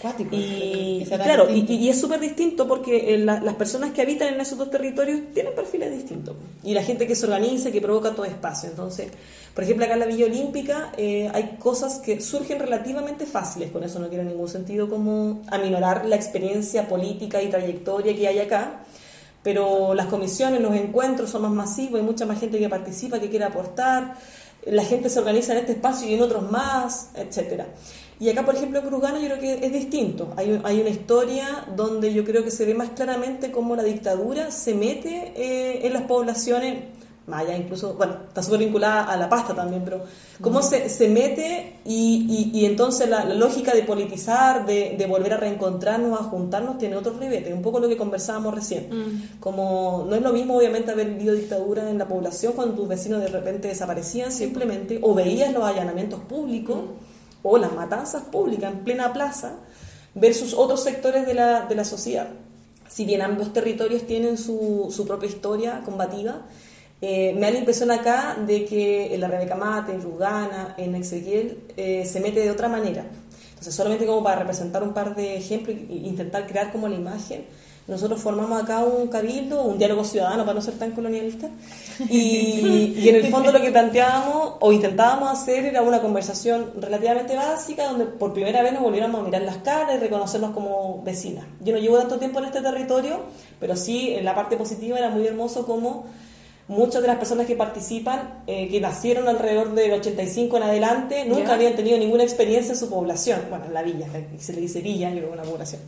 [0.00, 4.00] Cuático, Y, tan claro, y, y es súper distinto porque eh, la- las personas que
[4.00, 6.34] habitan en esos dos territorios tienen perfiles distintos.
[6.62, 8.70] Y la gente que se organiza, que provoca todo espacio.
[8.70, 9.08] Entonces,
[9.54, 13.70] por ejemplo, acá en la Villa Olímpica eh, hay cosas que surgen relativamente fáciles.
[13.70, 18.28] Con eso no quiero en ningún sentido como aminorar la experiencia política y trayectoria que
[18.28, 18.80] hay acá.
[19.44, 23.30] Pero las comisiones, los encuentros son más masivos, hay mucha más gente que participa, que
[23.30, 24.16] quiere aportar.
[24.66, 27.66] La gente se organiza en este espacio y en otros más, etcétera.
[28.18, 30.32] Y acá, por ejemplo, en Cruzgana yo creo que es distinto.
[30.36, 34.50] Hay, hay una historia donde yo creo que se ve más claramente cómo la dictadura
[34.50, 36.84] se mete eh, en las poblaciones,
[37.26, 40.02] más allá incluso, bueno, está súper vinculada a la pasta también, pero
[40.42, 45.06] cómo se, se mete y, y- y entonces la, la lógica de politizar, de, de
[45.06, 47.54] volver a reencontrarnos, a juntarnos, tiene otros ribetes.
[47.54, 48.88] Un poco lo que conversábamos recién.
[49.40, 53.20] Como no es lo mismo, obviamente, haber vivido dictadura en la población cuando tus vecinos
[53.22, 56.78] de repente desaparecían simplemente, o veías los allanamientos públicos,
[57.42, 59.52] o las matanzas públicas en plena plaza,
[60.14, 62.28] versus otros sectores de la, de la sociedad.
[62.88, 66.42] Si bien ambos territorios tienen su, su propia historia combativa,
[67.06, 70.94] eh, me da la impresión acá de que en la Rebeca Mate, en Rugana, en
[70.94, 73.04] Ezequiel, eh, se mete de otra manera.
[73.50, 77.44] Entonces, solamente como para representar un par de ejemplos e intentar crear como la imagen,
[77.86, 81.50] nosotros formamos acá un cabildo, un diálogo ciudadano para no ser tan colonialista,
[82.08, 87.36] y, y en el fondo lo que planteábamos o intentábamos hacer era una conversación relativamente
[87.36, 91.44] básica donde por primera vez nos volviéramos a mirar las caras y reconocernos como vecinas.
[91.60, 93.20] Yo no llevo tanto tiempo en este territorio,
[93.60, 96.06] pero sí en la parte positiva era muy hermoso como
[96.68, 101.54] muchas de las personas que participan, eh, que nacieron alrededor del 85 en adelante, nunca
[101.54, 103.40] habían tenido ninguna experiencia en su población.
[103.50, 104.06] Bueno, en la villa,
[104.38, 105.82] se le dice villa, yo creo que una población.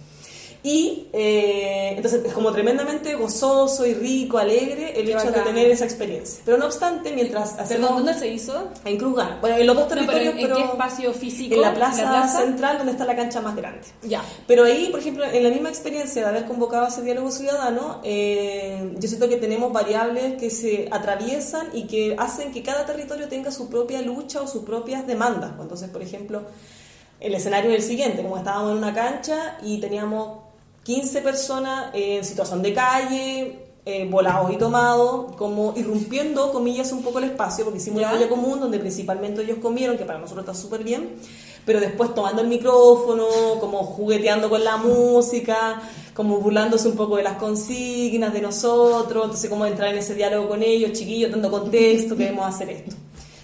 [0.66, 5.70] Y eh, entonces es como tremendamente gozoso y rico, alegre el Qué hecho de tener
[5.70, 6.43] esa experiencia.
[6.44, 7.68] Pero no obstante, mientras hacemos...
[7.68, 8.70] Perdón, ¿dónde se hizo?
[8.84, 9.38] En Cruz Gana.
[9.40, 11.55] Bueno, en los dos No, pero territorios, ¿en, qué espacio físico?
[11.55, 13.82] en la plaza, central donde está la cancha más grande.
[14.02, 14.24] Ya.
[14.48, 18.93] Pero ahí, por ejemplo, en la misma experiencia de haber convocado ese diálogo ciudadano, eh,
[18.98, 23.52] yo siento que tenemos variables que se atraviesan y que hacen que cada territorio tenga
[23.52, 25.52] su propia lucha o sus propias demandas.
[25.60, 26.43] Entonces, por ejemplo,
[27.20, 30.45] el escenario es el siguiente, como estábamos en una cancha y teníamos
[30.87, 37.19] 15 personas en situación de calle, eh, volados y tomados, como irrumpiendo, comillas, un poco
[37.19, 38.09] el espacio, porque hicimos Ya.
[38.09, 41.17] una olla común donde principalmente ellos comieron, que para nosotros está súper bien,
[41.65, 43.27] pero después tomando el micrófono,
[43.59, 45.83] como jugueteando con la música,
[46.15, 50.49] como burlándose un poco de las consignas de nosotros, entonces como entrar en ese diálogo
[50.49, 52.95] con ellos, chiquillos, dando contexto, queremos hacer esto.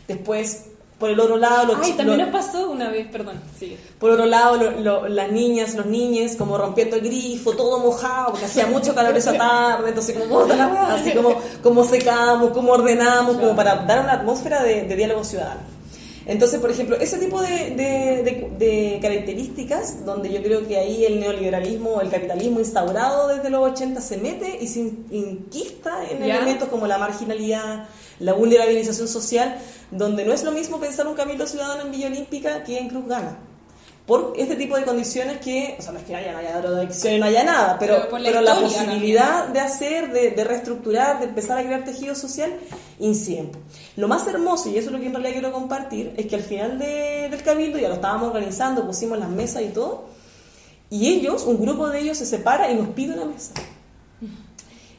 [0.07, 0.67] Después,
[1.03, 3.41] por el otro lado, los Ay, también los- nos pasó una vez, perdón.
[3.59, 3.77] Sí.
[3.99, 8.31] por otro lado, lo- lo- las niñas, los niños, como rompiendo el grifo, todo mojado,
[8.31, 13.37] porque hacía mucho calor esa tarde, entonces como, la así como, como secamos, como ordenamos,
[13.37, 15.61] como para dar una atmósfera de, de diálogo ciudadano.
[16.25, 21.19] Entonces, por ejemplo, ese tipo de, de- de- características, donde yo creo que ahí el
[21.19, 26.37] neoliberalismo, el capitalismo instaurado desde los 80 se mete y se in- inquista en Ya.
[26.37, 27.87] elementos como la marginalidad,
[28.21, 29.59] la vulnerabilización social,
[29.93, 33.07] donde no es lo mismo pensar un cabildo ciudadano en Villa Olímpica que en Cruz
[33.07, 33.39] Gana.
[34.07, 37.21] Por este tipo de condiciones que, o sea, no es que haya, no haya drogadicción
[37.21, 41.21] no haya nada, pero, Pero la pero la historia posibilidad de hacer, de, de reestructurar,
[41.21, 42.53] de empezar a crear tejido social,
[42.99, 43.53] incide.
[43.97, 46.43] Lo más hermoso, y eso es lo que en realidad quiero compartir, es que al
[46.43, 50.07] final de- del cabildo ya lo estábamos organizando, pusimos las mesas y todo,
[50.91, 53.53] y ellos, un grupo de ellos se separa y nos pide una mesa.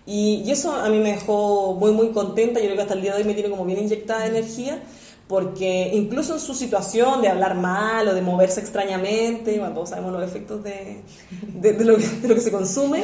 [0.06, 2.60] Y, y eso a mí me dejó muy, muy contenta.
[2.60, 4.84] Yo creo que hasta el día de hoy me tiene como bien inyectada de energía,
[5.28, 10.12] porque incluso en su situación de hablar mal o de moverse extrañamente, bueno, todos sabemos
[10.12, 11.02] los efectos de,
[11.54, 13.04] de, de lo, que, de lo que se consume,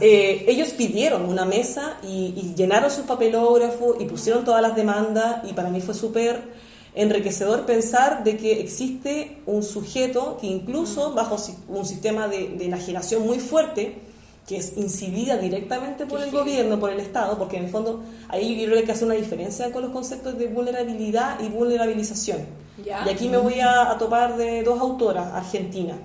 [0.00, 5.48] eh, ellos pidieron una mesa y, y llenaron sus papelógrafos y pusieron todas las demandas,
[5.48, 6.42] y para mí fue súper
[6.94, 11.38] enriquecedor pensar de que existe un sujeto que incluso bajo
[11.68, 13.96] un sistema de, de enajenación muy fuerte,
[14.46, 18.56] que es incidida directamente por el gobierno, por el Estado, porque en el fondo ahí
[18.56, 22.38] yo creo que hay que hacer una diferencia con los conceptos de vulnerabilidad y vulnerabilización.
[22.84, 23.04] Ya.
[23.06, 25.96] Y aquí me voy a, a topar de dos autoras argentinas,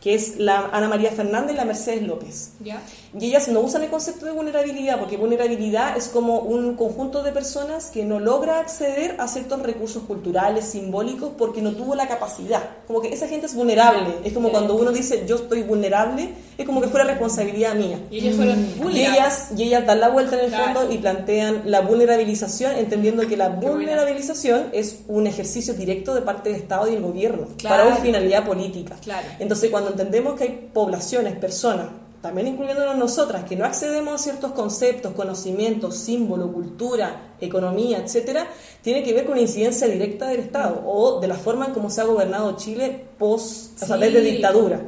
[0.00, 2.52] que es la Ana María Fernández y la Mercedes López.
[2.60, 2.80] ¿Ya?
[3.18, 7.32] Y ellas no usan el concepto de vulnerabilidad, porque vulnerabilidad es como un conjunto de
[7.32, 12.62] personas que no logra acceder a ciertos recursos culturales, simbólicos, porque no tuvo la capacidad.
[12.86, 14.14] Como que esa gente es vulnerable.
[14.24, 17.98] Es como cuando uno dice yo estoy vulnerable, es como que fuera responsabilidad mía.
[18.10, 19.18] Y ellos fueron Y vulnerables.
[19.18, 20.80] ellas, y ellas dan la vuelta en el Claro.
[20.80, 26.50] fondo y plantean la vulnerabilización, entendiendo que la vulnerabilización es un ejercicio directo de parte
[26.50, 27.76] del Estado y el gobierno Claro.
[27.76, 28.96] para una finalidad política.
[29.02, 29.26] Claro.
[29.38, 31.86] Entonces, cuando entendemos que hay poblaciones, personas,
[32.20, 38.46] también incluyéndonos nosotras, que no accedemos a ciertos conceptos, conocimientos, símbolo, cultura, economía, etcétera,
[38.82, 42.00] tiene que ver con incidencia directa del Estado o de la forma en cómo se
[42.00, 44.02] ha gobernado Chile post, o sea, Sí.
[44.02, 44.80] desde dictadura.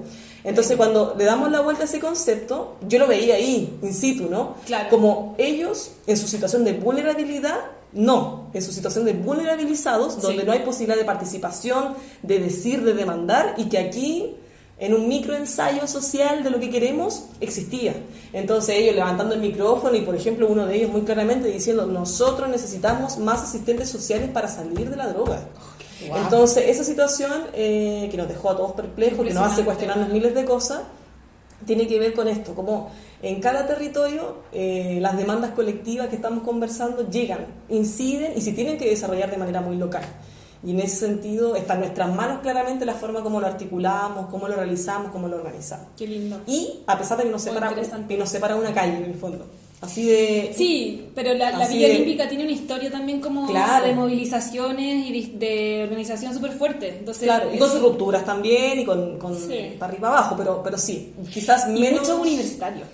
[0.43, 4.29] Entonces, cuando le damos la vuelta a ese concepto, yo lo veía ahí, in situ,
[4.31, 4.55] ¿no?
[4.67, 4.89] Claro.
[4.89, 7.59] Como ellos, en su situación de vulnerabilidad,
[7.93, 10.47] no, en su situación de vulnerabilizados, donde Sí.
[10.47, 14.35] no hay posibilidad de participación, de decir, de demandar, y que aquí,
[14.81, 17.95] en un microensayo social de lo que queremos, existía.
[18.33, 22.49] Entonces ellos levantando el micrófono y, por ejemplo, uno de ellos muy claramente diciendo, nosotros
[22.49, 25.41] necesitamos más asistentes sociales para salir de la droga.
[26.09, 26.17] Wow.
[26.17, 30.47] Entonces, esa situación que nos dejó a todos perplejos, que nos hace cuestionarnos miles de
[30.47, 30.81] cosas,
[31.67, 32.91] tiene que ver con esto, como
[33.23, 38.79] en cada territorio eh, las demandas colectivas que estamos conversando llegan, inciden y se tienen
[38.79, 40.03] que desarrollar de manera muy local.
[40.65, 44.47] Y en ese sentido está en nuestras manos claramente la forma como lo articulamos, cómo
[44.47, 45.87] lo realizamos, cómo lo organizamos.
[45.97, 46.39] Qué lindo.
[46.47, 48.15] Y a pesar de que nos separa, interesante.
[48.15, 49.47] que nos separa una calle en el fondo.
[49.81, 50.53] Así de...
[50.55, 53.87] Sí, pero la, la Villa de- Olímpica tiene una historia también como Claro.
[53.87, 56.97] de movilizaciones y de, de organización súper fuerte.
[56.99, 59.77] Entonces, Claro, y con sus rupturas también y con, con Sí.
[59.79, 62.01] para arriba abajo, pero, pero sí, quizás y menos...
[62.01, 62.87] muchos universitarios.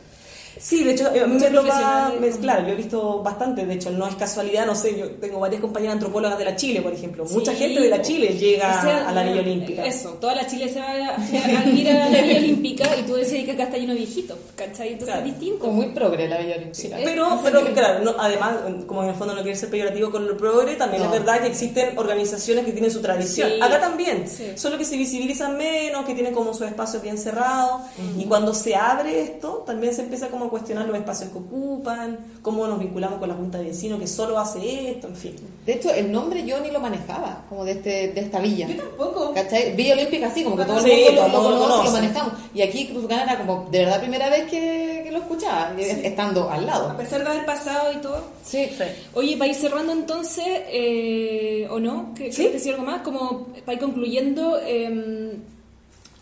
[0.58, 2.20] Sí, de hecho, a mí me toca, profesionales.
[2.36, 5.38] me- claro, yo he visto bastante, de hecho, no es casualidad, no sé, yo tengo
[5.40, 8.02] varias compañeras antropólogas de la Chile, por ejemplo, mucha gente de la.
[8.02, 9.84] Chile llega O sea, a la Villa Olímpica.
[9.84, 13.44] Eso, toda la Chile se va a, ir a la Villa Olímpica y tú decís
[13.44, 14.92] que acá está lleno de viejitos, ¿cachai?
[14.92, 15.26] Entonces Claro.
[15.26, 15.66] es distinto.
[15.68, 16.96] Muy progre la Villa Olímpica.
[17.04, 18.56] Pero, pero claro, no- además,
[18.86, 21.12] como en el fondo no quiere ser peyorativo con lo progre, también No.
[21.12, 23.48] es verdad que existen organizaciones que tienen su tradición.
[23.50, 23.60] Sí.
[23.60, 24.52] Acá también, Sí.
[24.56, 27.82] solo que se visibilizan menos, que tienen como sus espacios bien cerrados.
[28.18, 32.18] Y cuando se abre esto, también se empieza como a cuestionar los espacios que ocupan,
[32.42, 35.36] cómo nos vinculamos con la Junta de Vecinos que solo hace esto, en fin.
[35.64, 38.68] De hecho, el nombre yo ni lo manejaba, como de, este, de esta villa.
[38.68, 39.32] Yo tampoco.
[39.34, 39.74] ¿Cachai?
[39.74, 41.58] Villa Olímpica sí, como que todo el Sí, mundo lo, todo lo el mundo lo
[41.64, 41.92] conoce, lo conoce.
[42.02, 42.32] manejamos.
[42.54, 46.50] Y aquí Cruz Gana era como de verdad primera vez que, que lo escuchaba, estando
[46.50, 46.96] al A lado.
[46.96, 48.20] pesar de haber pasado y todo.
[48.44, 48.68] Sí.
[49.14, 52.14] Oye, para ir cerrando entonces, eh, ¿o no?
[52.16, 52.36] ¿Qué- Sí.
[52.42, 53.02] ¿Quieres decir algo más?
[53.02, 55.36] Como para ir concluyendo, eh,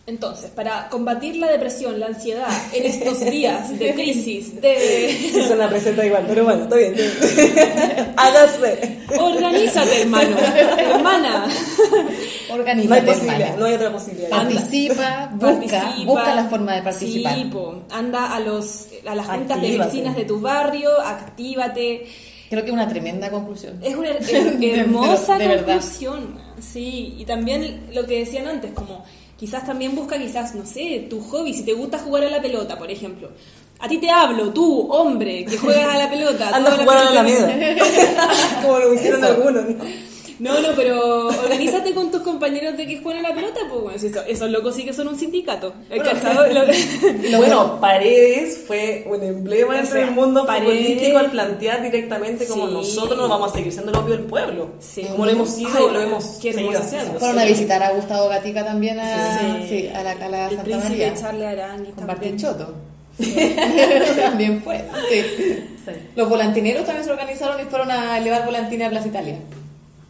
[0.07, 5.17] entonces, para combatir la depresión, la ansiedad en estos días de crisis, de...
[5.19, 6.95] Sí, suena receta igual, pero bueno, está bien.
[8.17, 8.99] Hágase.
[9.19, 10.37] Organízate, hermano,
[10.79, 11.47] hermana.
[11.47, 14.31] No hay Organízate, posibilidad, no hay otra posibilidad.
[14.31, 15.47] Participa, busca,
[15.81, 16.05] Participa.
[16.13, 17.35] busca la forma de participar.
[17.35, 17.51] Sí,
[17.91, 22.07] anda a, los, a las juntas de vecinas de tu barrio, actívate.
[22.51, 23.81] Creo que es una tremenda conclusión.
[23.83, 25.67] Es una her- De- hermosa de verdad.
[25.77, 26.39] conclusión.
[26.61, 29.05] Sí, y también lo que decían antes, como
[29.39, 32.79] quizás también busca quizás, no sé, tu hobby, si te gusta jugar a la pelota,
[32.79, 33.31] por ejemplo.
[33.81, 36.51] A ti te hablo, tú, hombre, que juegas a la pelota.
[36.55, 37.53] Anda a jugar a la Alameda.
[38.63, 39.33] Como lo hicieron Eso.
[39.33, 39.65] algunos.
[39.69, 39.85] ¿no?
[40.39, 43.99] No, no, pero organízate con tus compañeros de que juegan a la pelota, pues bueno,
[43.99, 45.73] si eso- esos locos sí que son un sindicato.
[45.91, 46.47] ¿El cachado?
[46.53, 46.65] Lo-
[47.31, 52.47] Lo bueno, Paredes fue un emblema O sea, el mundo Paredes- futbolístico al plantear directamente
[52.47, 52.73] como Sí.
[52.75, 54.73] nosotros no vamos a seguir siendo el obvio del pueblo.
[54.81, 55.03] Sí.
[55.05, 57.19] Como lo hemos sido, Ay, lo hemos qué seguido haciendo.
[57.21, 59.67] Fueron a visitar a Gustavo Gatica también a, Sí.
[59.69, 61.15] sí, a la, a la el Santa príncipe María.
[61.15, 62.37] Charles Aranguis Con también.
[62.39, 62.75] Choto.
[64.21, 64.85] también fue.
[65.11, 65.65] sí.
[66.17, 69.37] Los volantineros también se organizaron y fueron a elevar volantines a Plaza Italia.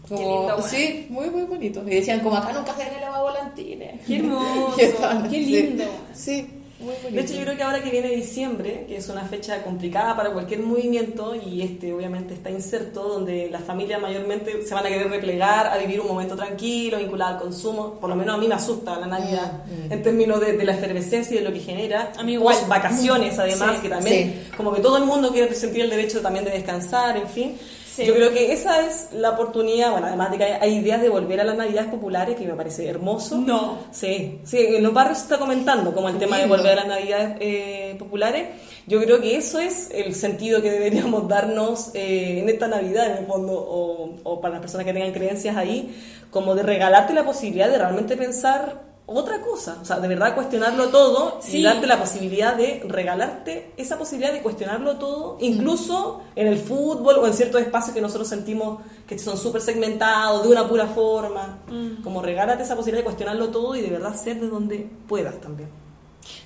[0.09, 0.63] Como, Qué lindo, bueno.
[0.69, 1.83] Sí, muy, muy bonito.
[1.87, 4.01] Y decían, como acá nunca se elevado volantines.
[4.07, 5.85] Qué hermoso, estaban qué lindo.
[6.13, 6.47] Sí,
[6.81, 7.11] muy bonito.
[7.15, 10.31] De hecho, yo creo que ahora que viene diciembre, que es una fecha complicada para
[10.31, 15.09] cualquier movimiento, y este obviamente está inserto, donde las familias mayormente se van a querer
[15.09, 18.55] replegar a vivir un momento tranquilo, vinculado al consumo, por lo menos a mí me
[18.57, 19.93] asusta la Navidad, Mm, mm.
[19.93, 22.13] en términos de, de la efervescencia y de lo que genera.
[22.19, 22.57] A mí igual.
[22.69, 23.83] Vacaciones, además, Sí.
[23.83, 27.29] que también, como que todo el mundo quiere sentir el derecho también de descansar, en
[27.29, 27.57] fin.
[27.95, 28.05] Sí.
[28.05, 31.09] Yo creo que esa es la oportunidad, bueno, además de que hay, hay ideas de
[31.09, 33.39] volver a las Navidades populares, que me parece hermoso.
[33.39, 33.79] No.
[33.93, 36.89] Sí, sí, en los barrios se está comentando como el tema de volver a las
[36.89, 38.49] navidades eh, populares.
[38.89, 43.19] Yo creo que eso es el sentido que deberíamos darnos eh, en esta Navidad, en
[43.19, 45.97] el fondo, o, o para las personas que tengan creencias ahí,
[46.33, 50.89] como de regalarte la posibilidad de realmente pensar otra cosa, o sea, de verdad cuestionarlo
[50.89, 51.59] todo Sí.
[51.59, 57.17] y darte la posibilidad de regalarte esa posibilidad de cuestionarlo todo, incluso en el fútbol
[57.19, 61.59] o en ciertos espacios que nosotros sentimos que son súper segmentados, de una pura forma,
[62.03, 65.69] como regálate esa posibilidad de cuestionarlo todo y de verdad ser de donde puedas también.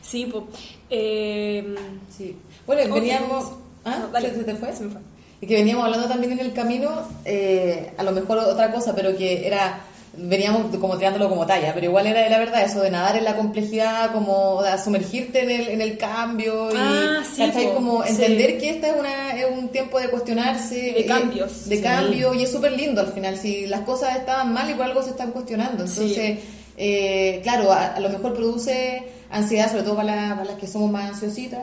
[0.02, 0.44] Sí, pues.
[0.90, 1.76] Eh,
[2.16, 2.36] Sí.
[2.66, 3.52] Bueno, veníamos...
[3.85, 3.98] ¿Ah?
[4.01, 4.35] no, dale.
[4.35, 4.72] ¿Se te fue?
[4.74, 5.01] Se me fue.
[5.40, 6.90] Y que veníamos hablando también en el camino,
[7.24, 9.80] eh, a lo mejor otra cosa, pero que era,
[10.20, 13.36] veníamos como tirándolo como talla, pero igual era la verdad eso de nadar en la
[13.36, 17.43] complejidad, como de sumergirte en el, en el cambio y Ah, sí,
[17.74, 18.11] como sí.
[18.11, 20.74] entender que esta es, una, es un tiempo de cuestionarse.
[20.74, 21.69] De eh, cambios.
[21.69, 21.82] De Sí.
[21.82, 23.36] cambio, y es súper lindo al final.
[23.36, 25.85] Si las cosas estaban mal por algo se están cuestionando.
[25.85, 26.39] Entonces,
[26.77, 30.66] eh, claro, a, a lo mejor produce ansiedad, sobre todo para, la- para las que
[30.66, 31.61] somos más ansiositas.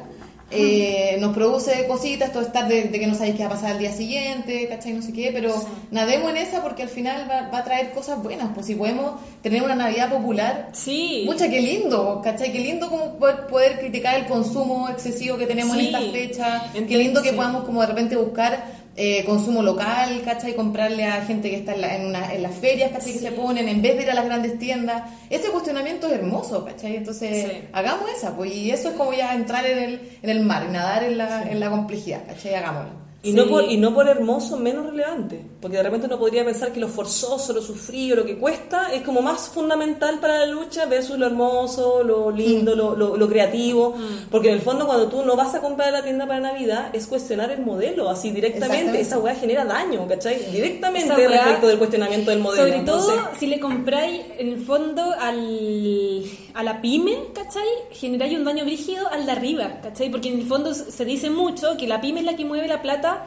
[0.51, 3.71] Eh, nos produce cositas, todo estar de, de que no sabéis qué va a pasar
[3.71, 4.93] al día siguiente, ¿cachai?
[4.93, 5.65] No sé qué, pero Sí.
[5.91, 8.49] nademos en esa porque al final va, va a traer cosas buenas.
[8.53, 11.23] Pues si podemos tener una Navidad popular, Sí.
[11.25, 12.51] Mucha, qué lindo, ¿cachai?
[12.51, 15.87] Qué lindo como poder, poder criticar el consumo excesivo que tenemos Sí.
[15.87, 16.61] en esta fecha.
[16.71, 20.55] Qué Entonces, lindo que podamos como de repente buscar eh, consumo local, ¿cachai?
[20.55, 23.13] Comprarle a gente que está en, la- en, una- en las ferias, ¿cachai?
[23.13, 25.03] Que se ponen en vez de ir a las grandes tiendas.
[25.29, 26.95] Ese cuestionamiento es hermoso, ¿cachai?
[26.95, 27.57] Entonces, Sí.
[27.73, 28.53] hagamos esa, pues.
[28.55, 31.43] Y eso es como ya entrar en el, en el mar, y nadar en la,
[31.43, 32.55] en la complejidad, ¿cachai?
[32.55, 33.04] Hagámoslo.
[33.25, 33.33] Y, Sí.
[33.33, 36.79] no por, y no por hermoso menos relevante, porque de repente uno podría pensar que
[36.79, 41.17] lo forzoso, lo sufrido, lo que cuesta, es como más fundamental para la lucha versus
[41.17, 43.95] lo hermoso, lo lindo, lo, lo- lo creativo,
[44.29, 46.89] porque en el fondo cuando tú no vas a comprar a la tienda para Navidad
[46.93, 50.37] es cuestionar el modelo, así directamente, esa weá genera daño, ¿cachai?
[50.51, 52.61] Directamente weá- respecto del cuestionamiento del modelo.
[52.63, 56.21] Sobre todo Entonces, si le compráis en el fondo al,
[56.55, 57.67] a la pyme, ¿cachai?
[57.91, 60.09] Generáis un daño brígido al de arriba, ¿cachai?
[60.09, 62.81] Porque en el fondo se dice mucho que la pyme es la que mueve la
[62.81, 63.25] plata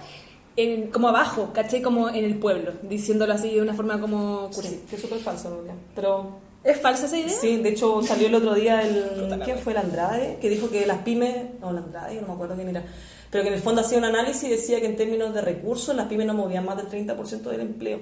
[0.56, 1.82] en- como abajo, ¿cachai?
[1.82, 4.68] Como en el pueblo, diciéndolo así de una forma como cursi.
[4.70, 5.74] sí, que es súper falso, realidad.
[5.94, 7.28] Pero ¿Es falsa esa idea?
[7.30, 9.40] Sí, de hecho salió el otro día el...
[9.44, 10.38] ¿Quién fue el Andrade?
[10.40, 11.60] Que dijo que las pymes...
[11.60, 12.84] No, el Andrade, no me acuerdo quién era.
[13.30, 15.94] Pero que en el fondo hacía un análisis y decía que en términos de recursos
[15.94, 18.00] las pymes no movían más del 30% del empleo.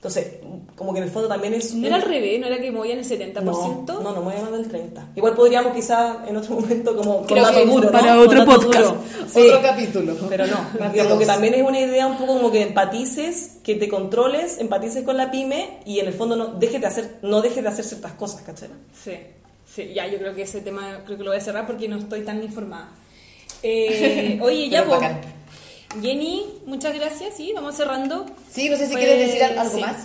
[0.00, 0.28] Entonces,
[0.76, 1.74] como que en el fondo también es...
[1.74, 2.40] ¿No era al revés?
[2.40, 3.42] ¿No era que movían el 70%?
[3.44, 5.08] No, no, no movía más del 30%.
[5.14, 7.26] Igual podríamos quizás en otro momento como...
[7.26, 8.94] Creo con que dato duro, para otro podcast.
[9.28, 9.42] Sí.
[9.42, 10.16] Otro capítulo.
[10.30, 13.90] Pero no, digamos que también es una idea un poco como que empatices, que te
[13.90, 17.62] controles, empatices con la pyme y en el fondo no dejes de hacer, no dejes
[17.62, 18.70] de hacer ciertas cosas, ¿cachai?
[19.04, 19.18] Sí,
[19.70, 21.98] sí, ya yo creo que ese tema creo que lo voy a cerrar porque no
[21.98, 22.88] estoy tan informada.
[23.62, 25.10] Eh, oye, ya, Pero pues.
[26.00, 28.26] Jenny, muchas gracias, sí, vamos cerrando.
[28.52, 29.80] Sí, no sé si Pues, quieres decir al- algo sí.
[29.80, 29.96] más.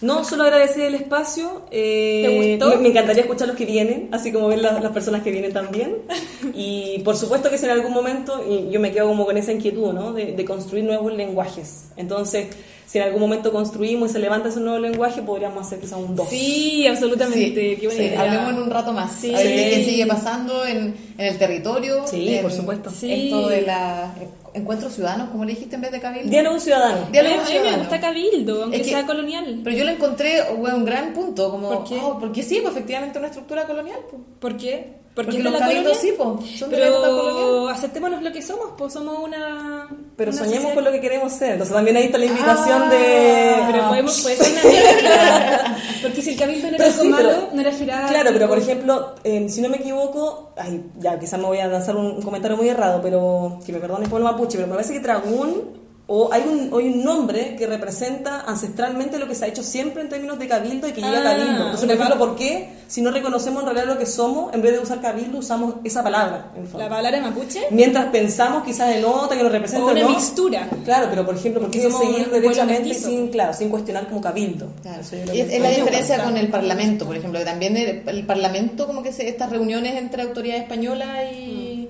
[0.00, 1.62] No, solo agradecer el espacio.
[1.70, 2.76] eh, ¿Te gustó?
[2.76, 5.52] Me, me encantaría escuchar los que vienen, así como ver las, las personas que vienen
[5.52, 5.96] también.
[6.54, 9.52] Y por supuesto que si en algún momento, y yo me quedo como con esa
[9.52, 10.12] inquietud, ¿no?
[10.12, 11.86] De, de construir nuevos lenguajes.
[11.96, 12.48] Entonces,
[12.86, 16.14] si en algún momento construimos y se levanta ese nuevo lenguaje, podríamos hacer quizá un
[16.14, 16.28] dos.
[16.28, 18.20] Sí, absolutamente, Sí, qué buena sí, idea.
[18.20, 19.10] hablemos en un rato más.
[19.12, 19.34] Sí.
[19.34, 22.06] A ver qué, sigue pasando en, en el territorio.
[22.06, 22.90] Sí, en- por supuesto.
[22.90, 23.10] Sí.
[23.10, 24.14] Esto de la
[24.54, 26.30] encuentros ciudadanos, como le dijiste en vez de cabildo.
[26.30, 27.08] Diálogo ciudadano.
[27.12, 27.78] Diálogo a mí, a mí me ciudadano.
[27.82, 29.60] gusta Cabildo, aunque Es que- sea colonial.
[29.64, 31.98] Pero yo lo encontré bueno, un gran punto, como ¿Por qué?
[32.02, 33.98] oh, porque sí, pues efectivamente una estructura colonial.
[34.10, 34.22] pues.
[34.38, 35.04] ¿Por qué?
[35.14, 37.74] Porque de los la cabildos sí, pues, son de la época Pero colonial.
[37.76, 39.86] aceptémonos lo que somos, pues somos una.
[40.16, 41.52] Pero una soñemos sociedad- con lo que queremos ser.
[41.52, 43.54] Entonces también ahí está la invitación Ah, de...
[43.72, 45.76] Pero podemos, puede ser una mezcla.
[46.02, 48.08] Porque si el cabildo no era Pero algo sí, malo, pero- no era girar.
[48.08, 51.68] Claro, pero por ejemplo, eh, si no me equivoco, ay, ya quizás me voy a
[51.68, 54.74] lanzar un, un comentario muy errado, pero que me perdone por el mapuche, pero me
[54.74, 59.46] parece que Tragún o hay un, hay un nombre que representa ancestralmente lo que se
[59.46, 61.64] ha hecho siempre en términos de cabildo y que llega Ah, a cabildo.
[61.64, 64.72] Entonces, por ejemplo, ¿por qué si no reconocemos en realidad lo que somos, en vez
[64.72, 66.52] de usar cabildo usamos esa palabra?
[66.58, 66.80] en fondo?
[66.80, 67.58] La palabra mapuche.
[67.70, 70.10] Mientras pensamos quizás en otra que nos representa O una ¿no?
[70.10, 70.68] mixtura.
[70.84, 74.68] Claro, pero por ejemplo, ¿por qué seguir derechamente sin, claro, sin cuestionar como cabildo?
[74.82, 75.00] Claro.
[75.00, 78.86] Eso es, es la diferencia con el Parlamento, por ejemplo, que también el, el Parlamento,
[78.86, 81.43] como que se, estas reuniones entre autoridad española y,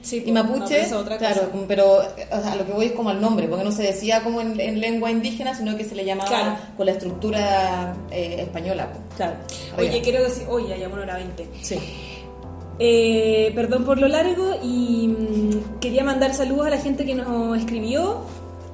[0.04, 1.64] sí, y pues, mapuche, otra claro, cosa.
[1.66, 4.22] pero o sea, a lo que voy es como al nombre, porque no se decía
[4.22, 6.56] como en, en lengua indígena, sino que se le llamaba Claro.
[6.76, 8.88] con la estructura eh, española.
[8.92, 9.16] pues.
[9.16, 9.34] Claro,
[9.78, 10.44] Oye, quiero decir.
[10.48, 11.48] Oye, ya una hora 20.
[11.62, 11.78] sí.
[12.80, 17.56] Eh, perdón por lo largo y mm, quería mandar saludos a la gente que nos
[17.56, 18.22] escribió.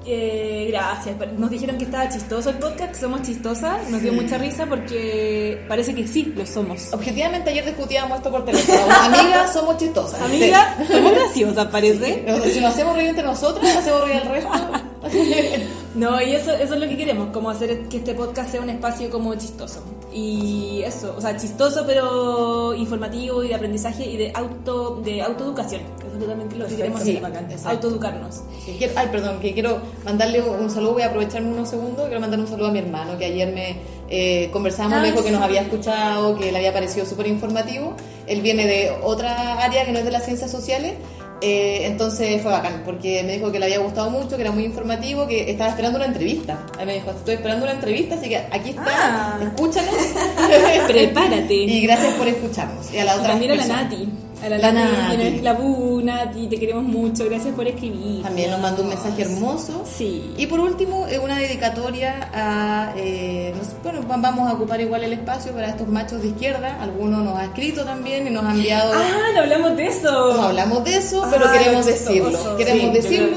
[0.06, 1.16] Eh, gracias.
[1.39, 3.89] Nos dijeron que estaba chistoso el podcast, que somos chistosas.
[3.90, 6.93] Nos dio mucha risa porque parece que sí, lo somos.
[6.93, 8.81] Objetivamente ayer discutíamos esto por teléfono.
[9.02, 10.20] Amigas, somos chistosas.
[10.22, 11.70] Amiga, somos graciosas, Sí.
[11.72, 12.24] parece.
[12.24, 14.51] Sea, si nos hacemos reír entre nosotros, nos hacemos reír al resto.
[15.94, 18.70] No, y eso, eso es lo que queremos, como hacer que este podcast sea un
[18.70, 19.82] espacio como chistoso.
[20.12, 25.81] Y eso, o sea, chistoso pero informativo y de aprendizaje y de auto de autoeducación.
[25.81, 27.68] Eso es también lo que queremos Sí, hacer.
[27.68, 28.40] Autoeducarnos.
[28.64, 32.05] Sí, quiero- ay, perdón, que quiero mandarle un, un saludo, voy a aprovecharme unos segundos,
[32.06, 33.77] quiero mandarle un saludo a mi hermano, que ayer me
[34.10, 35.32] eh, conversamos, Ah, me dijo que sí.
[35.35, 37.94] nos había escuchado, que le había parecido súper informativo,
[38.27, 40.94] él viene de otra área que no es de las ciencias sociales,
[41.42, 44.64] eh, entonces fue bacán, porque me dijo que le había gustado mucho, que era muy
[44.64, 48.36] informativo, que estaba esperando una entrevista, él me dijo, estoy esperando una entrevista, así que
[48.38, 49.38] aquí está, Ah.
[49.42, 49.94] escúchanos,
[50.86, 51.54] Prepárate.
[51.54, 54.08] y gracias por escucharnos, y a la otra también a la Nati.
[54.42, 55.16] A la, La Nati, Nati.
[55.16, 57.24] viene la Bu, Nati, te queremos mucho.
[57.26, 58.22] Gracias por escribir.
[58.22, 59.84] También nos mandó un mensaje hermoso.
[59.84, 60.32] Sí.
[60.38, 62.92] Y por último, eh, una dedicatoria a.
[62.96, 66.80] eh, nos- bueno, va- vamos a ocupar igual el espacio para estos machos de izquierda.
[66.82, 68.92] Algunos nos ha escrito también y nos ha enviado.
[68.94, 70.34] Ah, no hablamos de eso.
[70.34, 72.56] No hablamos de eso, pero Ah, queremos decirlo.
[72.56, 73.36] Queremos Sí, decirlo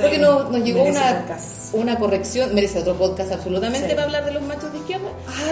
[0.00, 1.74] porque nos, nos llegó una, podcast.
[1.74, 3.94] una corrección, merece otro podcast absolutamente Sí.
[3.94, 4.95] para hablar de los machos de izquierda,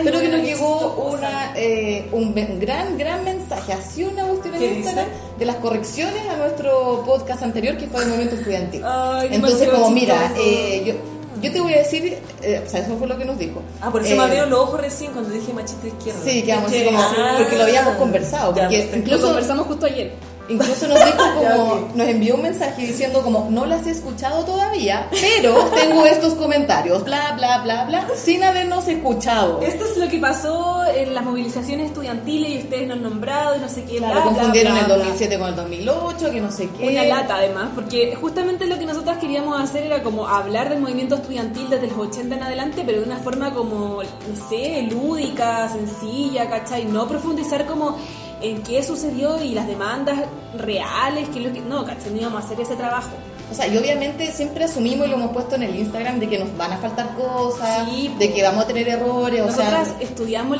[0.02, 4.74] pero que nos llegó una, eh, un gran, gran mensaje, así una cuestión en ¿Qué
[4.74, 5.18] Instagram dice?
[5.38, 8.82] de las correcciones a nuestro podcast anterior que fue de Movimiento Estudiantil.
[8.84, 10.94] Ay, Entonces, como mira, eh, yo,
[11.42, 13.60] yo te voy a decir, eh, o sea, eso fue lo que nos dijo.
[13.80, 16.20] Ah, por eso Eh, me abrieron los ojos recién cuando dije machista izquierda.
[16.24, 17.34] Sí, quedamos así como, Ah.
[17.38, 18.96] porque lo habíamos conversado, Ya, porque perfecto.
[18.96, 20.12] Lo incluso conversamos justo ayer.
[20.48, 25.08] Incluso nos dijo como, nos envió un mensaje diciendo como, no las he escuchado todavía,
[25.10, 29.60] pero tengo estos comentarios, bla, bla, bla, bla, sin habernos escuchado.
[29.60, 33.60] Esto es lo que pasó en las movilizaciones estudiantiles y ustedes nos han nombrado y
[33.60, 33.98] no sé qué.
[33.98, 34.96] Claro, bla, confundieron bla, el bla.
[34.96, 36.88] 2007 con el 2008, que no sé qué.
[36.88, 41.14] Una lata además, porque justamente lo que nosotras queríamos hacer era como hablar del movimiento
[41.16, 46.48] estudiantil desde los 80 en adelante, pero de una forma como, no sé, lúdica, sencilla,
[46.50, 46.84] ¿cachai?
[46.84, 47.96] No profundizar como
[48.42, 50.18] en qué sucedió y las demandas
[50.58, 51.60] reales, que es lo que...
[51.60, 52.10] No, ¿cachai?
[52.10, 53.10] No íbamos a hacer ese trabajo.
[53.50, 56.38] O sea, y obviamente siempre asumimos y lo hemos puesto en el Instagram de que
[56.38, 59.96] nos van a faltar cosas, Sí, de que vamos a tener errores, o Nosotras sea...
[60.00, 60.58] estudiamos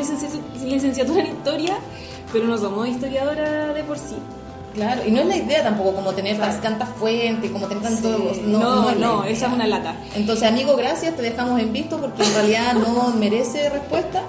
[0.65, 1.77] licenciatura, en historia,
[2.33, 4.17] pero no somos historiadoras de por sí.
[4.75, 6.53] Claro, y no es la idea tampoco como tener Claro.
[6.61, 8.39] tantas fuentes, como tener tantos...
[8.43, 9.33] No, no, es la idea.
[9.33, 9.95] esa es una lata.
[10.15, 14.23] Entonces, amigo, gracias, te dejamos en visto porque en realidad no merece respuesta,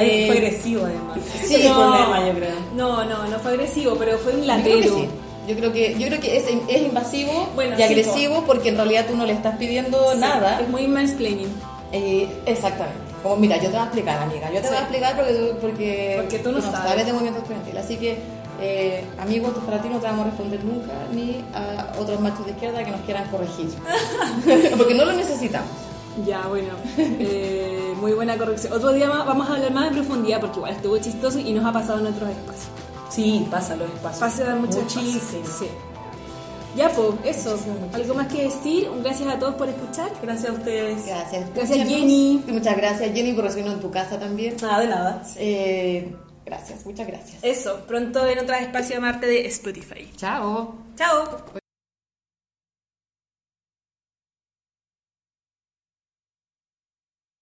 [0.00, 1.18] Ahí Eh, fue agresivo además.
[1.46, 2.54] sí, Ese no, problema, yo creo.
[2.74, 5.06] No, no, no fue agresivo, pero fue un latero.
[5.48, 8.76] Yo creo que, yo creo que es, es invasivo Bueno, y sí, agresivo porque en
[8.76, 10.60] realidad tú no le estás pidiendo Sí, nada.
[10.60, 11.48] Es muy mansplaining.
[11.92, 13.00] Eh, exactamente.
[13.22, 14.48] Como, mira, yo te voy a explicar, amiga.
[14.52, 14.68] Yo te Sí.
[14.68, 17.04] voy a explicar porque tú, porque, Porque tú no sabes.
[17.04, 17.76] de movimiento estudiantil.
[17.78, 18.18] Así que,
[18.60, 22.52] eh, amigos, para ti no te vamos a responder nunca ni a otros machos de
[22.52, 23.66] izquierda que nos quieran corregir.
[24.78, 25.68] porque no lo necesitamos.
[26.26, 28.72] Ya, bueno, eh, muy buena corrección.
[28.72, 31.64] Otro día más vamos a hablar más en profundidad porque igual estuvo chistoso y nos
[31.64, 32.68] ha pasado en otros espacios.
[33.10, 34.20] Sí, pasa los espacios.
[34.20, 35.44] Pasa mucho Muchísimo.
[35.44, 35.66] Sí.
[36.76, 37.50] Ya, pues, eso.
[37.50, 37.96] Muchísimo, muchísimo.
[37.96, 38.88] ¿Algo más que decir?
[38.88, 40.10] Un gracias a todos por escuchar.
[40.22, 41.06] Gracias a ustedes.
[41.06, 41.54] Gracias.
[41.54, 41.88] Gracias.
[41.88, 42.42] Jenny.
[42.46, 44.56] Muchas gracias, Jenny, por recibirnos en tu casa también.
[44.62, 45.22] Nada de nada.
[45.36, 46.14] Eh,
[46.46, 47.38] gracias, muchas gracias.
[47.42, 50.10] Eso, pronto en otros espacios de Marte de Spotify.
[50.16, 50.74] Chao.
[50.96, 51.59] Chao.